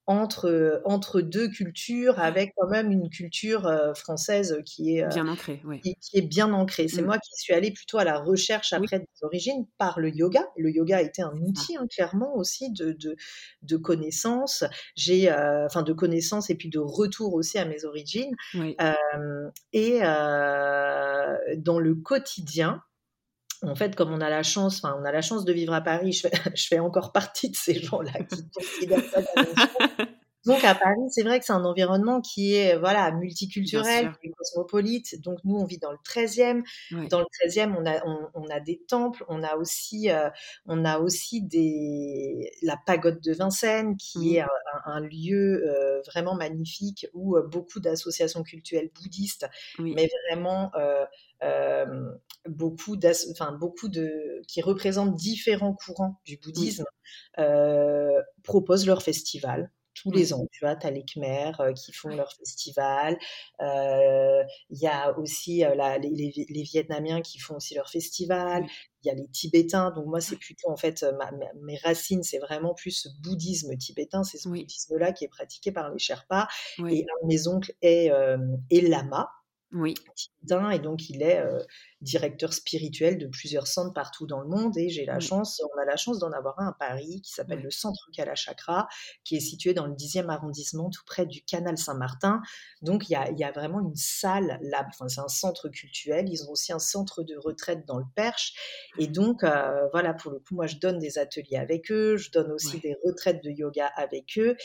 entre, 0.09 0.80
entre 0.86 1.20
deux 1.20 1.48
cultures, 1.48 2.18
avec 2.18 2.54
quand 2.56 2.68
même 2.68 2.90
une 2.90 3.11
culture 3.11 3.66
euh, 3.66 3.92
française 3.92 4.62
qui 4.64 4.96
est, 4.96 5.04
euh, 5.04 5.09
bien 5.09 5.28
ancrée. 5.28 5.61
Qui, 5.82 5.96
est 6.14 6.22
bien 6.22 6.50
ancrée. 6.54 6.88
C'est 6.88 7.02
mmh. 7.02 7.06
moi 7.06 7.18
qui 7.18 7.30
suis 7.36 7.52
allée 7.52 7.70
plutôt 7.70 7.98
à 7.98 8.04
la 8.04 8.18
recherche 8.18 8.72
après 8.72 9.00
des 9.00 9.06
origines 9.20 9.66
par 9.76 10.00
le 10.00 10.09
yoga. 10.09 10.46
Le 10.56 10.70
yoga 10.70 10.96
a 10.96 11.02
été 11.02 11.20
un 11.20 11.36
outil, 11.42 11.76
hein, 11.76 11.86
clairement, 11.94 12.34
aussi 12.36 12.72
de, 12.72 12.92
de, 12.92 13.16
de 13.61 13.76
connaissances. 13.76 14.64
J'ai, 14.96 15.30
euh, 15.30 15.66
enfin, 15.66 15.82
de 15.82 15.92
connaissances 15.92 16.48
et 16.48 16.54
puis 16.54 16.70
de 16.70 16.78
retour 16.78 17.34
aussi 17.34 17.59
à 17.59 17.66
mes 17.66 17.84
origines. 17.84 18.34
et 19.74 19.98
dans 21.59 21.78
le 21.78 21.94
quotidien, 21.96 22.82
en 23.62 23.74
fait, 23.74 23.96
comme 23.96 24.12
on 24.12 24.20
a 24.20 24.30
la 24.30 24.42
chance, 24.42 24.82
enfin, 24.82 24.96
on 25.00 25.04
a 25.04 25.12
la 25.12 25.22
chance 25.22 25.44
de 25.44 25.52
vivre 25.52 25.72
à 25.72 25.80
Paris, 25.80 26.12
je 26.12 26.28
fais, 26.28 26.32
je 26.54 26.66
fais 26.66 26.78
encore 26.78 27.12
partie 27.12 27.50
de 27.50 27.56
ces 27.56 27.74
gens-là 27.74 28.12
qui 28.24 28.48
considèrent 28.50 29.04
ça 29.11 29.20
Donc 30.49 30.64
à 30.64 30.74
Paris, 30.74 31.03
c'est 31.11 31.22
vrai 31.22 31.38
que 31.38 31.44
c'est 31.44 31.53
un 31.53 31.66
environnement 31.66 32.22
qui 32.22 32.55
est 32.55 32.78
voilà 32.78 33.12
multiculturel, 33.12 34.12
qui 34.18 34.28
est 34.28 34.30
cosmopolite. 34.30 35.20
Donc 35.20 35.38
nous, 35.44 35.57
on 35.57 35.66
vit 35.66 35.76
dans 35.76 35.92
le 35.92 35.99
13e. 35.99 36.62
Dans 37.11 37.20
le 37.20 37.26
13e, 37.46 37.74
on 37.78 37.84
a 37.84 38.03
on, 38.34 38.49
a 38.49 38.59
des 38.59 38.80
temples, 38.88 39.24
on 39.28 39.42
a 39.42 39.57
aussi 39.57 40.11
euh, 40.11 40.30
on 40.64 40.86
a 40.86 41.01
aussi 41.01 41.42
des 41.42 42.51
la 42.62 42.78
pagode 42.86 43.20
de 43.20 43.34
Vincennes 43.34 43.96
qui 43.99 44.36
est 44.36 44.44
un, 44.86 45.01
lieu 45.01 45.68
euh, 45.68 46.01
vraiment 46.07 46.34
magnifique 46.34 47.07
où 47.12 47.36
euh, 47.36 47.46
beaucoup 47.46 47.78
d'associations 47.78 48.42
culturelles 48.42 48.90
bouddhistes, 48.94 49.46
mais 49.78 50.09
vraiment 50.30 50.72
beaucoup, 52.46 52.96
enfin, 53.32 53.53
beaucoup 53.53 53.88
de 53.88 54.40
qui 54.49 54.62
représentent 54.62 55.14
différents 55.14 55.74
courants 55.74 56.18
du 56.24 56.38
bouddhisme 56.38 56.86
proposent 58.42 58.86
leur 58.86 59.03
festival 59.03 59.70
tous 60.03 60.11
les 60.11 60.32
ans. 60.32 60.46
Tu 60.53 60.64
vois, 60.64 60.76
tu 60.76 60.86
as 60.86 60.90
les 60.90 61.05
Khmers 61.05 61.61
euh, 61.61 61.72
qui 61.72 61.92
font 61.92 62.09
leur 62.09 62.32
festival. 62.32 63.18
Euh, 63.61 64.42
il 64.70 64.78
y 64.78 64.86
a 64.86 65.16
aussi 65.18 65.64
euh, 65.64 65.74
les, 65.99 66.62
Vietnamiens 66.62 67.20
qui 67.22 67.38
font 67.38 67.57
aussi 67.57 67.74
leur 67.74 67.88
festival. 67.88 68.66
Il 69.03 69.09
y 69.09 69.11
a 69.11 69.14
les 69.14 69.28
Tibétains. 69.28 69.90
Donc 69.90 70.07
moi, 70.07 70.20
c'est 70.20 70.36
plutôt 70.36 70.70
en 70.70 70.76
fait 70.76 71.05
mes 71.62 71.78
racines, 71.78 72.22
c'est 72.22 72.38
vraiment 72.38 72.74
plus 72.74 72.90
ce 72.90 73.09
bouddhisme 73.22 73.76
tibétain. 73.76 74.24
C'est 74.24 74.38
ce 74.38 74.49
bouddhisme-là 74.49 75.12
qui 75.12 75.24
est 75.24 75.28
pratiqué 75.28 75.72
par 75.72 75.90
les 75.90 75.99
Sherpas. 75.99 76.49
Et 76.78 76.82
un 77.05 77.22
de 77.22 77.26
mes 77.26 77.49
oncles 77.49 77.74
est, 77.82 78.11
est 78.70 78.80
lama. 78.80 79.28
Oui. 79.73 79.95
Et 80.73 80.79
donc, 80.79 81.11
il 81.11 81.23
est 81.23 81.45
directeur 82.01 82.53
spirituel 82.53 83.19
de 83.19 83.27
plusieurs 83.27 83.66
centres 83.66 83.93
partout 83.93 84.27
dans 84.27 84.41
le 84.41 84.49
monde. 84.49 84.77
Et 84.79 84.89
j'ai 84.89 85.05
la 85.05 85.21
chance, 85.21 85.61
on 85.75 85.81
a 85.81 85.85
la 85.85 85.97
chance 85.97 86.19
d'en 86.19 86.33
avoir 86.33 86.59
un 86.61 86.69
à 86.69 86.73
Paris 86.73 87.21
qui 87.23 87.33
s'appelle 87.33 87.61
le 87.61 87.71
Centre 87.71 88.09
Kalachakra, 88.14 88.89
qui 89.25 89.37
est 89.37 89.41
situé 89.41 89.75
dans 89.75 89.87
le 89.87 89.95
10e 89.95 90.29
arrondissement, 90.29 90.91
tout 90.91 91.03
près 91.05 91.27
du 91.27 91.43
canal 91.43 91.77
Saint-Martin. 91.77 92.41
Donc, 92.83 93.09
il 93.09 93.12
y 93.12 93.16
a, 93.16 93.31
y 93.33 93.45
a, 93.45 93.53
vraiment 93.53 93.81
une 93.81 93.97
salle 93.97 94.59
là. 94.62 94.87
Enfin, 94.89 95.09
c'est 95.09 95.21
un 95.21 95.29
centre 95.29 95.69
culturel. 95.69 96.29
Ils 96.31 96.45
ont 96.45 96.53
aussi 96.53 96.73
un 96.73 96.79
centre 96.79 97.23
de 97.23 97.37
retraite 97.37 97.85
dans 97.87 97.99
le 97.99 98.07
Perche. 98.14 98.55
Et 98.99 99.07
donc, 99.07 99.43
voilà, 99.93 100.14
pour 100.14 100.31
le 100.31 100.39
coup, 100.39 100.55
moi, 100.55 100.66
je 100.66 100.77
donne 100.77 100.99
des 100.99 101.19
ateliers 101.19 101.59
avec 101.59 101.91
eux. 101.91 102.16
Je 102.16 102.31
donne 102.31 102.53
aussi 102.53 102.79
des 102.81 102.97
retraites 103.05 103.43
de 103.45 103.51
yoga 103.51 103.87
avec 103.97 104.39
eux. 104.39 104.57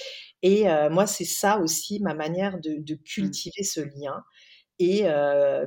Et 0.44 0.66
moi, 0.92 1.08
c'est 1.08 1.26
ça 1.26 1.60
aussi 1.60 2.00
ma 2.00 2.14
manière 2.14 2.60
de, 2.60 2.76
de 2.78 2.94
mmh. 2.94 3.04
cultiver 3.04 3.64
ce 3.64 3.82
lien. 3.82 4.24
Et 4.80 5.06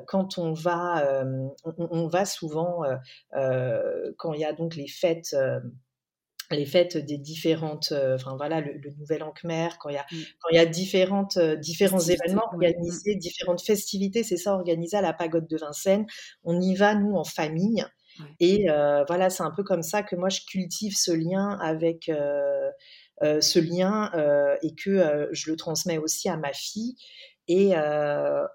quand 0.06 0.38
on 0.38 0.52
va, 0.52 1.24
on, 1.78 2.08
va 2.08 2.24
souvent, 2.24 2.82
quand 3.32 4.32
il 4.32 4.40
y 4.40 4.44
a 4.44 4.52
donc 4.52 4.76
les 4.76 4.88
fêtes 4.88 5.36
les 6.52 6.66
fêtes 6.66 6.96
des 6.96 7.18
différentes, 7.18 7.92
enfin 7.92 8.36
voilà, 8.36 8.60
le, 8.60 8.80
Nouvel 8.98 9.22
An 9.22 9.32
Khmer, 9.32 9.70
quand 9.80 9.88
il 9.88 9.94
y 9.94 9.98
a, 9.98 10.06
mmh. 10.10 10.16
quand 10.40 10.48
il 10.52 10.56
y 10.56 10.60
a 10.60 10.66
différentes, 10.66 11.38
différents 11.38 12.00
événements 12.00 12.46
mmh. 12.52 12.54
organisés, 12.54 13.16
différentes 13.16 13.62
festivités, 13.62 14.22
c'est 14.22 14.36
ça 14.36 14.54
organisé 14.54 14.96
à 14.96 15.02
la 15.02 15.12
pagode 15.12 15.48
de 15.48 15.56
Vincennes. 15.56 16.06
On 16.44 16.60
y 16.60 16.74
va, 16.74 16.94
nous, 16.94 17.16
en 17.16 17.24
famille. 17.24 17.84
Et 18.40 18.66
voilà, 19.08 19.28
c'est 19.28 19.42
un 19.42 19.50
peu 19.50 19.62
comme 19.62 19.82
ça 19.82 20.02
que 20.02 20.16
moi, 20.16 20.28
je 20.28 20.40
cultive 20.48 20.94
ce 20.96 21.12
lien 21.12 21.58
avec, 21.60 22.10
ce 23.22 23.58
lien 23.58 24.10
et 24.62 24.74
que 24.74 25.28
je 25.32 25.50
le 25.50 25.56
transmets 25.56 25.98
aussi 25.98 26.28
à 26.28 26.36
ma 26.36 26.52
fille. 26.52 26.96
Et 27.48 27.74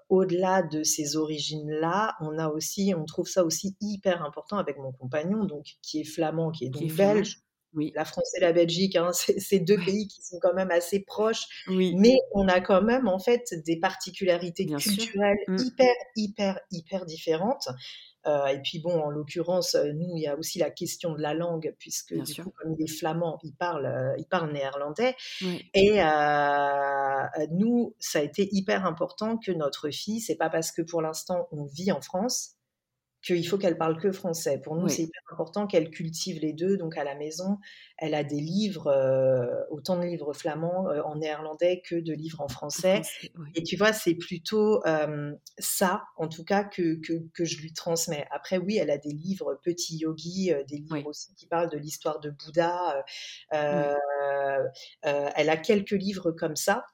au-delà 0.08 0.62
de 0.62 0.82
ces 0.82 1.16
origines-là, 1.16 2.14
on 2.20 2.38
a 2.38 2.48
aussi, 2.48 2.94
on 2.96 3.04
trouve 3.04 3.26
ça 3.26 3.44
aussi 3.44 3.76
hyper 3.80 4.22
important 4.22 4.58
avec 4.58 4.78
mon 4.78 4.92
compagnon, 4.92 5.44
donc 5.44 5.66
qui 5.82 6.00
est 6.00 6.04
flamand, 6.04 6.50
qui 6.50 6.66
est 6.66 6.70
donc 6.70 6.92
belge. 6.94 7.38
Oui. 7.74 7.90
La 7.94 8.04
France 8.04 8.30
et 8.36 8.40
la 8.40 8.52
Belgique, 8.52 8.96
hein, 8.96 9.12
c'est 9.14 9.60
deux 9.60 9.78
pays 9.78 10.06
qui 10.06 10.22
sont 10.22 10.38
quand 10.42 10.52
même 10.52 10.70
assez 10.70 11.00
proches, 11.00 11.64
mais 11.68 12.18
on 12.32 12.46
a 12.48 12.60
quand 12.60 12.82
même 12.82 13.08
en 13.08 13.18
fait 13.18 13.54
des 13.64 13.78
particularités 13.78 14.66
culturelles 14.66 15.38
mmh. 15.48 15.56
hyper, 15.56 15.94
hyper, 16.16 16.60
hyper 16.70 17.06
différentes. 17.06 17.68
Euh, 18.26 18.46
et 18.46 18.60
puis 18.60 18.78
bon, 18.78 19.00
en 19.00 19.10
l'occurrence, 19.10 19.74
euh, 19.74 19.92
nous, 19.92 20.16
il 20.16 20.22
y 20.22 20.26
a 20.26 20.36
aussi 20.36 20.58
la 20.58 20.70
question 20.70 21.12
de 21.12 21.20
la 21.20 21.34
langue, 21.34 21.74
puisque 21.78 22.14
du 22.14 22.42
coup, 22.42 22.52
comme 22.56 22.74
il 22.78 22.82
est 22.82 22.88
flamand, 22.88 23.38
il 23.42 23.54
parle, 23.54 23.86
euh, 23.86 24.14
il 24.18 24.26
parle 24.26 24.52
néerlandais. 24.52 25.16
Et 25.74 26.00
nous, 27.50 27.94
ça 27.98 28.20
a 28.20 28.22
été 28.22 28.48
hyper 28.52 28.86
important 28.86 29.36
que 29.38 29.52
notre 29.52 29.90
fille, 29.90 30.20
c'est 30.20 30.36
pas 30.36 30.50
parce 30.50 30.72
que 30.72 30.82
pour 30.82 31.02
l'instant 31.02 31.48
on 31.52 31.64
vit 31.64 31.92
en 31.92 32.00
France 32.00 32.56
qu'il 33.22 33.46
faut 33.46 33.56
qu'elle 33.56 33.78
parle 33.78 34.00
que 34.00 34.10
français. 34.10 34.58
Pour 34.58 34.76
nous, 34.76 34.88
c'est 34.88 35.02
hyper 35.02 35.22
important 35.32 35.66
qu'elle 35.66 35.90
cultive 35.90 36.40
les 36.40 36.52
deux. 36.52 36.76
Donc 36.76 36.96
à 36.96 37.04
la 37.04 37.14
maison, 37.14 37.58
elle 37.96 38.14
a 38.14 38.24
des 38.24 38.40
livres, 38.40 38.88
euh, 38.88 39.46
autant 39.70 39.96
de 39.96 40.04
livres 40.04 40.32
flamands 40.32 40.88
euh, 40.88 41.02
en 41.02 41.16
néerlandais 41.16 41.82
que 41.88 41.94
de 41.94 42.12
livres 42.12 42.40
en 42.40 42.48
français. 42.48 43.02
Et 43.54 43.62
tu 43.62 43.76
vois, 43.76 43.92
c'est 43.92 44.14
plutôt 44.14 44.84
euh, 44.86 45.32
ça, 45.58 46.04
en 46.16 46.28
tout 46.28 46.44
cas, 46.44 46.64
que, 46.64 47.00
que, 47.32 47.44
je 47.44 47.60
lui 47.60 47.72
transmets. 47.72 48.26
Après, 48.30 48.58
oui, 48.58 48.76
elle 48.76 48.90
a 48.90 48.98
des 48.98 49.12
livres 49.12 49.58
petits 49.62 49.98
yogis, 49.98 50.52
des 50.68 50.78
livres 50.78 51.06
aussi 51.06 51.34
qui 51.34 51.46
parlent 51.46 51.70
de 51.70 51.78
l'histoire 51.78 52.20
de 52.20 52.30
Bouddha. 52.30 53.04
elle 53.50 55.50
a 55.50 55.56
quelques 55.56 55.90
livres 55.90 56.32
comme 56.32 56.56
ça. 56.56 56.84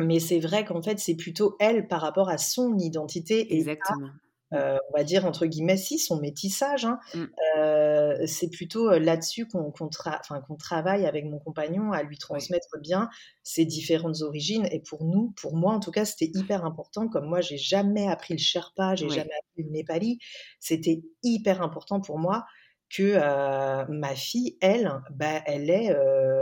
Mais 0.00 0.18
c'est 0.18 0.40
vrai 0.40 0.64
qu'en 0.64 0.82
fait, 0.82 0.98
c'est 0.98 1.16
plutôt 1.16 1.56
elle 1.60 1.86
par 1.86 2.00
rapport 2.00 2.30
à 2.30 2.38
son 2.38 2.78
identité. 2.78 3.54
Exactement. 3.54 4.08
Euh, 4.52 4.78
on 4.88 4.98
va 4.98 5.04
dire 5.04 5.26
entre 5.26 5.46
guillemets, 5.46 5.76
si 5.76 5.98
son 5.98 6.20
métissage. 6.20 6.84
Hein, 6.84 6.98
mmh. 7.14 7.24
euh, 7.58 8.26
c'est 8.26 8.50
plutôt 8.50 8.90
euh, 8.90 8.98
là-dessus 8.98 9.46
qu'on 9.46 10.56
travaille 10.56 11.06
avec 11.06 11.24
mon 11.24 11.38
compagnon 11.38 11.92
à 11.92 12.02
lui 12.02 12.18
transmettre 12.18 12.78
bien 12.80 13.08
ses 13.44 13.64
différentes 13.64 14.22
origines. 14.22 14.66
Et 14.72 14.80
pour 14.80 15.04
nous, 15.04 15.32
pour 15.40 15.56
moi 15.56 15.72
en 15.72 15.80
tout 15.80 15.92
cas, 15.92 16.04
c'était 16.04 16.30
hyper 16.34 16.64
important. 16.64 17.08
Comme 17.08 17.26
moi, 17.26 17.40
j'ai 17.40 17.58
jamais 17.58 18.08
appris 18.08 18.34
le 18.34 18.40
Sherpa, 18.40 18.96
j'ai 18.96 19.08
jamais 19.08 19.20
appris 19.20 19.64
le 19.64 19.70
Népali. 19.70 20.18
C'était 20.58 21.02
hyper 21.22 21.62
important 21.62 22.00
pour 22.00 22.18
moi 22.18 22.44
que 22.92 23.14
ma 23.88 24.16
fille, 24.16 24.58
elle, 24.60 24.90
bah, 25.12 25.42
elle 25.46 25.70
ait 25.70 25.94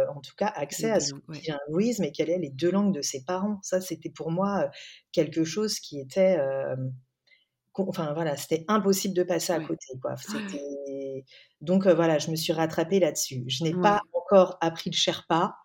en 0.08 0.20
tout 0.22 0.34
cas 0.34 0.46
accès 0.46 0.90
à 0.90 0.98
ce 0.98 1.12
linguisme 1.46 2.04
et 2.04 2.12
qu'elle 2.12 2.30
ait 2.30 2.38
les 2.38 2.48
deux 2.48 2.70
langues 2.70 2.94
de 2.94 3.02
ses 3.02 3.22
parents. 3.22 3.58
Ça, 3.62 3.82
c'était 3.82 4.08
pour 4.08 4.30
moi 4.30 4.70
quelque 5.12 5.44
chose 5.44 5.78
qui 5.78 6.00
était 6.00 6.38
enfin 7.86 8.12
voilà, 8.14 8.36
c'était 8.36 8.64
impossible 8.68 9.14
de 9.14 9.22
passer 9.22 9.52
à 9.52 9.60
côté. 9.60 9.86
Quoi. 10.02 10.14
Donc 11.60 11.86
voilà, 11.86 12.18
je 12.18 12.30
me 12.30 12.36
suis 12.36 12.52
rattrapée 12.52 13.00
là-dessus. 13.00 13.44
Je 13.46 13.64
n'ai 13.64 13.74
pas 13.74 14.00
encore 14.12 14.58
appris 14.60 14.90
le 14.90 14.96
Sherpa, 14.96 15.56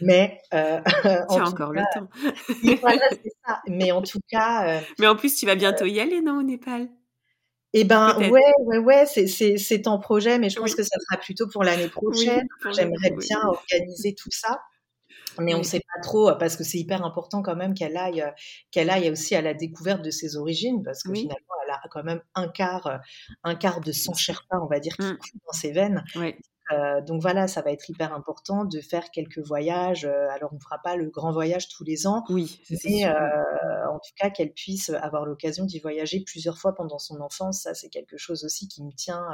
mais 0.00 0.40
euh, 0.54 0.80
tu 1.02 1.08
as 1.08 1.48
encore 1.48 1.72
le 1.72 1.82
temps. 1.94 2.08
voilà, 2.80 3.00
c'est 3.10 3.32
ça. 3.46 3.60
Mais 3.66 3.92
en 3.92 4.02
tout 4.02 4.20
cas. 4.30 4.80
mais 4.98 5.06
en 5.06 5.16
plus, 5.16 5.34
tu 5.36 5.46
vas 5.46 5.54
bientôt 5.54 5.84
y 5.86 6.00
aller, 6.00 6.20
non, 6.20 6.38
au 6.38 6.42
Népal? 6.42 6.88
Eh 7.74 7.84
ben 7.84 8.16
ouais, 8.30 8.40
ouais, 8.64 8.78
ouais, 8.78 9.04
c'est 9.06 9.86
en 9.88 9.98
projet, 9.98 10.38
mais 10.38 10.48
je 10.48 10.58
pense 10.58 10.70
Oui. 10.70 10.76
que 10.76 10.82
ça 10.82 10.96
sera 10.98 11.20
plutôt 11.20 11.46
pour 11.48 11.64
l'année 11.64 11.88
prochaine. 11.88 12.46
J'aimerais 12.74 13.10
bien 13.10 13.40
organiser 13.44 14.14
tout 14.14 14.30
ça, 14.30 14.58
mais 15.40 15.54
on 15.54 15.62
Oui. 15.62 15.64
sait 15.64 15.80
pas 15.80 16.00
trop, 16.02 16.32
parce 16.38 16.56
que 16.56 16.64
c'est 16.64 16.78
hyper 16.78 17.04
important 17.04 17.42
quand 17.42 17.56
même 17.56 17.74
qu'elle 17.74 17.96
aille, 17.96 18.24
qu'elle 18.70 18.90
aille 18.90 19.10
aussi 19.10 19.34
à 19.36 19.42
la 19.42 19.54
découverte 19.54 20.02
de 20.02 20.10
ses 20.10 20.36
origines, 20.36 20.82
parce 20.84 21.04
que 21.04 21.12
Oui. 21.12 21.14
finalement 21.14 21.54
elle 21.66 21.72
a 21.72 21.80
quand 21.90 22.04
même 22.04 22.22
un 22.34 22.48
quart, 22.48 22.86
heu, 22.88 22.98
un 23.44 23.54
quart 23.54 23.80
de 23.80 23.92
sang 23.92 24.14
sherpa, 24.14 24.58
on 24.62 24.66
va 24.66 24.80
dire, 24.80 24.98
qui 24.98 25.12
Mmh. 25.12 25.18
coule 25.18 25.40
dans 25.46 25.52
ses 25.52 25.72
veines. 25.72 26.04
Heu, 26.72 27.02
donc 27.02 27.22
voilà, 27.22 27.48
ça 27.48 27.62
va 27.62 27.72
être 27.72 27.88
hyper 27.90 28.14
important 28.14 28.64
de 28.66 28.80
faire 28.80 29.10
quelques 29.12 29.40
voyages, 29.40 30.04
alors 30.06 30.52
on 30.54 30.60
fera 30.60 30.78
pas 30.84 30.96
le 30.96 31.10
grand 31.10 31.32
voyage 31.32 31.68
tous 31.68 31.84
les 31.84 32.06
ans, 32.06 32.24
Oui, 32.28 32.60
mais 32.84 33.06
en 33.08 33.98
tout 34.00 34.12
cas 34.18 34.30
qu'elle 34.30 34.52
puisse 34.54 34.90
avoir 34.90 35.26
l'occasion 35.26 35.64
d'y 35.66 35.80
voyager 35.80 36.22
plusieurs 36.26 36.58
fois 36.58 36.74
pendant 36.74 36.98
son 36.98 37.20
enfance. 37.22 37.62
Ça, 37.62 37.74
c'est 37.74 37.88
quelque 37.90 38.16
chose 38.18 38.44
aussi 38.44 38.68
qui 38.68 38.82
me 38.84 38.92
tient. 38.92 39.24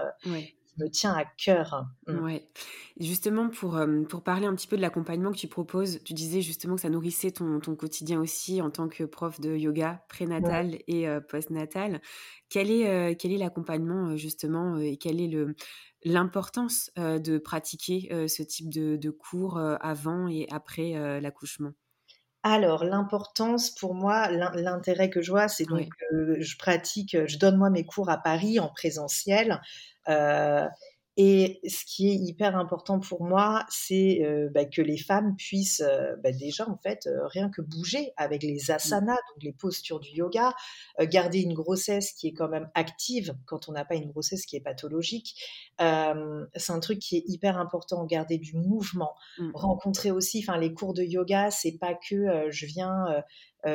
Me 0.78 0.88
tient 0.88 1.14
à 1.14 1.24
cœur. 1.24 1.86
Mmh. 2.08 2.20
Ouais. 2.20 2.50
Justement 3.00 3.48
pour, 3.48 3.78
hem, 3.80 4.06
pour 4.06 4.22
parler 4.22 4.44
un 4.46 4.54
petit 4.54 4.66
peu 4.66 4.76
de 4.76 4.82
l'accompagnement 4.82 5.32
que 5.32 5.38
tu 5.38 5.48
proposes, 5.48 6.02
tu 6.04 6.12
disais 6.12 6.42
justement 6.42 6.74
que 6.74 6.82
ça 6.82 6.90
nourrissait 6.90 7.30
ton 7.30 7.60
ton 7.60 7.76
quotidien 7.76 8.20
aussi 8.20 8.60
en 8.60 8.70
tant 8.70 8.88
que 8.90 9.04
prof 9.04 9.40
de 9.40 9.56
yoga 9.56 10.04
Ouais. 10.38 10.54
prénatal 10.60 10.76
et 10.86 11.08
heu, 11.08 11.22
postnatal. 11.26 12.02
Quel 12.50 12.70
est, 12.70 13.16
quel 13.16 13.32
est 13.32 13.38
l'accompagnement, 13.38 14.16
justement, 14.16 14.76
et 14.76 14.98
quelle 14.98 15.18
est 15.18 15.28
le 15.28 15.54
l'importance, 16.04 16.90
de 16.96 17.38
pratiquer, 17.38 18.28
ce 18.28 18.42
type 18.42 18.68
de 18.70 18.96
de 18.96 19.08
cours, 19.10 19.58
avant 19.58 20.28
et 20.28 20.46
après, 20.50 21.20
l'accouchement? 21.22 21.72
Alors 22.46 22.84
l'importance 22.84 23.70
pour 23.70 23.94
moi, 23.94 24.30
l'in 24.30 24.52
l'intérêt 24.54 25.08
que 25.08 25.22
je 25.22 25.30
vois, 25.30 25.48
c'est 25.48 25.64
donc, 25.64 25.88
heu, 26.12 26.36
je 26.40 26.56
pratique, 26.58 27.16
je 27.26 27.38
donne 27.38 27.56
moi 27.56 27.70
mes 27.70 27.86
cours 27.86 28.10
à 28.10 28.18
Paris 28.18 28.60
en 28.60 28.68
présentiel, 28.68 29.62
heu 30.10 30.66
et 31.16 31.60
ce 31.68 31.84
qui 31.84 32.08
est 32.10 32.16
hyper 32.16 32.56
important 32.56 32.98
pour 33.00 33.22
moi, 33.24 33.64
c'est, 33.70 34.20
heu, 34.24 34.50
bah, 34.52 34.64
que 34.64 34.82
les 34.82 34.98
femmes 34.98 35.36
puissent, 35.36 35.80
heu, 35.80 36.16
bah, 36.22 36.32
déjà 36.32 36.68
en 36.68 36.76
fait, 36.78 37.06
heu, 37.06 37.20
rien 37.26 37.50
que 37.50 37.62
bouger 37.62 38.12
avec 38.16 38.42
les 38.42 38.70
Mmh. 38.84 38.98
asanas, 38.98 39.14
donc 39.16 39.42
les 39.42 39.52
postures 39.52 40.00
du 40.00 40.10
yoga, 40.10 40.54
garder 41.02 41.40
une 41.40 41.54
grossesse 41.54 42.12
qui 42.12 42.28
est 42.28 42.32
quand 42.32 42.48
même 42.48 42.70
active 42.74 43.34
quand 43.46 43.68
on 43.68 43.72
n'a 43.72 43.84
pas 43.84 43.94
une 43.94 44.10
grossesse 44.10 44.44
qui 44.46 44.56
est 44.56 44.60
pathologique. 44.60 45.36
C'est 45.78 46.72
un 46.72 46.80
truc 46.80 46.98
qui 46.98 47.16
est 47.16 47.24
hyper 47.26 47.58
important, 47.58 48.04
garder 48.04 48.38
du 48.38 48.56
mouvement, 48.56 49.14
Mmh. 49.36 49.54
rencontrer 49.54 50.10
aussi 50.10 50.40
enfin 50.40 50.58
les 50.58 50.72
cours 50.74 50.94
de 50.94 51.02
yoga, 51.02 51.50
c'est 51.50 51.78
pas 51.78 51.94
que, 51.94 52.50
je 52.50 52.66
viens, 52.66 53.22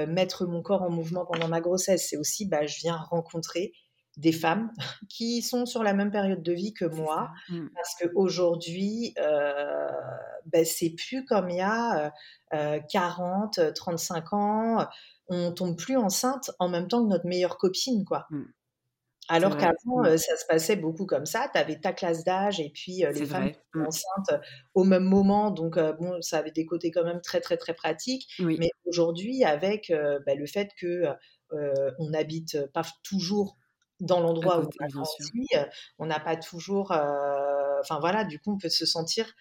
mettre 0.07 0.45
mon 0.45 0.61
corps 0.61 0.81
en 0.83 0.89
mouvement 0.89 1.25
pendant 1.25 1.47
ma 1.47 1.61
grossesse, 1.61 2.07
c'est 2.09 2.17
aussi, 2.17 2.45
bah, 2.47 2.65
je 2.65 2.77
viens 2.79 2.97
rencontrer 2.97 3.73
des 4.19 4.33
femmes 4.33 4.71
qui 5.09 5.41
sont 5.43 5.65
sur 5.65 5.83
la 5.83 5.93
même 5.93 6.11
période 6.11 6.43
de 6.43 6.53
vie 6.53 6.73
que 6.73 6.85
moi. 6.85 7.31
Mmh. 7.47 7.69
Parce 7.75 7.95
qu'aujourd'hui, 7.99 9.13
heu, 9.19 9.91
bah, 10.47 10.65
c'est 10.65 10.91
plus 10.91 11.25
comme 11.25 11.49
il 11.49 11.57
y 11.57 11.61
a, 11.61 12.07
heu 12.53 12.57
heu, 12.57 12.81
40-35 12.89 14.33
ans, 14.33 14.87
on 15.27 15.51
tombe 15.53 15.77
plus 15.77 15.97
enceinte 15.97 16.51
en 16.59 16.69
même 16.69 16.87
temps 16.87 17.03
que 17.03 17.09
notre 17.09 17.27
meilleure 17.27 17.57
copine, 17.57 18.05
quoi. 18.05 18.27
Mmh. 18.29 18.53
Alors 19.29 19.57
qu'avant, 19.57 20.03
Mmh. 20.03 20.05
heu, 20.05 20.17
ça 20.17 20.35
se 20.37 20.45
passait 20.47 20.75
beaucoup 20.75 21.05
comme 21.05 21.25
ça, 21.27 21.49
tu 21.53 21.59
avais 21.59 21.79
ta 21.79 21.93
classe 21.93 22.23
d'âge 22.23 22.59
et 22.59 22.71
puis, 22.71 23.03
les 23.13 23.23
femmes 23.23 23.51
enceintes 23.79 24.41
au 24.73 24.83
même 24.83 25.03
moment, 25.03 25.51
donc 25.51 25.77
bon, 25.99 26.21
ça 26.21 26.39
avait 26.39 26.51
des 26.51 26.65
côtés 26.65 26.91
quand 26.91 27.03
même 27.03 27.21
très, 27.21 27.39
très, 27.41 27.57
très 27.57 27.73
pratiques. 27.75 28.27
Oui. 28.39 28.59
Mais 28.59 28.69
aujourd'hui 28.85 29.43
avec, 29.43 29.93
bah, 30.25 30.35
le 30.35 30.45
fait 30.47 30.69
que, 30.79 31.05
on 31.99 32.09
n'habite 32.09 32.57
pas 32.73 32.83
toujours 33.03 33.57
dans 34.01 34.19
l'endroit 34.21 34.59
où 34.61 34.63
on 34.65 34.85
a 34.85 34.89
grandi, 34.89 35.47
on 35.99 36.05
n'a 36.07 36.19
pas 36.19 36.37
toujours, 36.37 36.91
enfin 36.91 37.99
voilà, 37.99 38.23
du 38.25 38.39
coup, 38.39 38.53
on 38.53 38.57
peut 38.57 38.69
se 38.69 38.85
sentir 38.85 39.33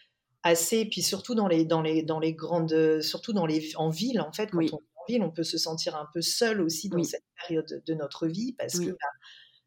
assez 0.44 0.86
puis 0.86 1.02
surtout 1.02 1.34
dans 1.34 1.48
les 1.48 1.64
dans 1.66 1.82
les 1.82 2.02
dans 2.04 2.20
les 2.20 2.34
grandes, 2.34 3.00
surtout 3.02 3.32
dans 3.32 3.46
les 3.46 3.76
en 3.76 3.90
ville, 3.90 4.20
en 4.20 4.32
fait, 4.32 4.52
quand 4.52 4.72
on 4.72 4.76
Oui. 4.76 4.78
vit 4.78 4.84
en 4.96 5.04
ville, 5.08 5.22
on 5.24 5.32
peut 5.32 5.44
se 5.44 5.58
sentir 5.58 5.96
un 5.96 6.08
peu 6.14 6.22
seul 6.22 6.60
aussi 6.62 6.90
dans 6.90 7.02
Oui. 7.02 7.04
cette 7.04 7.24
période 7.42 7.82
de 7.86 7.94
notre 7.94 8.26
vie 8.28 8.54
parce 8.58 8.80
que, 8.80 8.90
bah, 8.90 8.96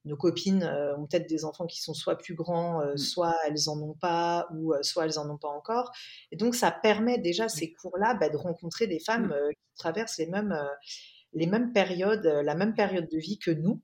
nos 0.05 0.17
copines, 0.17 0.63
ont 0.97 1.07
peut-être 1.07 1.29
des 1.29 1.45
enfants 1.45 1.67
qui 1.67 1.81
sont 1.81 1.93
soit 1.95 2.17
plus 2.17 2.35
grands, 2.35 2.81
Mmh. 2.93 3.11
soit 3.15 3.35
elles 3.47 3.69
en 3.69 3.79
ont 3.81 3.95
pas 3.95 4.49
ou 4.55 4.73
soit 4.83 5.05
elles 5.05 5.19
en 5.19 5.29
ont 5.29 5.37
pas 5.39 5.49
encore 5.49 5.91
et 6.31 6.37
donc 6.37 6.55
ça 6.55 6.71
permet 6.71 7.19
déjà 7.19 7.49
ces 7.49 7.73
cours-là, 7.73 8.15
bah, 8.15 8.29
de 8.29 8.37
rencontrer 8.37 8.87
des 8.87 8.99
femmes, 9.01 9.29
Mmh. 9.29 9.51
qui 9.51 9.75
traversent 9.77 10.17
les 10.19 10.27
mêmes, 10.27 10.57
les 11.33 11.47
mêmes 11.47 11.73
périodes, 11.73 12.25
la 12.25 12.55
même 12.55 12.75
période 12.75 13.09
de 13.11 13.17
vie 13.19 13.39
que 13.39 13.51
nous 13.51 13.81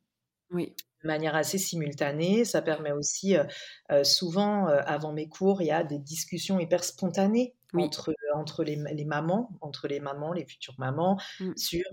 Oui. 0.50 0.78
De 1.04 1.08
manière 1.08 1.36
assez 1.36 1.58
simultanée. 1.58 2.46
Ça 2.46 2.62
permet 2.62 2.92
aussi, 2.92 3.36
heu 3.38 3.46
heu, 3.92 4.04
souvent, 4.04 4.68
heu, 4.70 4.80
avant 4.86 5.14
mes 5.14 5.30
cours, 5.30 5.62
il 5.62 5.68
y 5.68 5.72
a 5.72 5.84
des 5.84 6.00
discussions 6.00 6.60
hyper 6.60 6.84
spontanées 6.84 7.56
Oui. 7.74 7.98
entre, 7.98 8.14
entre 8.36 8.64
les 8.64 8.76
les 8.94 9.06
mamans, 9.06 9.52
entre 9.62 9.88
les 9.88 10.00
mamans, 10.00 10.34
les 10.34 10.46
futures 10.48 10.76
mamans 10.80 11.18
Mmh. 11.40 11.58
sur, 11.58 11.84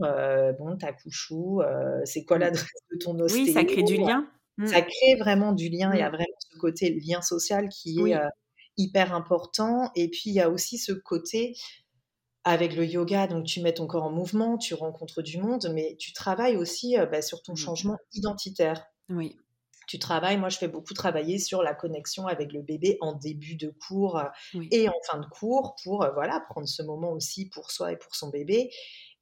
bon, 0.59 0.77
où? 1.31 1.63
Heu, 1.63 2.03
c'est 2.05 2.25
quoi 2.25 2.39
Mmh. 2.39 2.39
l'adresse 2.39 2.83
de 2.93 2.99
ton 2.99 3.19
Oui, 3.29 3.49
ça 3.49 3.65
ostéo? 3.65 3.65
crée 3.65 3.83
du 3.85 3.97
lien. 3.99 4.29
Mmh. 4.59 4.75
Ça 4.75 4.83
crée 4.83 5.17
vraiment 5.21 5.53
du 5.53 5.69
lien. 5.71 5.95
Il 5.95 6.01
y 6.01 6.03
a 6.03 6.11
vraiment 6.11 6.27
ce 6.41 6.59
côté 6.59 6.91
lien 7.07 7.23
social 7.23 7.69
qui 7.71 8.11
est, 8.13 8.15
Oui. 8.15 8.31
hyper 8.79 9.15
important 9.15 9.91
et 9.97 10.09
puis 10.11 10.25
il 10.31 10.35
y 10.35 10.41
a 10.41 10.51
aussi 10.51 10.79
ce 10.79 10.93
côté 10.93 11.55
avec 12.45 12.75
le 12.77 12.87
yoga, 12.87 13.27
donc 13.29 13.47
tu 13.47 13.61
mets 13.63 13.75
ton 13.75 13.87
corps 13.89 14.05
en 14.05 14.13
mouvement, 14.13 14.59
tu 14.59 14.75
rencontres 14.75 15.23
du 15.23 15.39
monde, 15.39 15.71
mais 15.75 15.97
tu 16.01 16.13
travailles 16.15 16.57
aussi, 16.59 16.97
bah, 17.13 17.23
sur 17.23 17.43
ton 17.43 17.57
changement 17.57 17.99
identitaire. 18.15 18.87
Oui. 19.09 19.37
Tu 19.87 19.99
travailles 19.99 20.39
moi, 20.39 20.49
je 20.49 20.57
fais 20.59 20.69
beaucoup 20.69 20.95
travailler 20.95 21.39
sur 21.39 21.63
la 21.63 21.75
connexion 21.75 22.27
avec 22.27 22.53
le 22.53 22.63
bébé 22.63 22.97
en 23.03 23.13
début 23.13 23.55
de 23.57 23.69
cours, 23.69 24.23
Oui. 24.53 24.71
et 24.71 24.89
en 24.89 24.95
fin 25.07 25.19
de 25.19 25.27
cours 25.27 25.77
pour, 25.83 26.05
heu, 26.05 26.11
voilà, 26.15 26.41
prendre 26.49 26.67
ce 26.69 26.83
moment 26.83 27.13
aussi 27.13 27.49
pour 27.51 27.71
soi 27.71 27.93
et 27.93 27.97
pour 27.99 28.15
son 28.15 28.31
bébé 28.31 28.71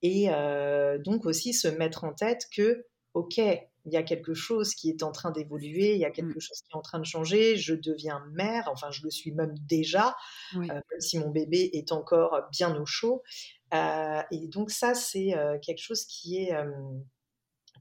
et 0.03 0.30
heu, 0.30 0.99
donc 1.01 1.26
aussi 1.26 1.53
se 1.53 1.66
mettre 1.68 2.05
en 2.05 2.12
tête 2.14 2.47
que: 2.55 2.87
«OK, 3.14 3.39
il 3.39 3.93
y 3.93 3.97
a 3.97 4.03
quelque 4.05 4.35
chose 4.35 4.74
qui 4.74 4.89
est 4.91 5.03
en 5.03 5.11
train 5.12 5.33
d'évoluer, 5.33 5.95
il 5.95 5.99
y 6.01 6.05
a 6.05 6.11
Mmh. 6.18 6.33
quelque 6.33 6.41
chose 6.41 6.61
qui 6.62 6.70
est 6.72 6.76
en 6.78 6.83
train 6.83 6.99
de 7.01 7.05
changer, 7.05 7.57
je 7.57 7.74
deviens 7.74 8.24
mère», 8.33 8.68
enfin 8.72 8.91
je 8.93 9.03
le 9.03 9.11
suis 9.11 9.33
même 9.33 9.55
déjà, 9.68 10.14
Oui. 10.53 10.83
même 10.93 11.01
si 11.01 11.18
mon 11.18 11.30
bébé 11.30 11.70
est 11.74 11.93
encore 11.93 12.49
bien 12.53 12.76
au 12.80 12.87
chaud, 12.87 13.22
et 13.74 14.49
donc 14.49 14.70
ça, 14.70 14.95
c'est, 14.95 15.35
quelque 15.62 15.80
chose 15.83 16.05
qui 16.07 16.39
est, 16.45 16.53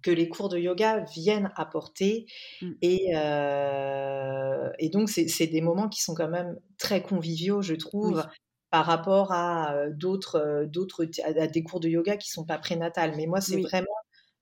que 0.04 0.12
les 0.12 0.30
cours 0.30 0.50
de 0.50 0.58
yoga 0.60 1.00
viennent 1.14 1.52
apporter 1.56 2.26
Mmh. 2.62 2.82
et 2.82 3.16
heu 3.16 4.72
et 4.80 4.90
donc 4.90 5.10
c'est 5.10 5.48
des 5.48 5.62
moments 5.62 5.90
qui 5.90 6.02
sont 6.04 6.16
quand 6.16 6.30
même 6.30 6.60
très 6.80 7.04
conviviaux, 7.04 7.62
je 7.64 7.76
trouve, 7.76 8.26
Oui. 8.26 8.32
par 8.72 8.86
rapport 8.88 9.32
à, 9.34 9.76
heu, 9.88 9.92
d'autres, 9.94 11.06
t 11.06 11.24
à 11.24 11.30
à 11.44 11.48
des 11.48 11.64
cours 11.64 11.80
de 11.82 11.90
yoga 11.90 12.18
qui 12.18 12.30
sont 12.32 12.46
pas 12.46 12.60
prénatales. 12.60 13.16
Mais 13.18 13.28
moi, 13.28 13.42
c'est 13.42 13.58
Oui. 13.58 13.72
vraiment 13.72 13.88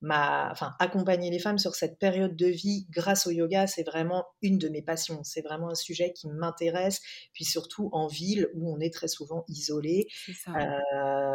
ma 0.02 0.50
enfin, 0.52 0.74
accompagner 0.80 1.30
les 1.30 1.40
femmes 1.40 1.58
sur 1.58 1.76
cette 1.76 2.00
période 2.00 2.36
de 2.36 2.48
vie 2.48 2.88
grâce 2.90 3.28
au 3.28 3.32
yoga, 3.32 3.68
c'est 3.68 3.84
vraiment 3.84 4.26
une 4.42 4.58
de 4.58 4.70
mes 4.70 4.82
passions. 4.82 5.24
C'est 5.24 5.42
vraiment 5.42 5.70
un 5.70 5.76
sujet 5.76 6.14
qui 6.14 6.28
m'intéresse, 6.28 7.02
puis 7.34 7.46
surtout 7.46 7.90
en 7.92 8.08
ville 8.08 8.48
où 8.54 8.74
on 8.74 8.80
est 8.80 8.94
très 8.94 9.08
souvent 9.08 9.44
isolé. 9.48 10.08
Ça. 10.34 10.52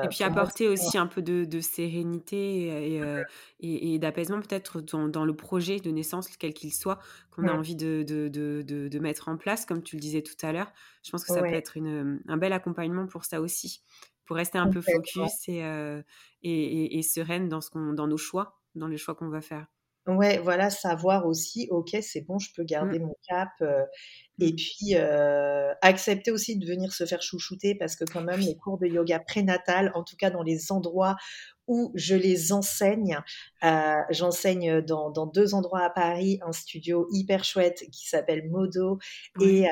Et 0.03 0.09
puis 0.09 0.19
moi, 0.21 0.29
apporter 0.29 0.69
aussi 0.69 0.99
un 0.99 1.07
peu 1.07 1.23
de 1.23 1.45
de 1.45 1.61
sérénité 1.61 2.97
et 2.97 3.03
et 3.61 3.95
et 3.95 3.99
d'apaisement 3.99 4.41
peut-être 4.41 4.81
dans 4.81 5.09
dans 5.09 5.25
le 5.25 5.37
projet 5.37 5.81
de 5.81 5.91
naissance, 5.91 6.29
quel 6.37 6.55
qu'il 6.55 6.73
soit, 6.73 6.99
qu'on 7.31 7.47
a 7.47 7.53
envie 7.53 7.77
de 7.77 8.03
de 8.03 8.29
de 8.29 8.99
mettre 8.99 9.29
en 9.29 9.37
place, 9.37 9.67
comme 9.67 9.83
tu 9.83 9.97
le 9.97 10.01
disais 10.01 10.23
tout 10.23 10.35
à 10.43 10.53
l'heure. 10.53 10.73
Je 11.03 11.11
pense 11.11 11.25
que 11.25 11.33
ça 11.33 11.41
peut 11.41 11.53
être 11.53 11.77
une, 11.77 12.21
un 12.29 12.37
bel 12.37 12.53
accompagnement 12.53 13.07
pour 13.07 13.25
ça 13.25 13.41
aussi, 13.41 13.83
pour 14.27 14.37
rester 14.37 14.59
un 14.59 14.68
peu 14.68 14.81
focus 14.83 15.49
et 15.49 15.62
heu 15.64 16.05
et 16.43 16.85
et 16.85 16.99
et 16.99 17.03
sereine 17.03 17.49
dans 17.49 17.61
ce 17.61 17.70
qu'on 17.70 17.93
dans 17.95 18.07
nos 18.09 18.16
choix, 18.18 18.61
dans 18.75 18.89
les 18.89 18.99
choix 18.99 19.14
qu'on 19.14 19.29
va 19.31 19.41
faire. 19.43 19.66
Ouais, 20.07 20.39
voilà, 20.39 20.68
savoir 20.68 21.27
aussi: 21.27 21.66
«OK, 21.70 21.97
c'est 22.03 22.20
bon, 22.20 22.39
je 22.39 22.51
peux 22.55 22.62
Mmh. 22.81 22.95
garder 22.95 22.99
mon 22.99 23.14
cap», 23.27 23.49
heu 23.62 23.85
et 24.41 24.55
puis, 24.55 24.95
heu, 24.97 25.72
accepter 25.82 26.30
aussi 26.30 26.57
de 26.59 26.66
venir 26.66 26.93
se 26.93 27.07
faire 27.07 27.22
chouchouter 27.22 27.74
parce 27.76 27.97
que 27.97 28.05
quand 28.05 28.22
même 28.22 28.45
les 28.45 28.57
cours 28.57 28.78
de 28.78 28.87
yoga 28.87 29.20
prénatal, 29.20 29.93
en 29.95 30.03
tout 30.05 30.16
cas 30.16 30.30
dans 30.30 30.43
les 30.43 30.72
endroits 30.72 31.16
où 31.66 31.93
je 31.95 32.14
les 32.14 32.53
enseigne, 32.53 33.18
heu, 33.64 33.68
j'enseigne 34.11 34.82
dans 34.82 35.11
dans 35.11 35.26
2 35.26 35.55
endroits 35.55 35.82
à 35.85 35.91
Paris, 35.91 36.39
un 36.47 36.53
studio 36.53 37.07
hyper 37.12 37.45
chouette 37.45 37.85
qui 37.93 38.07
s'appelle 38.09 38.49
Modo 38.51 38.99
et 39.39 39.66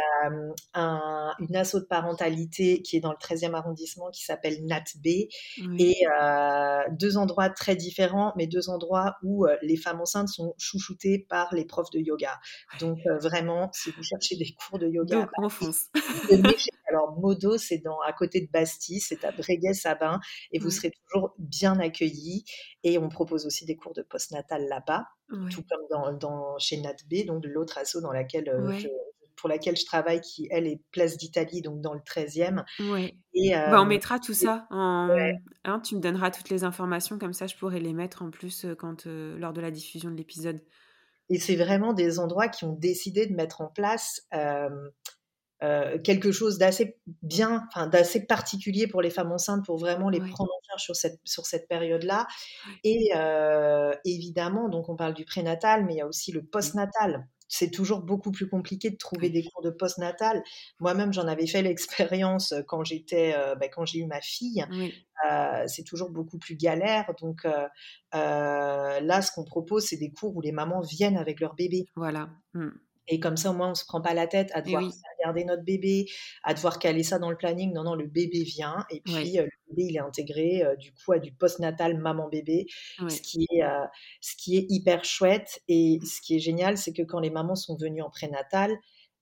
un 0.75 1.33
une 1.39 1.57
asso 1.57 1.77
de 1.81 1.85
parentalité 1.87 2.83
qui 2.83 2.97
est 2.97 3.01
dans 3.01 3.11
le 3.13 3.19
13e 3.19 3.55
arrondissement 3.55 4.11
qui 4.11 4.25
s'appelle 4.25 4.65
Nat 4.67 4.85
B 5.05 5.09
Oui. 5.57 5.79
et 5.79 5.97
heu, 6.07 6.79
2 6.99 7.17
endroits 7.17 7.51
très 7.51 7.77
différents, 7.77 8.33
mais 8.37 8.47
2 8.47 8.69
endroits 8.71 9.17
où, 9.23 9.47
les 9.63 9.77
femmes 9.77 10.01
enceintes 10.01 10.29
sont 10.29 10.55
chouchoutées 10.59 11.19
par 11.29 11.55
les 11.55 11.65
profs 11.65 11.91
de 11.91 11.99
yoga. 11.99 12.39
Donc 12.75 13.01
vraiment, 13.21 13.71
si 13.73 13.93
vous 13.97 14.03
cherchez 14.03 14.37
des 14.37 14.52
des 14.53 14.57
cours 14.69 14.79
de 14.79 14.89
yoga. 14.89 15.21
Donc, 15.21 15.31
on 15.39 15.49
fonce. 15.49 15.87
Alors, 16.89 17.19
Modo, 17.19 17.57
c'est 17.57 17.79
dans, 17.79 18.01
à 18.01 18.13
côté 18.13 18.41
de 18.41 18.51
Bastille, 18.51 19.01
c'est 19.01 19.25
à 19.25 19.33
Breguet-Sabin, 19.33 20.21
et 20.53 20.59
vous 20.59 20.67
Ouais. 20.67 20.71
serez 20.71 20.93
toujours 21.11 21.35
bien 21.39 21.79
accueillis. 21.79 22.45
Et 22.85 22.99
on 22.99 23.09
propose 23.09 23.47
aussi 23.47 23.65
des 23.65 23.77
cours 23.77 23.95
de 23.95 24.03
postnatal 24.03 24.67
là-bas, 24.69 25.07
tout 25.51 25.63
comme 25.69 25.81
dans, 25.91 26.13
dans- 26.13 26.59
chez 26.59 26.77
NatB, 26.81 27.25
donc 27.27 27.45
l'autre 27.47 27.79
asso 27.79 27.97
dans 28.03 28.13
laquelle, 28.13 28.49
euh, 28.51 28.73
je- 28.79 28.89
pour 29.37 29.49
laquelle 29.49 29.77
je 29.77 29.87
travaille, 29.87 30.21
qui, 30.21 30.47
elle, 30.51 30.67
est 30.67 30.81
Place 30.93 31.17
d'Italie, 31.17 31.63
donc 31.63 31.81
dans 31.81 31.95
le 31.95 32.01
13e. 32.05 32.63
Ouais. 32.79 33.15
Et, 33.35 33.53
Bah, 33.53 33.81
on 33.81 33.85
euh, 33.85 33.89
mettra 33.89 34.19
tout 34.19 34.35
ça 34.35 34.67
en. 34.71 35.09
ouais. 35.09 35.35
hein, 35.65 35.81
tu 35.81 35.97
me 35.97 36.01
donneras 36.01 36.31
toutes 36.31 36.51
les 36.51 36.63
informations, 36.65 37.19
comme 37.19 37.33
ça 37.33 37.47
je 37.47 37.57
pourrais 37.57 37.81
les 37.81 37.95
mettre 37.95 38.23
en 38.23 38.31
plus 38.31 38.67
euh, 38.67 38.75
quand, 38.75 39.07
euh, 39.07 39.39
lors 39.39 39.53
de 39.55 39.61
la 39.63 39.71
diffusion 39.71 40.11
de 40.11 40.17
l'épisode. 40.17 40.61
Et 41.33 41.39
c'est 41.39 41.57
vraiment 41.57 41.95
des 41.95 42.19
endroits 42.19 42.49
qui 42.49 42.65
ont 42.65 42.75
décidé 42.75 43.27
de 43.27 43.35
mettre 43.35 43.63
en 43.63 43.69
place 43.69 44.21
euh, 44.35 44.69
euh, 45.63 45.99
quelque 45.99 46.31
chose 46.31 46.59
d'assez 46.59 46.99
bien, 47.23 47.67
enfin 47.69 47.87
d'assez 47.87 48.27
particulier 48.27 48.87
pour 48.87 49.01
les 49.01 49.09
femmes 49.09 49.33
enceintes, 49.33 49.65
pour 49.65 49.79
vraiment 49.79 50.11
les 50.11 50.19
prendre 50.19 50.51
en 50.53 50.61
charge 50.69 50.83
sur 50.83 50.95
cette, 50.95 51.21
sur 51.25 51.47
cette 51.47 51.69
période-là. 51.69 52.27
Et 52.85 53.13
euh, 53.17 53.95
évidemment, 54.05 54.69
donc 54.69 54.91
on 54.91 54.97
parle 54.97 55.15
du 55.15 55.25
prénatal, 55.25 55.87
mais 55.87 55.95
il 55.95 55.97
y 55.97 56.01
a 56.03 56.07
aussi 56.07 56.33
le 56.33 56.43
postnatal. 56.43 57.27
C'est 57.55 57.71
toujours 57.71 58.01
beaucoup 58.01 58.33
plus 58.33 58.49
compliqué 58.49 58.89
de 58.89 58.97
trouver 58.97 59.29
des 59.29 59.45
cours 59.45 59.63
de 59.63 59.69
postnatal. 59.69 60.43
Moi-même, 60.81 61.13
j'en 61.13 61.29
avais 61.29 61.47
fait 61.47 61.61
l'expérience 61.61 62.55
quand 62.67 62.83
j'étais, 62.83 63.35
euh, 63.37 63.55
bah, 63.57 63.69
quand 63.69 63.85
j'ai 63.85 63.99
eu 63.99 64.07
ma 64.07 64.23
fille. 64.23 64.65
Oui. 64.71 64.95
Euh, 65.31 65.65
c'est 65.67 65.85
toujours 65.85 66.11
beaucoup 66.11 66.39
plus 66.39 66.57
galère. 66.57 67.13
Donc 67.21 67.45
euh, 67.45 67.69
euh, 68.15 69.01
là, 69.01 69.23
ce 69.23 69.31
qu'on 69.33 69.45
propose, 69.45 69.85
c'est 69.85 69.99
des 69.99 70.11
cours 70.11 70.35
où 70.35 70.41
les 70.41 70.53
mamans 70.53 70.81
viennent 70.81 71.19
avec 71.19 71.41
leur 71.41 71.55
bébé. 71.55 71.85
Voilà. 71.95 72.31
Mm. 72.55 72.71
Et 73.09 73.19
comme 73.19 73.37
ça, 73.37 73.51
au 73.51 73.55
moins, 73.55 73.71
on 73.73 73.75
se 73.75 73.85
prend 73.85 74.01
pas 74.01 74.15
la 74.15 74.27
tête 74.27 74.51
à 74.55 74.63
devoir 74.63 74.83
oui. 74.83 74.91
regarder 75.19 75.45
notre 75.45 75.65
bébé, 75.65 76.07
à 76.45 76.55
devoir 76.55 76.79
caler 76.79 77.03
ça 77.03 77.19
dans 77.19 77.31
le 77.31 77.37
planning. 77.37 77.73
Non, 77.73 77.83
non, 77.85 77.95
le 77.95 78.07
bébé 78.07 78.45
vient 78.45 78.85
et 78.91 79.01
puis 79.01 79.39
euh, 79.39 79.43
le 79.43 79.75
bébé, 79.75 79.89
il 79.91 79.97
est 79.97 80.01
intégré 80.01 80.65
euh, 80.65 80.77
du 80.77 80.93
coup 80.93 81.13
à 81.13 81.19
du 81.19 81.33
postnatal 81.33 81.99
maman-bébé, 81.99 82.67
ce 83.09 83.21
qui 83.21 83.47
est 83.53 83.63
euh, 83.65 83.85
ce 84.21 84.37
qui 84.37 84.57
est 84.57 84.67
hyper 84.69 85.05
chouette. 85.05 85.61
Et 85.69 85.99
ce 86.05 86.21
qui 86.21 86.37
est 86.37 86.41
génial, 86.41 86.79
c'est 86.79 86.93
que 86.93 87.03
quand 87.03 87.21
les 87.21 87.31
mamans 87.31 87.57
sont 87.57 87.77
venues 87.77 88.03
en 88.03 88.11
prénatal, 88.11 88.73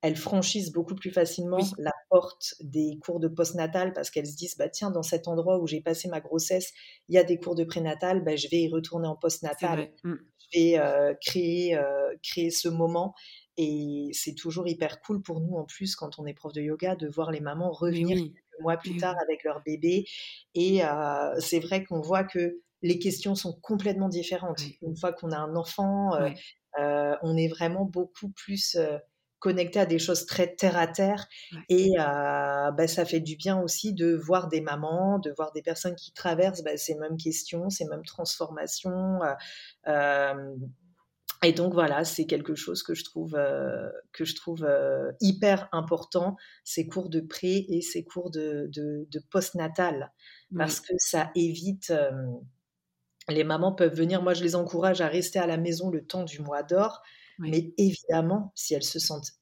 elles 0.02 0.16
franchissent 0.16 0.72
beaucoup 0.72 0.94
plus 0.94 1.10
facilement 1.10 1.58
Oui. 1.58 1.72
la 1.78 1.92
porte 2.08 2.54
des 2.60 2.98
cours 3.04 3.20
de 3.20 3.28
postnatal 3.28 3.92
parce 3.92 4.10
qu'elles 4.10 4.26
se 4.26 4.36
disent 4.36 4.56
bah 4.56 4.68
tiens 4.68 4.90
dans 4.90 5.02
cet 5.02 5.28
endroit 5.28 5.58
où 5.58 5.66
j'ai 5.66 5.80
passé 5.82 6.08
ma 6.08 6.20
grossesse 6.20 6.72
il 7.08 7.14
y 7.14 7.18
a 7.18 7.24
des 7.24 7.38
cours 7.38 7.54
de 7.54 7.64
prénatal 7.64 8.24
bah, 8.24 8.36
je 8.36 8.48
vais 8.48 8.62
y 8.62 8.68
retourner 8.70 9.08
en 9.08 9.16
postnatal 9.16 9.76
vrai. 9.78 9.94
Mm. 10.04 10.14
je 10.38 10.58
vais 10.58 10.78
euh, 10.78 11.14
créer, 11.20 11.76
euh, 11.76 12.14
créer 12.22 12.50
ce 12.50 12.68
moment. 12.68 13.14
Et 13.56 14.08
c'est 14.12 14.34
toujours 14.34 14.66
hyper 14.68 15.00
cool 15.00 15.22
pour 15.22 15.40
nous, 15.40 15.56
en 15.56 15.64
plus, 15.64 15.96
quand 15.96 16.18
on 16.18 16.26
est 16.26 16.34
prof 16.34 16.52
de 16.52 16.62
yoga, 16.62 16.96
de 16.96 17.08
voir 17.08 17.30
les 17.30 17.40
mamans 17.40 17.70
revenir 17.70 18.16
oui. 18.16 18.32
quelques 18.32 18.62
mois 18.62 18.76
plus 18.76 18.96
tard 18.96 19.14
avec 19.22 19.44
leur 19.44 19.62
bébé. 19.62 20.06
Et 20.54 20.84
euh, 20.84 21.34
c'est 21.40 21.60
vrai 21.60 21.84
qu'on 21.84 22.00
voit 22.00 22.24
que 22.24 22.60
les 22.82 22.98
questions 22.98 23.34
sont 23.34 23.58
complètement 23.60 24.08
différentes. 24.08 24.62
Une 24.82 24.96
fois 24.96 25.12
qu'on 25.12 25.32
a 25.32 25.36
un 25.36 25.54
enfant, 25.56 26.14
euh, 26.78 27.16
on 27.22 27.36
est 27.36 27.48
vraiment 27.48 27.84
beaucoup 27.84 28.30
plus 28.30 28.76
euh, 28.76 28.96
connecté 29.38 29.80
à 29.80 29.86
des 29.86 29.98
choses 29.98 30.24
très 30.24 30.54
terre 30.54 30.78
à 30.78 30.86
terre. 30.86 31.26
Et 31.68 31.90
bah, 31.96 32.86
ça 32.86 33.04
fait 33.04 33.20
du 33.20 33.36
bien 33.36 33.60
aussi 33.60 33.92
de 33.92 34.14
voir 34.14 34.48
des 34.48 34.60
mamans, 34.62 35.18
de 35.18 35.32
voir 35.36 35.52
des 35.52 35.62
personnes 35.62 35.96
qui 35.96 36.12
traversent 36.12 36.62
bah, 36.62 36.76
ces 36.76 36.94
mêmes 36.94 37.16
questions, 37.18 37.68
ces 37.68 37.84
mêmes 37.86 38.04
transformations. 38.04 39.18
Et 41.42 41.52
donc 41.52 41.72
voilà, 41.72 42.04
c'est 42.04 42.26
quelque 42.26 42.54
chose 42.54 42.82
que 42.82 42.94
je 42.94 43.04
trouve, 43.04 43.34
euh, 43.34 43.88
que 44.12 44.24
je 44.24 44.34
trouve 44.34 44.64
euh, 44.64 45.10
hyper 45.20 45.68
important, 45.72 46.36
ces 46.64 46.86
cours 46.86 47.08
de 47.08 47.20
pré 47.20 47.64
et 47.68 47.80
ces 47.80 48.04
cours 48.04 48.30
de, 48.30 48.68
de, 48.72 49.06
de 49.10 49.20
postnatal, 49.30 50.12
parce 50.56 50.80
que 50.80 50.92
ça 50.98 51.30
évite, 51.34 51.90
euh, 51.90 52.10
les 53.28 53.44
mamans 53.44 53.72
peuvent 53.74 53.94
venir, 53.94 54.22
moi 54.22 54.34
je 54.34 54.42
les 54.42 54.56
encourage 54.56 55.00
à 55.00 55.08
rester 55.08 55.38
à 55.38 55.46
la 55.46 55.56
maison 55.56 55.90
le 55.90 56.04
temps 56.06 56.24
du 56.24 56.40
mois 56.40 56.62
d'or, 56.62 57.02
Oui. 57.38 57.50
mais 57.50 57.72
évidemment, 57.78 58.52
si 58.54 58.74
elles 58.74 58.82
se 58.82 58.98
sentent 58.98 59.32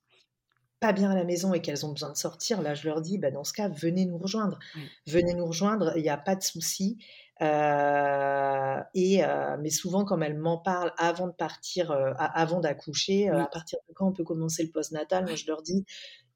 pas 0.80 0.92
bien 0.92 1.10
à 1.10 1.14
la 1.16 1.24
maison 1.24 1.54
et 1.54 1.60
qu'elles 1.62 1.84
ont 1.86 1.92
besoin 1.92 2.12
de 2.12 2.16
sortir, 2.16 2.62
là 2.62 2.74
je 2.74 2.86
leur 2.88 3.00
dis, 3.00 3.18
bah, 3.18 3.30
dans 3.32 3.44
ce 3.44 3.52
cas, 3.52 3.68
venez 3.68 4.06
nous 4.06 4.18
rejoindre. 4.18 4.58
Venez 5.06 5.34
nous 5.34 5.46
rejoindre, 5.46 5.92
il 5.96 6.02
n'y 6.02 6.08
a 6.10 6.16
pas 6.18 6.36
de 6.36 6.42
souci. 6.42 6.98
Euh, 7.40 8.80
et, 8.94 9.24
euh, 9.24 9.56
mais 9.60 9.70
souvent, 9.70 10.04
comme 10.04 10.22
elles 10.22 10.38
m'en 10.38 10.58
parlent 10.58 10.92
avant 10.98 11.26
de 11.28 11.32
partir, 11.32 11.90
euh, 11.90 12.12
avant 12.18 12.60
d'accoucher, 12.60 13.30
Oui. 13.30 13.38
à 13.40 13.46
partir 13.46 13.78
de 13.88 13.94
quand 13.94 14.08
on 14.08 14.12
peut 14.12 14.24
commencer 14.24 14.62
le 14.64 14.70
postnatal, 14.70 15.24
moi 15.24 15.34
je 15.34 15.46
leur 15.46 15.62
dis, 15.62 15.84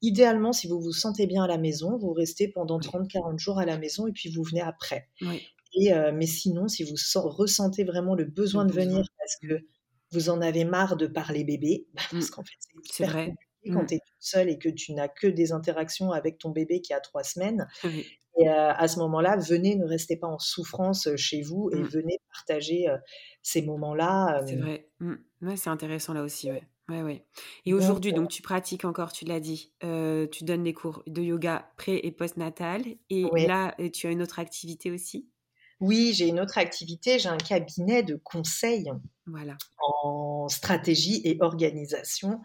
idéalement, 0.01 0.53
si 0.53 0.67
vous 0.67 0.79
vous 0.79 0.91
sentez 0.93 1.27
bien 1.27 1.43
à 1.43 1.47
la 1.47 1.57
maison, 1.57 1.97
vous 1.97 2.13
restez 2.13 2.47
pendant 2.47 2.77
Oui. 2.77 2.85
30-40 2.85 3.37
jours 3.39 3.59
à 3.59 3.65
la 3.65 3.77
maison 3.77 4.07
et 4.07 4.11
puis 4.11 4.29
vous 4.29 4.43
venez 4.43 4.61
après. 4.61 5.09
Oui. 5.21 5.41
Et, 5.75 5.91
mais 6.13 6.27
sinon, 6.27 6.67
si 6.67 6.83
vous 6.83 6.97
sen- 6.97 7.23
ressentez 7.25 7.83
vraiment 7.83 8.13
le 8.13 8.25
besoin 8.25 8.63
Le 8.63 8.69
de 8.69 8.75
venir 8.75 9.05
parce 9.17 9.35
que 9.37 9.65
vous 10.11 10.29
en 10.29 10.39
avez 10.41 10.65
marre 10.65 10.95
de 10.97 11.07
parler 11.07 11.43
bébé, 11.43 11.87
bah, 11.95 12.03
parce 12.11 12.27
Mm. 12.27 12.29
qu'en 12.31 12.43
fait, 12.43 12.57
c'est 12.91 13.05
vrai. 13.05 13.25
compliqué 13.29 13.73
quand 13.73 13.81
Mm. 13.83 13.87
tu 13.87 13.93
es 13.95 13.99
toute 13.99 14.15
seule 14.19 14.49
et 14.49 14.59
que 14.59 14.69
tu 14.69 14.93
n'as 14.93 15.07
que 15.07 15.25
des 15.25 15.51
interactions 15.51 16.11
avec 16.11 16.37
ton 16.37 16.51
bébé 16.51 16.81
qui 16.81 16.93
a 16.93 16.99
trois 16.99 17.23
semaines. 17.23 17.67
Oui. 17.83 18.05
Et 18.37 18.49
euh, 18.49 18.73
à 18.73 18.87
ce 18.87 18.99
moment-là, 18.99 19.37
venez, 19.37 19.75
ne 19.75 19.85
restez 19.85 20.17
pas 20.17 20.27
en 20.27 20.39
souffrance 20.39 21.07
euh, 21.07 21.15
chez 21.17 21.41
vous 21.41 21.69
et 21.71 21.77
Mm. 21.77 21.83
venez 21.83 22.17
partager 22.33 22.89
euh, 22.89 22.97
ces 23.41 23.61
moments-là. 23.61 24.41
C'est 24.47 24.55
vrai. 24.57 24.89
Mm. 24.99 25.13
Ouais, 25.41 25.55
c'est 25.55 25.69
intéressant 25.69 26.13
là 26.13 26.23
aussi. 26.23 26.49
Ouais. 26.51 26.63
Ouais, 26.89 27.01
ouais. 27.01 27.25
Et 27.65 27.73
aujourd'hui, 27.73 28.11
donc 28.11 28.29
tu 28.29 28.41
pratiques 28.41 28.83
encore, 28.85 29.13
tu 29.13 29.23
l'as 29.23 29.39
dit, 29.39 29.73
euh, 29.85 30.27
tu 30.27 30.43
donnes 30.43 30.63
des 30.63 30.73
cours 30.73 31.01
de 31.07 31.21
yoga 31.21 31.71
pré 31.77 31.99
et 32.03 32.11
postnatal. 32.11 32.83
Et 33.09 33.23
là, 33.35 33.75
tu 33.93 34.07
as 34.07 34.11
une 34.11 34.21
autre 34.21 34.39
activité 34.39 34.91
aussi? 34.91 35.29
Oui, 35.83 36.13
j'ai 36.13 36.27
une 36.29 36.39
autre 36.39 36.57
activité, 36.57 37.19
j'ai 37.19 37.27
un 37.27 37.37
cabinet 37.37 38.03
de 38.03 38.15
conseil 38.15 38.89
Voilà. 39.27 39.57
en 39.91 40.47
stratégie 40.47 41.21
et 41.25 41.37
organisation 41.41 42.41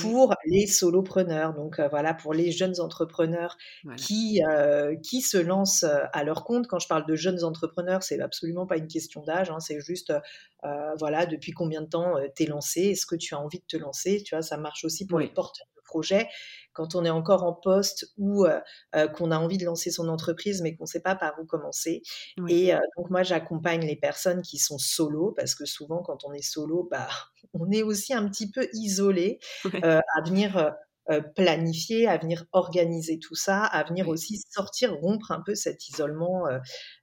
pour 0.00 0.34
les 0.44 0.66
solopreneurs. 0.66 1.54
Donc 1.54 1.78
euh, 1.78 1.88
voilà, 1.88 2.12
pour 2.12 2.34
les 2.34 2.52
jeunes 2.52 2.80
entrepreneurs 2.80 3.56
Voilà. 3.82 3.96
qui, 3.96 4.42
euh, 4.46 4.94
qui 4.96 5.22
se 5.22 5.38
lancent 5.38 5.84
euh, 5.84 6.04
à 6.12 6.22
leur 6.22 6.44
compte. 6.44 6.66
Quand 6.66 6.78
je 6.78 6.86
parle 6.86 7.06
de 7.06 7.16
jeunes 7.16 7.44
entrepreneurs, 7.44 8.02
c'est 8.02 8.20
absolument 8.20 8.66
pas 8.66 8.76
une 8.76 8.88
question 8.88 9.22
d'âge, 9.22 9.50
hein, 9.50 9.58
c'est 9.60 9.80
juste, 9.80 10.12
euh, 10.64 10.94
voilà, 10.98 11.24
depuis 11.24 11.52
combien 11.52 11.80
de 11.80 11.86
temps 11.88 12.14
t'es 12.34 12.44
lancé, 12.46 12.80
est-ce 12.90 13.06
que 13.06 13.16
tu 13.16 13.34
as 13.34 13.40
envie 13.40 13.58
de 13.60 13.64
te 13.66 13.76
lancer, 13.78 14.22
tu 14.22 14.34
vois, 14.34 14.42
ça 14.42 14.58
marche 14.58 14.84
aussi 14.84 15.06
pour 15.06 15.18
les 15.18 15.28
porteurs 15.28 15.66
de 15.76 15.81
Quand 16.72 16.94
on 16.94 17.04
est 17.04 17.10
encore 17.10 17.44
en 17.44 17.52
poste 17.52 18.12
ou 18.16 18.46
euh, 18.46 18.60
euh, 18.96 19.08
qu'on 19.08 19.30
a 19.30 19.38
envie 19.38 19.58
de 19.58 19.64
lancer 19.64 19.90
son 19.90 20.08
entreprise 20.08 20.62
mais 20.62 20.74
qu'on 20.74 20.84
ne 20.84 20.88
sait 20.88 21.00
pas 21.00 21.14
par 21.14 21.34
où 21.40 21.44
commencer. 21.44 22.02
Oui. 22.38 22.52
Et 22.52 22.74
euh, 22.74 22.78
donc 22.96 23.10
moi 23.10 23.22
j'accompagne 23.22 23.86
les 23.86 23.96
personnes 23.96 24.42
qui 24.42 24.58
sont 24.58 24.78
solo 24.78 25.32
parce 25.36 25.54
que 25.54 25.64
souvent 25.64 26.02
quand 26.02 26.24
on 26.24 26.32
est 26.32 26.42
solo, 26.42 26.88
bah, 26.90 27.08
on 27.54 27.70
est 27.70 27.82
aussi 27.82 28.14
un 28.14 28.28
petit 28.28 28.50
peu 28.50 28.68
isolé 28.72 29.38
euh, 29.84 30.00
à 30.16 30.22
venir 30.22 30.74
planifier, 31.34 32.06
à 32.06 32.16
venir 32.16 32.44
organiser 32.52 33.18
tout 33.18 33.34
ça, 33.34 33.64
à 33.64 33.82
venir 33.82 34.08
aussi 34.08 34.40
sortir, 34.48 34.94
rompre 34.94 35.32
un 35.32 35.42
peu 35.44 35.56
cet 35.56 35.88
isolement 35.88 36.44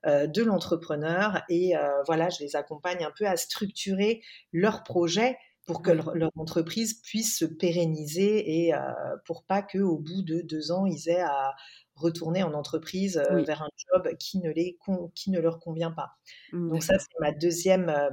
de 0.05 0.41
l'entrepreneur. 0.41 1.41
Et 1.49 1.73
voilà, 2.05 2.29
je 2.29 2.41
les 2.41 2.55
accompagne 2.55 3.03
un 3.03 3.11
peu 3.15 3.27
à 3.27 3.35
structurer 3.35 4.21
leur 4.53 4.83
projet 4.83 5.37
pour 5.73 5.83
que 5.83 5.91
leur, 5.91 6.15
leur 6.15 6.31
entreprise 6.35 6.95
puisse 7.03 7.37
se 7.37 7.45
pérenniser 7.45 8.65
et 8.65 8.73
euh, 8.73 8.79
pour 9.25 9.43
pas 9.45 9.61
qu'au 9.61 9.97
bout 9.99 10.23
de 10.23 10.41
deux 10.41 10.71
ans, 10.71 10.85
ils 10.87 11.09
aient 11.09 11.21
à 11.21 11.53
retourner 11.93 12.41
en 12.41 12.53
entreprise 12.53 13.17
euh, 13.17 13.35
Oui. 13.35 13.45
vers 13.45 13.61
un 13.61 13.69
job 13.93 14.07
qui 14.17 14.39
ne, 14.39 14.49
les 14.51 14.77
con- 14.79 15.11
qui 15.13 15.29
ne 15.29 15.39
leur 15.39 15.59
convient 15.59 15.91
pas. 15.91 16.09
Mm, 16.53 16.69
Donc 16.71 16.83
ça, 16.83 16.97
c'est 16.97 17.19
ma 17.19 17.31
deuxième, 17.31 17.89
euh, 17.89 18.09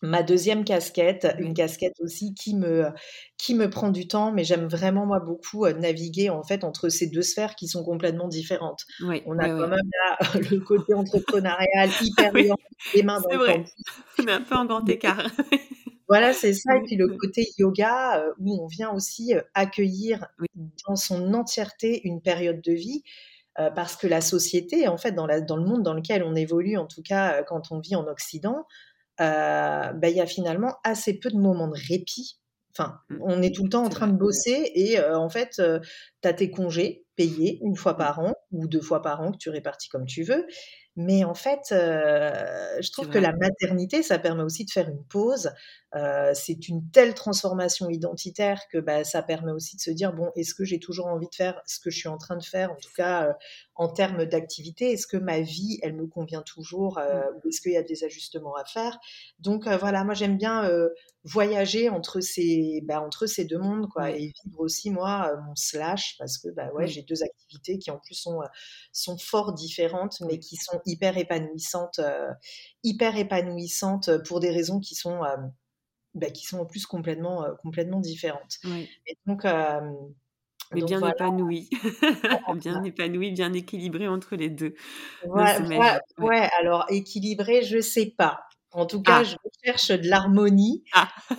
ma 0.00 0.22
deuxième 0.22 0.64
casquette, 0.64 1.28
une 1.38 1.52
casquette 1.52 1.94
aussi 2.00 2.32
qui 2.34 2.56
me, 2.56 2.86
qui 3.36 3.54
me 3.54 3.68
prend 3.68 3.90
du 3.90 4.08
temps, 4.08 4.32
mais 4.32 4.44
j'aime 4.44 4.66
vraiment 4.66 5.04
moi 5.04 5.20
beaucoup 5.20 5.66
naviguer 5.68 6.30
en 6.30 6.42
fait 6.42 6.64
entre 6.64 6.88
ces 6.88 7.06
deux 7.08 7.22
sphères 7.22 7.54
qui 7.54 7.68
sont 7.68 7.84
complètement 7.84 8.28
différentes. 8.28 8.80
Oui, 9.04 9.22
On 9.26 9.38
a 9.38 9.48
quand 9.48 9.68
même 9.68 9.78
là 10.08 10.18
le 10.50 10.58
côté 10.60 10.94
entrepreneurial 10.94 11.90
hyper 12.00 12.32
liant, 12.32 12.56
les 12.94 13.02
mains 13.02 13.20
dans 13.20 13.36
le. 13.36 13.64
On 14.18 14.26
est 14.26 14.32
un 14.32 14.40
peu 14.40 14.54
en 14.56 14.64
grand 14.64 14.84
écart. 14.88 15.30
Voilà, 16.12 16.34
c'est 16.34 16.52
ça. 16.52 16.76
Et 16.76 16.82
puis 16.82 16.96
le 16.96 17.08
côté 17.16 17.48
yoga, 17.58 18.20
euh, 18.20 18.32
où 18.38 18.62
on 18.62 18.66
vient 18.66 18.90
aussi 18.92 19.34
euh, 19.34 19.40
accueillir 19.54 20.26
Oui. 20.40 20.46
dans 20.86 20.94
son 20.96 21.32
entièreté 21.32 22.02
une 22.06 22.20
période 22.20 22.60
de 22.60 22.72
vie, 22.72 23.02
euh, 23.58 23.70
parce 23.70 23.96
que 23.96 24.06
la 24.06 24.20
société, 24.20 24.88
en 24.88 24.98
fait, 24.98 25.12
dans, 25.12 25.26
la, 25.26 25.40
dans 25.40 25.56
le 25.56 25.64
monde 25.64 25.82
dans 25.82 25.94
lequel 25.94 26.22
on 26.22 26.34
évolue, 26.34 26.76
en 26.76 26.86
tout 26.86 27.02
cas 27.02 27.42
quand 27.44 27.72
on 27.72 27.80
vit 27.80 27.96
en 27.96 28.06
Occident, 28.06 28.66
ben, 29.18 29.92
il 30.04 30.16
y 30.16 30.20
a 30.20 30.26
finalement 30.26 30.76
assez 30.84 31.18
peu 31.18 31.30
de 31.30 31.38
moments 31.38 31.68
de 31.68 31.78
répit. 31.88 32.38
Enfin, 32.76 32.98
Mm. 33.10 33.16
on 33.22 33.42
est 33.42 33.54
tout 33.54 33.62
le 33.64 33.68
temps 33.70 33.84
en 33.84 33.88
train 33.90 34.08
de 34.08 34.16
bosser 34.16 34.70
et 34.74 35.00
en 35.00 35.28
fait, 35.30 35.60
tu 36.22 36.28
as 36.28 36.32
tes 36.34 36.50
congés 36.50 37.06
payés 37.16 37.58
une 37.62 37.76
fois 37.76 37.92
Mm. 37.94 37.98
par 37.98 38.18
an 38.20 38.34
ou 38.50 38.66
deux 38.68 38.80
fois 38.82 39.00
par 39.02 39.20
an 39.22 39.32
que 39.32 39.38
tu 39.38 39.50
répartis 39.50 39.88
comme 39.90 40.06
tu 40.06 40.24
veux. 40.24 40.46
Mais 40.96 41.24
en 41.24 41.34
fait, 41.34 41.68
je 41.70 42.92
trouve 42.92 43.08
que 43.08 43.18
la 43.18 43.32
maternité, 43.32 44.02
ça 44.02 44.18
permet 44.18 44.42
aussi 44.42 44.64
de 44.66 44.70
faire 44.70 44.88
une 44.88 45.04
pause. 45.04 45.50
c'est 46.34 46.68
une 46.68 46.90
telle 46.90 47.14
transformation 47.14 47.88
identitaire 47.88 48.60
que 48.70 48.78
bah, 48.78 49.04
ça 49.04 49.22
permet 49.22 49.52
aussi 49.52 49.76
de 49.76 49.80
se 49.80 49.90
dire 49.90 50.12
bon, 50.12 50.30
est-ce 50.36 50.54
que 50.54 50.64
j'ai 50.64 50.78
toujours 50.80 51.06
envie 51.06 51.28
de 51.28 51.34
faire 51.34 51.60
ce 51.66 51.80
que 51.80 51.90
je 51.90 51.98
suis 51.98 52.08
en 52.08 52.18
train 52.18 52.36
de 52.36 52.44
faire, 52.44 52.72
en 52.72 52.76
tout 52.76 52.92
cas 52.94 53.34
en 53.82 53.88
termes 53.88 54.24
d'activité 54.24 54.92
Est-ce 54.92 55.06
que 55.06 55.16
ma 55.16 55.40
vie, 55.40 55.78
elle 55.82 55.94
me 55.94 56.06
convient 56.06 56.42
toujours 56.42 56.98
mmh. 56.98 57.36
ou 57.36 57.48
est-ce 57.48 57.60
qu'il 57.60 57.72
y 57.72 57.76
a 57.76 57.82
des 57.82 58.04
ajustements 58.04 58.54
à 58.54 58.64
faire? 58.64 58.98
Donc 59.38 59.68
voilà, 59.68 60.04
moi 60.04 60.14
j'aime 60.14 60.36
bien 60.36 60.68
voyager 61.24 61.88
entre 61.88 62.20
ces, 62.20 62.82
bah, 62.84 63.00
entre 63.00 63.26
ces 63.26 63.44
deux 63.44 63.58
mondes 63.58 63.88
quoi, 63.88 64.10
et 64.10 64.32
vivre 64.44 64.58
aussi 64.58 64.90
moi 64.90 65.32
mon 65.46 65.54
slash 65.54 66.16
parce 66.18 66.38
que 66.38 66.48
bah, 66.48 66.70
ouais, 66.74 66.86
j'ai 66.86 67.02
deux 67.02 67.22
activités 67.22 67.78
qui 67.78 67.90
en 67.90 67.98
plus 67.98 68.14
sont, 68.14 68.40
sont 68.92 69.18
fort 69.18 69.52
différentes 69.52 70.22
mais 70.26 70.38
qui 70.38 70.56
sont 70.56 70.80
hyper 70.86 71.16
épanouissantes, 71.16 71.98
euh, 71.98 72.30
hyper 72.82 73.16
épanouissantes 73.16 74.10
pour 74.24 74.40
des 74.40 74.50
raisons 74.50 74.80
qui 74.80 74.94
sont, 74.94 75.22
euh, 75.24 75.36
bah, 76.14 76.30
qui 76.30 76.44
sont 76.44 76.58
en 76.58 76.66
plus 76.66 76.86
complètement, 76.86 77.44
euh, 77.44 77.54
complètement 77.62 78.00
différentes. 78.00 78.58
Et 79.06 79.16
donc, 79.26 79.44
mais 80.74 80.82
bien 80.82 81.06
épanoui, 81.06 81.68
bien 82.56 82.82
épanoui, 82.82 83.32
bien 83.32 83.52
équilibré 83.52 84.08
entre 84.08 84.36
les 84.36 84.50
deux. 84.50 84.74
ouais, 86.18 86.48
alors 86.60 86.86
équilibré, 86.88 87.62
je 87.62 87.80
sais 87.80 88.06
pas. 88.16 88.40
En 88.74 88.86
tout 88.86 89.02
cas, 89.02 89.18
ah. 89.20 89.24
je 89.24 89.36
cherche 89.64 89.88
de 89.88 90.08
l'harmonie. 90.08 90.82
Ah. 90.94 91.08
Euh, 91.30 91.34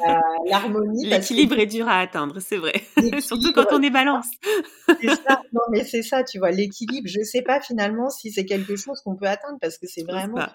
l'harmonie. 0.45 1.05
L'équilibre 1.07 1.57
est 1.57 1.65
dur 1.65 1.87
à 1.87 1.99
atteindre, 1.99 2.39
c'est 2.39 2.57
vrai. 2.57 2.73
Surtout 3.21 3.51
quand 3.53 3.65
on 3.71 3.81
est 3.81 3.89
balance. 3.89 4.27
ça. 4.87 5.41
Non, 5.51 5.61
mais 5.71 5.83
c'est 5.83 6.03
ça, 6.03 6.23
tu 6.23 6.37
vois. 6.37 6.51
L'équilibre, 6.51 7.07
je 7.07 7.19
ne 7.19 7.23
sais 7.23 7.41
pas 7.41 7.59
finalement 7.59 8.09
si 8.09 8.31
c'est 8.31 8.45
quelque 8.45 8.75
chose 8.75 9.01
qu'on 9.01 9.15
peut 9.15 9.25
atteindre 9.25 9.57
parce 9.59 9.79
que 9.79 9.87
c'est 9.87 10.03
vraiment, 10.03 10.45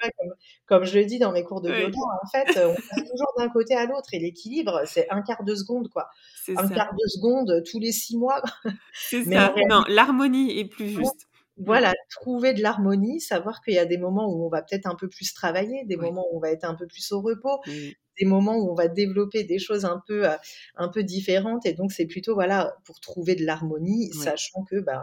comme, 0.67 0.85
je 0.85 0.99
le 0.99 1.05
dis 1.05 1.19
dans 1.19 1.33
mes 1.33 1.43
cours 1.43 1.61
de 1.61 1.69
yoga, 1.69 1.99
en 1.99 2.31
fait, 2.31 2.59
on 2.65 2.75
passe 2.75 3.11
toujours 3.11 3.33
d'un 3.37 3.49
côté 3.49 3.75
à 3.75 3.85
l'autre 3.87 4.09
et 4.13 4.21
l'équilibre, 4.21 4.83
c'est 4.85 5.09
un 5.11 5.23
quart 5.23 5.43
de 5.43 5.55
seconde, 5.57 5.89
quoi. 5.89 6.09
Un 6.57 6.69
quart 6.69 6.93
de 6.93 7.09
seconde 7.09 7.63
tous 7.69 7.81
les 7.81 7.93
six 7.93 8.17
mois. 8.17 8.41
C'est 8.93 9.25
ça. 9.25 9.53
Non, 9.69 9.83
l'harmonie 9.89 10.59
est 10.59 10.65
plus 10.65 10.91
juste. 10.91 11.27
Mmh. 11.59 11.65
voilà, 11.65 11.93
trouver 12.11 12.55
de 12.55 12.63
l'harmonie, 12.63 13.21
savoir 13.21 13.61
qu'il 13.63 13.75
y 13.75 13.79
a 13.79 13.85
des 13.87 13.99
moments 13.99 14.29
où 14.33 14.45
on 14.47 14.49
va 14.49 14.63
peut-être 14.63 14.87
un 14.87 14.95
peu 14.95 15.09
plus 15.09 15.33
travailler, 15.35 15.85
des 15.87 15.97
moments 15.97 16.27
où 16.33 16.37
on 16.37 16.41
va 16.41 16.51
être 16.51 16.65
un 16.65 16.75
peu 16.75 16.87
plus 16.87 17.13
au 17.13 17.21
repos, 17.21 17.61
des 18.21 18.27
moments 18.27 18.57
où 18.57 18.71
on 18.71 18.75
va 18.75 18.89
développer 18.89 19.45
des 19.45 19.59
choses 19.59 19.85
un 19.85 20.03
peu, 20.07 20.29
euh, 20.29 20.37
un 20.77 20.89
peu 20.89 21.03
différentes. 21.05 21.67
Et 21.67 21.73
donc, 21.75 21.93
c'est 21.93 22.07
plutôt, 22.07 22.35
voilà, 22.35 22.75
pour 22.85 23.01
trouver 23.01 23.35
de 23.37 23.45
l'harmonie, 23.45 24.11
sachant 24.13 24.65
que, 24.65 24.81
ben, 24.81 25.03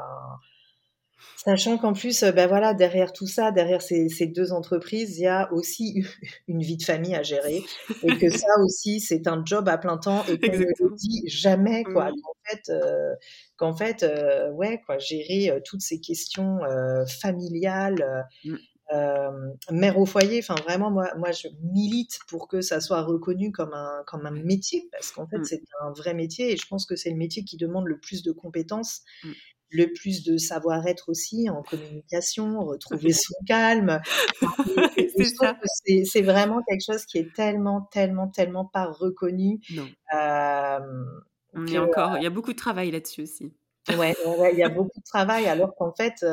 Sachant 1.45 1.78
qu'en 1.78 1.93
plus, 1.93 2.23
ben 2.23 2.47
voilà, 2.47 2.73
derrière 2.73 3.13
tout 3.13 3.28
ça, 3.28 3.51
derrière 3.51 3.84
ces, 3.84 4.09
deux 4.26 4.51
entreprises, 4.51 5.19
il 5.19 5.23
y 5.23 5.28
a 5.28 5.51
aussi 5.53 6.03
une 6.47 6.63
vie 6.63 6.78
de 6.78 6.84
famille 6.84 7.13
à 7.13 7.21
gérer 7.21 7.63
et 8.01 8.17
que 8.17 8.30
ça 8.30 8.47
aussi, 8.63 8.99
c'est 8.99 9.28
un 9.28 9.43
job 9.45 9.69
à 9.69 9.78
plein 9.78 9.97
temps 9.97 10.23
et 10.26 10.39
qu'on 10.39 10.53
ne 10.53 10.57
le 10.57 10.95
dit 10.95 11.21
jamais, 11.28 11.84
quoi. 11.84 12.09
Qu'en 12.09 12.34
fait, 12.45 12.71
qu'en 13.57 13.76
fait 13.76 14.05
ouais, 14.53 14.82
quoi, 14.88 14.97
gérer 14.97 15.61
toutes 15.65 15.82
ces 15.82 15.99
questions 15.99 16.59
familiales. 17.21 18.28
Mmh. 18.43 18.55
mère 19.71 19.97
au 19.97 20.05
foyer, 20.05 20.39
enfin 20.47 20.53
vraiment 20.63 20.91
moi, 20.91 21.11
moi 21.17 21.32
je 21.32 21.47
milite 21.73 22.19
pour 22.28 22.47
que 22.47 22.61
ça 22.61 22.80
soit 22.80 23.01
reconnu 23.01 23.51
comme 23.51 23.73
un, 23.73 24.03
comme 24.05 24.28
un 24.28 24.32
métier 24.32 24.88
parce 24.91 25.11
qu'en 25.11 25.26
fait 25.26 25.39
mmh. 25.39 25.45
c'est 25.45 25.63
un 25.82 25.91
vrai 25.91 26.13
métier 26.13 26.51
et 26.51 26.55
je 26.55 26.67
pense 26.67 26.86
que 26.86 26.95
c'est 26.95 27.09
le 27.09 27.15
métier 27.15 27.43
qui 27.43 27.57
demande 27.57 27.88
le 27.88 27.99
plus 27.99 28.21
de 28.21 28.32
compétences 28.32 29.01
mmh 29.23 29.32
le 29.70 29.91
plus 29.93 30.24
de 30.24 30.38
savoir-être 30.38 31.09
aussi 31.09 31.49
en 31.49 31.63
communication, 31.63 32.59
retrouver 32.63 33.13
son 33.13 33.34
calme. 33.47 33.99
c'est 36.05 36.22
vraiment 36.22 36.61
quelque 36.68 36.84
chose 36.86 37.05
qui 37.05 37.18
est 37.18 37.34
tellement, 37.34 37.82
tellement, 37.91 38.28
tellement 38.28 38.66
pas 38.66 38.86
reconnu. 38.86 39.59
Non. 39.72 39.88
On 41.57 41.68
est 41.68 41.78
encore, 41.78 42.18
il 42.18 42.24
y 42.24 42.28
a 42.28 42.30
beaucoup 42.30 42.51
de 42.51 42.57
travail 42.57 42.91
là-dessus 42.91 43.24
aussi. 43.24 43.53
Ouais, 43.97 44.16
il 44.51 44.57
y 44.57 44.63
a 44.63 44.70
beaucoup 44.70 44.99
de 44.99 45.05
travail, 45.05 45.45
alors 45.45 45.76
qu'en 45.76 45.93
fait, 45.93 46.26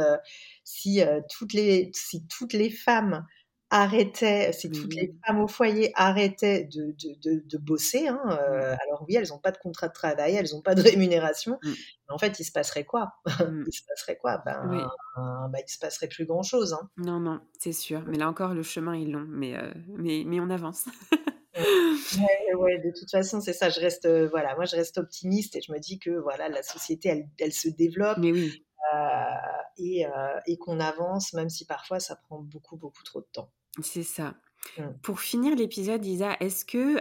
si, 0.65 1.03
toutes 1.31 1.53
les, 1.53 1.91
si 1.95 2.27
toutes 2.27 2.55
les 2.55 2.71
femmes 2.71 3.27
arrêtaient, 3.73 4.53
si 4.53 4.71
toutes 4.71 4.95
les 4.95 5.15
femmes 5.27 5.41
au 5.41 5.49
foyer 5.49 5.93
arrêtaient 5.95 6.65
de, 6.65 6.95
de, 7.23 7.43
de, 7.43 7.59
bosser, 7.59 8.07
hein, 8.07 8.21
euh, 8.29 8.77
alors 8.87 9.03
oui, 9.09 9.17
elles 9.17 9.29
n'ont 9.29 9.39
pas 9.39 9.51
de 9.51 9.57
contrat 9.57 9.89
de 9.89 9.95
travail, 9.95 10.35
elles 10.35 10.51
n'ont 10.53 10.61
pas 10.61 10.75
de 10.75 10.83
rémunération, 10.91 11.59
mmh. 11.63 11.69
mais 11.71 12.15
en 12.15 12.19
fait, 12.19 12.39
il 12.39 12.45
se 12.45 12.53
passerait 12.53 12.85
quoi? 12.85 13.15
Mmh. 13.43 13.65
Il 13.67 13.73
se 13.73 13.83
passerait 13.89 14.19
quoi? 14.19 14.43
Ben, 14.45 14.89
bah, 15.17 15.59
Il 15.67 15.71
se 15.71 15.79
passerait 15.79 16.07
plus 16.07 16.27
grand-chose. 16.27 16.75
Hein. 16.75 16.89
Non, 16.97 17.19
non, 17.19 17.41
c'est 17.59 17.73
sûr. 17.73 18.05
Mais 18.07 18.19
là 18.19 18.29
encore, 18.29 18.55
le 18.55 18.63
chemin 18.63 18.93
est 18.93 19.07
long, 19.07 19.25
mais, 19.27 19.57
euh, 19.57 19.73
mais, 19.89 20.23
mais 20.27 20.39
on 20.39 20.49
avance. 20.51 20.85
ouais, 21.59 22.55
ouais, 22.55 22.79
de 22.79 22.93
toute 22.97 23.11
façon, 23.11 23.41
c'est 23.41 23.53
ça. 23.55 23.69
Je 23.69 23.81
reste, 23.81 24.05
euh, 24.05 24.29
voilà, 24.29 24.55
moi, 24.55 24.65
je 24.67 24.77
reste 24.77 24.99
optimiste 24.99 25.57
et 25.57 25.61
je 25.61 25.73
me 25.73 25.79
dis 25.79 25.99
que 25.99 26.11
voilà, 26.11 26.49
la 26.49 26.63
société, 26.63 27.09
elle, 27.09 27.29
elle 27.39 27.53
se 27.53 27.69
développe. 27.69 28.19
Mais 28.19 28.33
oui. 28.33 28.65
et, 29.79 30.05
et 30.47 30.59
qu'on 30.59 30.79
avance, 30.79 31.33
même 31.33 31.49
si 31.49 31.65
parfois 31.65 31.99
ça 31.99 32.17
prend 32.17 32.39
beaucoup, 32.41 32.77
beaucoup 32.77 33.03
trop 33.03 33.21
de 33.21 33.29
temps. 33.33 33.51
C'est 33.81 34.03
ça. 34.03 34.35
Mmh. 34.79 34.83
Pour 35.03 35.21
finir 35.21 35.57
l'épisode, 35.57 36.05
Isa, 36.05 36.37
est-ce 36.41 36.65
que, 36.65 36.99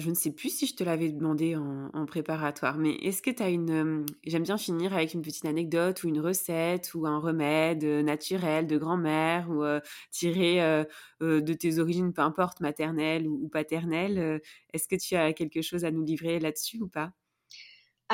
je 0.00 0.08
ne 0.08 0.14
sais 0.14 0.32
plus 0.32 0.48
si 0.50 0.66
je 0.66 0.74
te 0.74 0.82
l'avais 0.82 1.10
demandé 1.10 1.54
en, 1.56 2.06
préparatoire, 2.06 2.76
mais 2.76 2.94
est-ce 2.94 3.22
que 3.22 3.30
tu 3.30 3.42
as 3.42 3.50
une... 3.50 4.04
J'aime 4.24 4.42
bien 4.42 4.58
finir 4.58 4.92
avec 4.94 5.14
une 5.14 5.22
petite 5.22 5.44
anecdote 5.44 6.02
ou 6.02 6.08
une 6.08 6.20
recette 6.20 6.92
ou 6.94 7.06
un 7.06 7.18
remède 7.18 7.84
naturel 7.84 8.66
de 8.66 8.76
grand-mère 8.78 9.48
ou 9.50 9.64
tiré 10.10 10.84
de 11.20 11.52
tes 11.52 11.78
origines, 11.78 12.12
peu 12.12 12.22
importe, 12.22 12.60
maternelles 12.60 13.28
ou 13.28 13.48
paternelles. 13.48 14.40
est-ce 14.72 14.88
que 14.88 14.96
tu 14.96 15.14
as 15.14 15.32
quelque 15.32 15.62
chose 15.62 15.84
à 15.84 15.90
nous 15.90 16.04
livrer 16.04 16.40
là-dessus 16.40 16.80
ou 16.80 16.88
pas? 16.88 17.12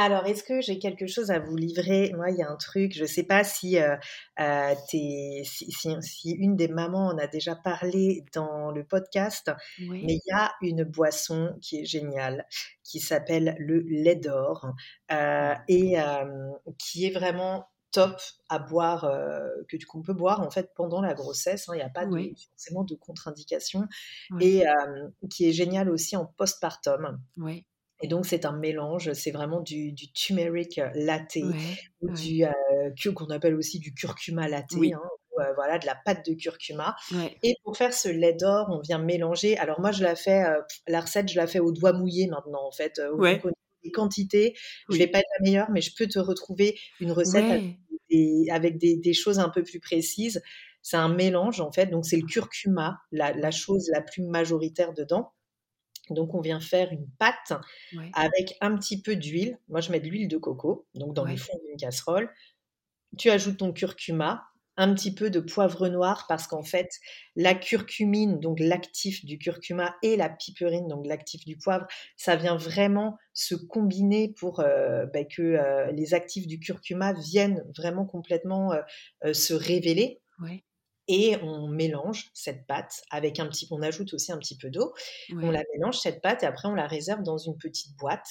Alors, 0.01 0.25
est-ce 0.25 0.43
que 0.43 0.63
j'ai 0.63 0.79
quelque 0.79 1.07
chose 1.07 1.31
à 1.31 1.39
vous 1.39 1.57
livrer? 1.57 2.11
Moi, 2.17 2.31
il 2.31 2.39
y 2.39 2.43
a 2.43 2.51
un 2.51 2.57
truc, 2.57 2.95
je 2.95 3.03
ne 3.03 3.07
sais 3.07 3.23
pas 3.23 3.45
si, 3.45 3.79
euh, 3.79 3.97
euh, 4.41 4.75
si, 4.87 6.31
une 6.39 6.57
des 6.57 6.69
mamans 6.69 7.09
en 7.09 7.19
a 7.19 7.27
déjà 7.27 7.55
parlé 7.55 8.25
dans 8.33 8.71
le 8.71 8.83
podcast, 8.83 9.53
mais 9.79 10.15
il 10.15 10.21
y 10.27 10.33
a 10.33 10.53
une 10.63 10.85
boisson 10.85 11.55
qui 11.61 11.81
est 11.81 11.85
géniale, 11.85 12.47
qui 12.83 12.99
s'appelle 12.99 13.57
le 13.59 13.81
lait 13.81 14.17
d'or, 14.17 14.73
euh, 15.13 15.55
et 15.69 15.97
qui 16.79 17.05
est 17.05 17.11
vraiment 17.13 17.69
top 17.93 18.19
à 18.49 18.59
boire, 18.59 19.03
que 19.69 19.77
qu'on 19.87 20.01
peut 20.01 20.15
boire 20.15 20.41
en 20.41 20.51
fait 20.51 20.73
pendant 20.75 21.03
la 21.03 21.13
grossesse. 21.13 21.69
Hein, 21.69 21.73
il 21.75 21.79
n'y 21.79 21.83
a 21.83 21.91
pas 21.91 22.07
forcément 22.07 22.85
de 22.85 22.95
contre-indication 22.95 23.87
et 24.41 24.65
qui 25.29 25.47
est 25.47 25.53
génial 25.53 25.91
aussi 25.91 26.17
en 26.17 26.25
postpartum. 26.25 27.21
Oui. 27.37 27.67
Et 28.03 28.09
donc, 28.09 28.27
c'est 28.27 28.45
un 28.45 28.53
mélange, 28.53 29.13
c'est 29.13 29.31
vraiment 29.31 29.61
du, 29.61 29.93
du 29.93 30.11
turmeric 30.13 30.79
euh, 30.79 30.89
latte 30.95 31.37
ou 32.01 32.11
du 32.11 32.45
euh, 32.45 33.13
qu'on 33.15 33.27
appelle 33.27 33.55
aussi 33.55 33.79
du 33.79 33.93
curcuma 33.93 34.49
latte, 34.49 34.75
hein, 34.75 35.01
euh, 35.39 35.53
voilà, 35.55 35.79
de 35.79 35.87
la 35.87 35.95
pâte 35.95 36.27
de 36.27 36.35
curcuma. 36.35 36.97
Et 37.43 37.57
pour 37.63 37.77
faire 37.77 37.93
ce 37.93 38.09
lait 38.09 38.33
d'or, 38.33 38.69
on 38.71 38.81
vient 38.81 38.99
mélanger. 38.99 39.59
Alors 39.59 39.81
moi, 39.81 39.93
je 39.93 40.03
la 40.03 40.17
fais, 40.17 40.43
la 40.87 41.01
recette, 41.01 41.29
je 41.29 41.37
la 41.37 41.47
fais 41.47 41.61
au 41.61 41.73
doigt 41.73 41.93
mouillé 41.93 42.27
maintenant, 42.27 42.67
en 42.67 42.73
fait. 42.73 43.01
les 43.83 43.91
quantités, 43.93 44.55
je 44.91 44.99
vais 44.99 45.07
pas 45.07 45.21
être 45.21 45.29
la 45.39 45.45
meilleure, 45.45 45.71
mais 45.71 45.81
je 45.81 45.95
peux 45.97 46.07
te 46.07 46.19
retrouver 46.19 46.79
une 47.01 47.13
recette 47.13 47.63
avec, 48.51 48.79
des, 48.79 48.97
des, 48.97 49.13
choses 49.15 49.39
un 49.39 49.49
peu 49.49 49.63
plus 49.63 49.81
précises. 49.81 50.43
C'est 50.83 50.97
un 50.97 51.09
mélange, 51.09 51.61
en 51.61 51.71
fait. 51.71 51.87
Donc, 51.87 52.07
c'est 52.07 52.17
le 52.17 52.27
curcuma, 52.27 52.99
la, 53.13 53.33
la 53.33 53.51
chose 53.51 53.89
la 53.93 54.01
plus 54.01 54.23
majoritaire 54.23 54.93
dedans. 54.95 55.33
Donc, 56.11 56.35
on 56.35 56.41
vient 56.41 56.61
faire 56.61 56.93
une 56.93 57.09
pâte 57.19 57.53
avec 58.15 58.57
un 58.61 58.77
petit 58.77 59.01
peu 59.01 59.17
d'huile. 59.17 59.59
Moi, 59.69 59.81
je 59.81 59.93
mets 59.93 60.01
de 60.01 60.09
l'huile 60.09 60.29
de 60.29 60.37
coco, 60.37 60.87
donc 60.95 61.15
dans 61.15 61.25
le 61.25 61.37
fond 61.37 61.59
d'une 61.67 61.77
casserole. 61.77 62.31
Tu 63.19 63.31
ajoutes 63.31 63.59
ton 63.59 63.73
curcuma, 63.73 64.51
un 64.81 64.95
petit 64.95 65.15
peu 65.15 65.29
de 65.29 65.41
poivre 65.41 65.89
noir 65.89 66.25
parce 66.27 66.47
qu'en 66.47 66.63
fait, 66.63 66.89
la 67.37 67.55
curcumine, 67.55 68.41
donc 68.41 68.59
l'actif 68.61 69.25
du 69.27 69.39
curcuma, 69.39 69.95
et 70.03 70.17
la 70.17 70.31
piperine, 70.31 70.89
donc 70.89 71.07
l'actif 71.07 71.45
du 71.45 71.59
poivre, 71.59 71.87
ça 72.17 72.35
vient 72.35 72.57
vraiment 72.57 73.19
se 73.35 73.55
combiner 73.55 74.33
pour 74.39 74.61
euh, 74.61 75.05
bah, 75.13 75.25
que 75.25 75.43
euh, 75.43 75.93
les 75.93 76.15
actifs 76.15 76.47
du 76.47 76.59
curcuma 76.59 77.13
viennent 77.13 77.63
vraiment 77.77 78.07
complètement 78.07 78.73
euh, 78.73 79.35
se 79.35 79.53
révéler 79.53 80.23
et 81.13 81.37
on 81.43 81.67
mélange 81.67 82.31
cette 82.35 82.69
pâte 82.69 83.03
avec 83.11 83.41
un 83.41 83.47
petit, 83.49 83.67
on 83.73 83.83
ajoute 83.83 84.15
aussi 84.15 84.31
un 84.31 84.39
petit 84.39 84.57
peu 84.57 84.71
d'eau. 84.71 84.95
On 85.33 85.51
la 85.51 85.65
mélange 85.75 85.99
cette 85.99 86.23
pâte 86.23 86.45
et 86.45 86.47
après 86.47 86.69
on 86.69 86.75
la 86.75 86.87
réserve 86.87 87.25
dans 87.25 87.37
une 87.37 87.59
petite 87.59 87.97
boîte 87.97 88.29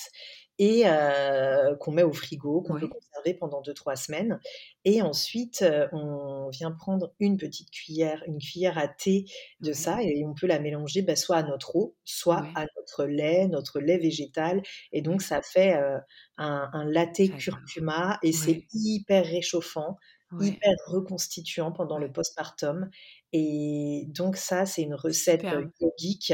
et 0.60 0.84
euh, 0.86 1.76
qu'on 1.76 1.92
met 1.92 2.04
au 2.04 2.14
frigo, 2.14 2.62
qu'on 2.62 2.80
peut 2.80 2.88
conserver 2.88 3.34
pendant 3.34 3.62
2-3 3.62 3.96
semaines. 3.98 4.40
Et 4.86 5.02
ensuite, 5.02 5.62
euh, 5.62 5.88
on 5.92 6.50
vient 6.50 6.72
prendre 6.72 7.14
une 7.20 7.36
petite 7.36 7.70
cuillère, 7.70 8.24
une 8.28 8.40
cuillère 8.40 8.78
à 8.78 8.88
thé 8.88 9.26
de 9.60 9.74
ça 9.74 10.02
et 10.02 10.24
on 10.26 10.34
peut 10.34 10.48
la 10.48 10.60
mélanger 10.60 11.02
bah, 11.02 11.18
soit 11.18 11.38
à 11.38 11.44
notre 11.44 11.76
eau, 11.76 11.98
soit 12.06 12.46
à 12.56 12.66
notre 12.78 13.06
lait, 13.06 13.48
notre 13.50 13.82
lait 13.82 13.98
végétal. 13.98 14.62
Et 14.94 15.02
donc 15.02 15.22
ça 15.22 15.42
fait 15.42 15.76
euh, 15.76 15.98
un, 16.38 16.70
un 16.72 16.86
latte 16.86 17.22
curcuma 17.38 18.20
et 18.24 18.32
c'est 18.32 18.66
hyper 18.74 19.26
réchauffant 19.26 19.98
hyper 20.40 20.76
reconstituant 20.88 21.72
pendant 21.72 21.98
le 21.98 22.12
postpartum. 22.12 22.90
Et 23.34 24.06
donc 24.10 24.38
ça, 24.38 24.66
c'est 24.66 24.82
une 24.82 24.96
recette 24.96 25.46
yogique 25.80 26.34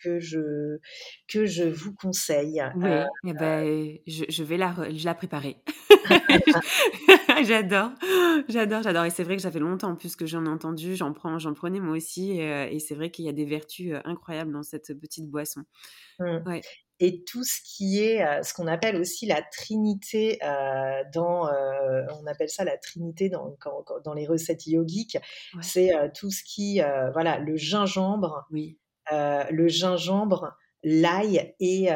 que 0.00 0.20
je 0.20 0.78
que 1.26 1.44
je 1.46 1.64
vous 1.64 1.94
conseille. 1.94 2.62
Oui, 2.76 2.90
eh 3.26 3.32
ben, 3.32 3.98
je, 4.06 4.24
je, 4.28 4.42
vais 4.44 4.56
la, 4.56 4.74
je 4.94 5.04
la 5.04 5.14
préparer. 5.14 5.56
j'adore, 7.44 7.90
j'adore, 8.48 8.82
j'adore. 8.82 9.04
Et 9.04 9.10
c'est 9.10 9.24
vrai 9.24 9.36
que 9.36 9.42
ça 9.42 9.50
fait 9.50 9.58
longtemps 9.58 9.90
en 9.90 9.96
plus 9.96 10.16
que 10.16 10.26
j'en 10.26 10.44
ai 10.46 10.48
entendu, 10.48 10.94
j'en 10.94 11.12
prends, 11.12 11.38
j'en 11.38 11.54
prenais 11.54 11.80
moi 11.80 11.96
aussi. 11.96 12.32
Et, 12.32 12.74
et 12.74 12.78
c'est 12.78 12.94
vrai 12.94 13.10
qu'il 13.10 13.24
y 13.24 13.28
a 13.28 13.32
des 13.32 13.44
vertus 13.44 13.94
incroyables 14.04 14.52
dans 14.52 14.62
cette 14.62 14.98
petite 14.98 15.28
boisson. 15.28 15.62
Mmh. 16.20 16.38
Ouais 16.46 16.62
et 17.00 17.24
tout 17.24 17.44
ce 17.44 17.60
qui 17.64 18.02
est 18.02 18.24
euh, 18.24 18.42
ce 18.42 18.52
qu'on 18.54 18.66
appelle 18.66 18.96
aussi 18.96 19.26
la 19.26 19.42
trinité 19.42 20.38
euh, 20.42 21.02
dans 21.12 21.48
euh, 21.48 22.04
on 22.20 22.26
appelle 22.26 22.48
ça 22.48 22.64
la 22.64 22.76
trinité 22.76 23.28
dans, 23.28 23.56
dans 24.04 24.14
les 24.14 24.26
recettes 24.26 24.66
yogiques. 24.66 25.18
C'est 25.60 25.92
tout 26.14 26.30
ce 26.30 26.42
qui 26.44 26.80
voilà 27.12 27.38
le 27.38 27.56
gingembre 27.56 28.46
oui. 28.50 28.78
le 29.10 29.68
gingembre 29.68 30.56
l'ail 30.82 31.54
et 31.60 31.88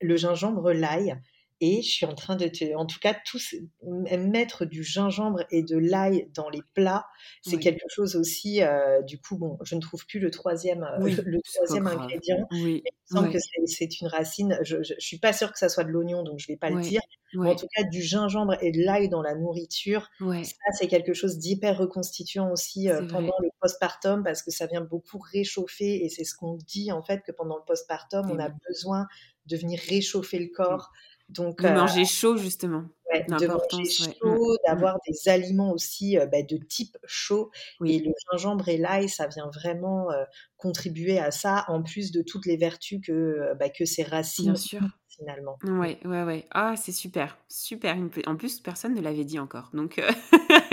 le 0.00 0.16
gingembre 0.16 0.72
l'ail 0.72 1.16
et 1.60 1.82
je 1.82 1.88
suis 1.88 2.06
en 2.06 2.14
train 2.14 2.36
de 2.36 2.46
te, 2.48 2.74
en 2.74 2.84
tout 2.86 2.98
cas, 3.00 3.16
tous 3.24 3.54
mettre 3.82 4.64
du 4.66 4.84
gingembre 4.84 5.44
et 5.50 5.62
de 5.62 5.76
l'ail 5.76 6.28
dans 6.34 6.50
les 6.50 6.62
plats, 6.74 7.06
c'est 7.42 7.58
quelque 7.58 7.86
chose 7.88 8.16
aussi. 8.16 8.62
Euh, 8.62 9.00
du 9.02 9.18
coup, 9.18 9.38
bon, 9.38 9.58
je 9.64 9.74
ne 9.74 9.80
trouve 9.80 10.06
plus 10.06 10.20
le 10.20 10.30
troisième, 10.30 10.82
euh, 10.82 10.98
le 11.24 11.40
troisième 11.42 11.86
ingrédient. 11.86 12.46
Oui. 12.50 12.82
Il 12.84 13.14
me 13.14 13.20
semble 13.20 13.32
que 13.32 13.38
c'est 13.66 14.00
une 14.00 14.08
racine. 14.08 14.58
Je, 14.62 14.82
je, 14.82 14.94
suis 14.98 15.18
pas 15.18 15.32
sûre 15.32 15.52
que 15.52 15.58
ça 15.58 15.68
soit 15.68 15.84
de 15.84 15.90
l'oignon, 15.90 16.22
donc 16.22 16.38
je 16.38 16.46
vais 16.46 16.56
pas 16.56 16.70
le 16.70 16.80
dire. 16.80 17.00
Mais 17.34 17.50
en 17.50 17.56
tout 17.56 17.66
cas, 17.74 17.84
du 17.84 18.02
gingembre 18.02 18.56
et 18.62 18.72
de 18.72 18.80
l'ail 18.82 19.08
dans 19.08 19.22
la 19.22 19.34
nourriture, 19.34 20.08
ça 20.20 20.72
c'est 20.78 20.88
quelque 20.88 21.14
chose 21.14 21.38
d'hyper 21.38 21.78
reconstituant 21.78 22.50
aussi 22.50 22.88
euh, 22.88 23.06
pendant 23.06 23.34
le 23.40 23.48
postpartum 23.60 24.22
parce 24.22 24.42
que 24.42 24.50
ça 24.50 24.66
vient 24.66 24.80
beaucoup 24.80 25.18
réchauffer 25.18 26.04
et 26.04 26.08
c'est 26.08 26.24
ce 26.24 26.34
qu'on 26.34 26.54
dit 26.54 26.92
en 26.92 27.02
fait 27.02 27.22
que 27.26 27.32
pendant 27.32 27.56
le 27.56 27.64
postpartum, 27.66 28.30
on 28.30 28.38
a 28.38 28.50
besoin 28.68 29.06
de 29.46 29.56
venir 29.56 29.80
réchauffer 29.88 30.38
le 30.38 30.48
corps. 30.54 30.92
Donc, 31.28 31.62
de 31.62 31.68
manger 31.68 32.04
chaud, 32.04 32.36
justement. 32.36 32.84
de 33.12 33.46
manger 33.46 33.84
chaud, 33.90 34.52
mmh. 34.52 34.56
d'avoir 34.66 34.98
des 35.08 35.28
aliments 35.28 35.72
aussi 35.72 36.16
bah, 36.30 36.42
de 36.42 36.56
type 36.56 36.96
chaud. 37.04 37.50
Et 37.84 37.98
le 37.98 38.12
gingembre 38.30 38.68
et 38.68 38.76
l'ail, 38.76 39.08
ça 39.08 39.26
vient 39.26 39.50
vraiment 39.52 40.08
contribuer 40.56 41.18
à 41.18 41.30
ça, 41.30 41.64
en 41.68 41.82
plus 41.82 42.12
de 42.12 42.22
toutes 42.22 42.46
les 42.46 42.56
vertus 42.56 43.00
que, 43.04 43.54
bah, 43.58 43.68
que 43.68 43.84
ces 43.84 44.02
racines 44.02 44.52
Bien 44.52 44.54
sûr. 44.54 44.80
finalement. 45.08 45.58
Ouais, 45.64 45.98
ouais, 46.04 46.22
ouais. 46.22 46.46
Ah, 46.52 46.74
c'est 46.76 46.92
super, 46.92 47.36
super. 47.48 47.96
En 48.26 48.36
plus, 48.36 48.60
personne 48.60 48.94
ne 48.94 49.00
l'avait 49.00 49.24
dit 49.24 49.38
encore. 49.38 49.70
Donc. 49.72 50.00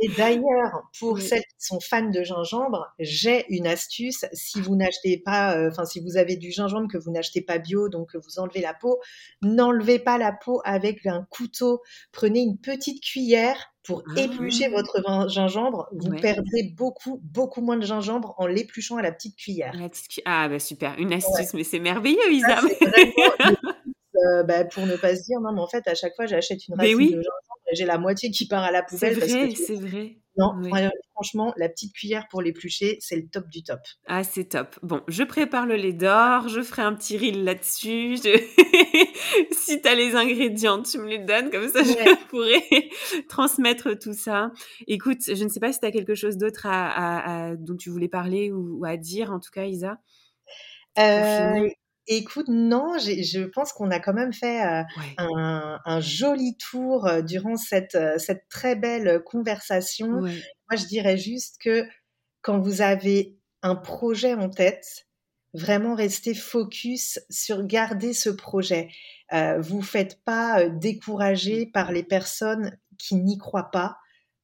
Et 0.00 0.08
d'ailleurs, 0.08 0.88
pour 0.98 1.20
celles 1.20 1.42
qui 1.42 1.66
sont 1.66 1.78
fans 1.78 2.08
de 2.08 2.22
gingembre, 2.22 2.86
j'ai 2.98 3.44
une 3.52 3.66
astuce. 3.66 4.24
Si 4.32 4.60
vous 4.60 4.74
n'achetez 4.74 5.18
pas, 5.18 5.56
euh, 5.56 5.68
enfin, 5.70 5.84
si 5.84 6.00
vous 6.00 6.16
avez 6.16 6.36
du 6.36 6.50
gingembre 6.50 6.88
que 6.90 6.96
vous 6.98 7.10
n'achetez 7.10 7.42
pas 7.42 7.58
bio, 7.58 7.88
donc 7.88 8.12
que 8.12 8.18
vous 8.18 8.38
enlevez 8.38 8.60
la 8.60 8.72
peau, 8.72 8.98
n'enlevez 9.42 9.98
pas 9.98 10.16
la 10.16 10.32
peau 10.32 10.62
avec 10.64 11.04
un 11.06 11.26
couteau. 11.30 11.82
Prenez 12.12 12.40
une 12.40 12.58
petite 12.58 13.02
cuillère 13.02 13.72
pour 13.82 14.02
éplucher 14.16 14.66
ah. 14.66 14.70
votre 14.70 15.28
gingembre. 15.28 15.88
Vous 15.92 16.14
perdrez 16.16 16.72
beaucoup, 16.76 17.20
beaucoup 17.22 17.60
moins 17.60 17.76
de 17.76 17.84
gingembre 17.84 18.34
en 18.38 18.46
l'épluchant 18.46 18.96
à 18.96 19.02
la 19.02 19.12
petite 19.12 19.36
cuillère. 19.36 19.74
Ah, 20.24 20.48
bah 20.48 20.58
super, 20.58 20.94
une 20.98 21.12
astuce, 21.12 21.54
mais 21.54 21.64
c'est 21.64 21.78
merveilleux, 21.78 22.32
Isa. 22.32 22.60
Euh, 24.26 24.42
bah, 24.42 24.64
pour 24.64 24.86
ne 24.86 24.96
pas 24.96 25.16
se 25.16 25.22
dire, 25.22 25.40
non, 25.40 25.52
mais 25.52 25.60
en 25.60 25.68
fait, 25.68 25.86
à 25.88 25.94
chaque 25.94 26.14
fois, 26.14 26.26
j'achète 26.26 26.66
une 26.68 26.74
racine 26.74 26.98
de 26.98 27.04
gingembre 27.04 27.60
j'ai 27.72 27.84
la 27.84 27.98
moitié 27.98 28.30
qui 28.30 28.46
part 28.46 28.62
à 28.62 28.70
la 28.70 28.82
poubelle. 28.82 29.14
C'est 29.20 29.26
vrai, 29.26 29.54
c'est 29.54 29.74
vrai. 29.74 30.16
Non, 30.36 30.54
franchement, 31.12 31.52
la 31.56 31.68
petite 31.68 31.92
cuillère 31.92 32.26
pour 32.30 32.40
l'éplucher, 32.40 32.96
c'est 33.00 33.16
le 33.16 33.28
top 33.28 33.48
du 33.48 33.62
top. 33.62 33.80
Ah, 34.06 34.24
c'est 34.24 34.44
top. 34.44 34.78
Bon, 34.82 35.02
je 35.08 35.22
prépare 35.22 35.66
le 35.66 35.76
lait 35.76 35.92
d'or, 35.92 36.48
je 36.48 36.62
ferai 36.62 36.82
un 36.82 36.94
petit 36.94 37.18
reel 37.18 37.44
là-dessus. 37.44 38.16
si 39.52 39.82
tu 39.82 39.88
as 39.88 39.94
les 39.94 40.14
ingrédients, 40.14 40.82
tu 40.82 40.98
me 40.98 41.08
les 41.08 41.18
donnes, 41.18 41.50
comme 41.50 41.68
ça 41.68 41.82
je 41.82 42.26
pourrais 42.28 42.62
transmettre 43.28 43.98
tout 43.98 44.14
ça. 44.14 44.50
Écoute, 44.86 45.18
je 45.26 45.44
ne 45.44 45.48
sais 45.48 45.60
pas 45.60 45.72
si 45.72 45.80
tu 45.80 45.86
as 45.86 45.90
quelque 45.90 46.14
chose 46.14 46.38
d'autre 46.38 46.66
à, 46.66 47.54
dont 47.58 47.76
tu 47.76 47.90
voulais 47.90 48.08
parler 48.08 48.50
ou, 48.50 48.84
à 48.84 48.96
dire, 48.96 49.32
en 49.32 49.40
tout 49.40 49.50
cas, 49.52 49.66
Isa. 49.66 49.98
Euh, 50.98 51.68
Écoute, 52.12 52.48
non, 52.48 52.98
je 52.98 53.44
pense 53.44 53.72
qu'on 53.72 53.92
a 53.92 54.00
quand 54.00 54.12
même 54.12 54.32
fait 54.32 54.66
euh, 54.66 54.82
un, 55.16 56.00
joli 56.00 56.56
tour 56.56 57.06
euh, 57.06 57.22
durant 57.22 57.54
cette, 57.54 57.94
euh, 57.94 58.18
cette 58.18 58.48
très 58.48 58.74
belle 58.74 59.22
conversation. 59.24 60.08
Moi, 60.08 60.76
je 60.76 60.86
dirais 60.86 61.16
juste 61.16 61.58
que 61.62 61.86
quand 62.42 62.58
vous 62.58 62.82
avez 62.82 63.38
un 63.62 63.76
projet 63.76 64.34
en 64.34 64.50
tête, 64.50 65.06
vraiment 65.54 65.94
restez 65.94 66.34
focus 66.34 67.20
sur 67.30 67.64
garder 67.64 68.12
ce 68.12 68.30
projet. 68.30 68.88
vous 69.58 69.80
faites 69.80 70.20
pas 70.24 70.68
décourager 70.68 71.66
par 71.66 71.92
les 71.92 72.02
personnes 72.02 72.76
qui 72.98 73.14
n'y 73.14 73.38
croient 73.38 73.70
pas 73.70 73.98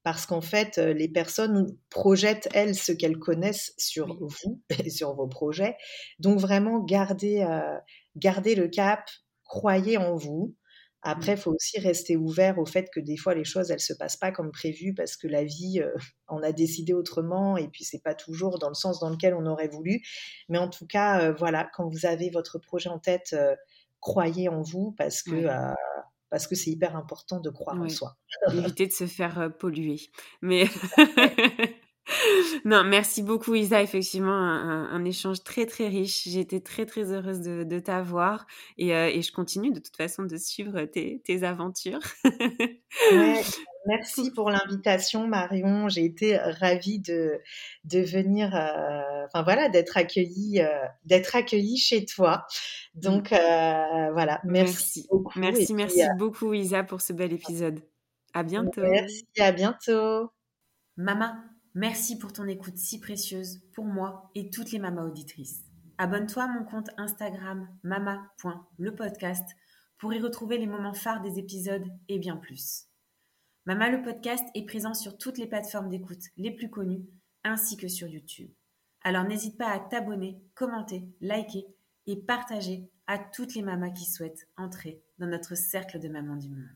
parce 0.07 0.25
qu'en 0.25 0.41
fait, 0.41 0.79
euh, 0.79 0.93
les 0.93 1.09
personnes 1.09 1.77
projettent, 1.91 2.49
elles, 2.55 2.77
ce 2.77 2.93
qu'elles 2.93 3.19
connaissent 3.19 3.75
sur 3.77 4.17
vous 4.21 4.63
et 4.85 4.89
sur 4.89 5.17
vos 5.17 5.27
projets. 5.27 5.77
Donc 6.21 6.39
vraiment, 6.39 6.79
gardez, 6.79 7.41
euh, 7.41 7.77
gardez 8.15 8.55
le 8.55 8.69
cap, 8.69 9.11
croyez 9.43 9.99
en 9.99 10.15
vous. 10.15 10.55
Après, 11.03 11.33
il 11.33 11.39
faut 11.39 11.53
aussi 11.53 11.81
rester 11.81 12.17
ouvert 12.17 12.61
au 12.61 12.67
fait 12.67 12.89
que 12.95 13.01
des 13.01 13.17
fois, 13.17 13.35
les 13.35 13.43
choses, 13.43 13.73
elles 13.73 13.81
se 13.81 13.95
passent 13.95 14.17
pas 14.17 14.31
comme 14.31 14.53
prévu 14.53 14.95
parce 14.95 15.17
que 15.17 15.27
la 15.27 15.43
vie, 15.43 15.81
euh, 15.81 15.93
on 16.29 16.41
a 16.41 16.53
décidé 16.53 16.93
autrement 16.93 17.57
et 17.57 17.67
puis 17.67 17.83
c'est 17.83 18.03
pas 18.05 18.15
toujours 18.15 18.61
dans 18.61 18.69
le 18.69 18.75
sens 18.75 19.01
dans 19.01 19.11
lequel 19.11 19.35
on 19.35 19.45
aurait 19.45 19.67
voulu. 19.67 20.03
Mais 20.49 20.59
en 20.59 20.69
tout 20.69 20.87
cas, 20.87 21.33
voilà, 21.33 21.69
quand 21.75 21.89
vous 21.89 22.07
avez 22.07 22.31
votre 22.31 22.61
projet 22.61 22.91
en 22.91 23.01
tête, 23.01 23.35
croyez 23.99 24.49
en 24.49 24.63
vous 24.63 24.95
parce 24.97 25.25
que 25.25 25.49
parce 26.31 26.47
que 26.47 26.55
c'est 26.55 26.71
hyper 26.71 26.97
important 26.97 27.41
de 27.41 27.51
croire 27.51 27.81
en 27.81 27.89
soi. 27.89 28.17
Éviter 28.53 28.87
de 28.87 28.93
se 28.93 29.07
faire 29.07 29.51
polluer. 29.59 30.01
Mais 30.43 30.67
non, 32.65 32.85
merci 32.85 33.23
beaucoup 33.23 33.55
Isa. 33.55 33.83
Effectivement, 33.83 34.33
un, 34.33 35.05
échange 35.05 35.43
très 35.43 35.67
très 35.67 35.89
riche. 35.89 36.25
J'ai 36.27 36.41
été 36.41 36.61
très 36.61 36.87
très 36.87 37.13
heureuse 37.13 37.41
de, 37.41 37.79
t'avoir 37.79 38.47
et, 38.79 38.89
et, 38.91 39.23
je 39.23 39.33
continue 39.33 39.71
de 39.71 39.79
toute 39.79 39.97
façon 39.97 40.25
de 40.25 40.37
suivre 40.37 40.83
tes, 40.85 41.21
tes 41.25 41.43
aventures. 41.45 42.01
merci 43.87 44.31
pour 44.33 44.51
l'invitation 44.51 45.27
Marion. 45.27 45.89
J'ai 45.89 46.05
été 46.05 46.37
ravie 46.37 47.01
de, 47.01 47.41
de 47.85 48.01
venir, 48.01 48.49
enfin 49.27 49.43
voilà, 49.43 49.69
d'être 49.69 49.97
accueillie, 49.97 50.61
d'être 51.05 51.37
accueillie 51.37 51.79
chez 51.79 52.05
toi. 52.05 52.47
Donc 52.95 53.31
mmh. 53.31 54.13
voilà, 54.13 54.41
merci, 54.45 55.07
beaucoup. 55.11 55.39
Merci, 55.39 55.75
merci 55.75 56.03
beaucoup 56.19 56.53
Isa 56.55 56.83
pour 56.83 57.01
ce 57.01 57.13
bel 57.13 57.33
épisode. 57.33 57.81
À 58.37 58.43
bientôt. 58.43 58.83
Merci, 58.83 59.27
à 59.39 59.51
bientôt. 59.51 60.31
Maman. 60.97 61.56
Merci 61.79 62.17
pour 62.17 62.33
ton 62.33 62.47
écoute 62.47 62.79
si 62.79 62.99
précieuse 63.01 63.61
pour 63.75 63.85
moi 63.85 64.31
et 64.35 64.49
toutes 64.49 64.73
les 64.73 64.79
mamas 64.79 65.05
auditrices. 65.05 65.63
Abonne-toi 65.99 66.45
à 66.45 66.49
mon 66.49 66.65
compte 66.65 66.89
Instagram 66.97 67.69
mama.lepodcast 67.83 69.45
pour 69.99 70.15
y 70.15 70.19
retrouver 70.19 70.57
les 70.57 70.67
moments 70.67 70.95
phares 70.95 71.21
des 71.21 71.39
épisodes 71.39 71.85
et 72.09 72.19
bien 72.19 72.39
plus. 72.39 72.87
Mama 73.67 73.91
le 73.91 74.01
podcast 74.01 74.43
est 74.55 74.65
présent 74.65 74.95
sur 74.95 75.19
toutes 75.19 75.37
les 75.37 75.47
plateformes 75.47 75.91
d'écoute 75.91 76.23
les 76.39 76.51
plus 76.51 76.71
connues 76.71 77.05
ainsi 77.45 77.77
que 77.77 77.89
sur 77.89 78.09
YouTube. 78.09 78.51
Alors 79.03 79.25
n'hésite 79.25 79.59
pas 79.59 79.69
à 79.69 79.79
t'abonner, 79.79 80.41
commenter, 80.55 81.07
liker 81.21 81.67
et 82.07 82.17
partager 82.17 82.91
à 83.07 83.19
toutes 83.19 83.55
les 83.55 83.61
mamas 83.61 83.91
qui 83.91 84.11
souhaitent 84.11 84.49
entrer 84.57 85.03
dans 85.19 85.27
notre 85.27 85.55
cercle 85.55 85.99
de 85.99 86.09
mamans 86.09 86.37
du 86.37 86.49
monde. 86.49 86.75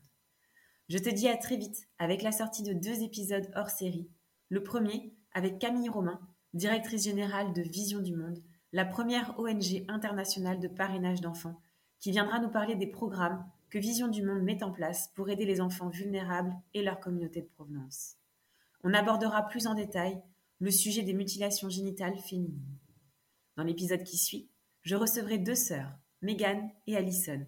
Je 0.89 0.99
te 0.99 1.09
dis 1.09 1.27
à 1.27 1.37
très 1.37 1.57
vite 1.57 1.87
avec 1.97 2.21
la 2.21 2.31
sortie 2.31 2.61
de 2.61 2.73
deux 2.73 3.01
épisodes 3.01 3.49
hors 3.55 3.71
série 3.71 4.11
le 4.51 4.61
premier, 4.61 5.13
avec 5.31 5.59
Camille 5.59 5.87
Romain, 5.87 6.19
directrice 6.53 7.05
générale 7.05 7.53
de 7.53 7.61
Vision 7.61 8.01
du 8.01 8.13
Monde, 8.13 8.43
la 8.73 8.83
première 8.83 9.39
ONG 9.39 9.85
internationale 9.87 10.59
de 10.59 10.67
parrainage 10.67 11.21
d'enfants, 11.21 11.61
qui 12.01 12.11
viendra 12.11 12.39
nous 12.39 12.49
parler 12.49 12.75
des 12.75 12.87
programmes 12.87 13.45
que 13.69 13.79
Vision 13.79 14.09
du 14.09 14.23
Monde 14.23 14.43
met 14.43 14.61
en 14.61 14.71
place 14.71 15.09
pour 15.15 15.29
aider 15.29 15.45
les 15.45 15.61
enfants 15.61 15.87
vulnérables 15.87 16.53
et 16.73 16.83
leur 16.83 16.99
communauté 16.99 17.41
de 17.41 17.47
provenance. 17.47 18.17
On 18.83 18.93
abordera 18.93 19.47
plus 19.47 19.67
en 19.67 19.73
détail 19.73 20.21
le 20.59 20.69
sujet 20.69 21.03
des 21.03 21.13
mutilations 21.13 21.69
génitales 21.69 22.17
féminines. 22.17 22.77
Dans 23.55 23.63
l'épisode 23.63 24.03
qui 24.03 24.17
suit, 24.17 24.49
je 24.81 24.97
recevrai 24.97 25.37
deux 25.37 25.55
sœurs, 25.55 25.97
Megan 26.21 26.69
et 26.87 26.97
Alison, 26.97 27.47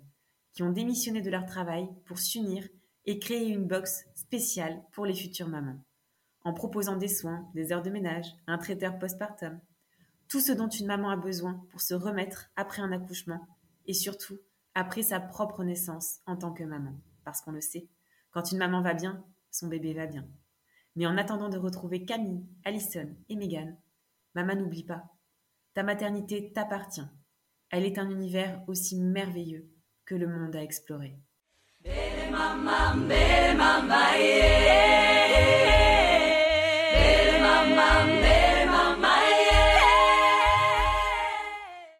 qui 0.54 0.64
ont 0.64 0.72
démissionné 0.72 1.22
de 1.22 1.30
leur 1.30 1.45
travail 1.45 1.86
pour 2.06 2.20
s'unir 2.20 2.66
et 3.06 3.20
créer 3.20 3.49
une 3.49 3.68
box 3.68 4.06
spéciale 4.16 4.82
pour 4.93 5.06
les 5.06 5.16
futures 5.16 5.49
mamans 5.49 5.84
en 6.44 6.54
proposant 6.54 6.98
des 6.98 7.08
soins, 7.08 7.50
des 7.54 7.72
heures 7.72 7.82
de 7.82 7.89
ménage, 7.89 8.28
un 8.48 8.58
traiteur 8.58 9.00
postpartum, 9.00 9.60
tout 10.28 10.39
ce 10.39 10.52
dont 10.52 10.68
une 10.68 10.88
maman 10.88 11.10
a 11.10 11.16
besoin 11.16 11.66
pour 11.70 11.82
se 11.82 11.94
remettre 11.94 12.50
après 12.56 12.82
un 12.82 12.91
accouchement 12.91 13.48
et 13.86 13.94
surtout 13.94 14.39
après 14.76 15.04
sa 15.04 15.20
propre 15.20 15.64
naissance 15.64 16.20
en 16.26 16.36
tant 16.36 16.52
que 16.52 16.64
maman. 16.64 16.96
Parce 17.24 17.41
qu'on 17.41 17.52
le 17.52 17.62
sait, 17.62 17.88
quand 18.32 18.52
une 18.52 18.58
maman 18.58 18.82
va 18.82 18.94
bien, 18.94 19.24
son 19.52 19.68
bébé 19.68 19.94
va 19.94 20.08
bien. 20.08 20.28
Mais 20.96 21.06
en 21.06 21.18
attendant 21.18 21.50
de 21.50 21.58
retrouver 21.58 22.06
Camille, 22.06 22.46
Allison 22.66 23.10
et 23.30 23.36
Megan, 23.36 23.78
maman 24.36 24.56
n'oublie 24.56 24.84
pas, 24.84 25.04
ta 25.74 25.84
maternité 25.84 26.52
t'appartient. 26.52 27.08
Elle 27.70 27.86
est 27.86 27.98
un 27.98 28.10
univers 28.10 28.62
aussi 28.68 29.00
merveilleux 29.00 29.70
que 30.06 30.16
le 30.16 30.28
monde 30.28 30.56
à 30.56 30.62
explorer. 30.62 31.18
Belle 31.84 32.32
maman, 32.32 33.08
belle 33.08 33.58
maman. 33.58 35.22
mama. 37.66 38.22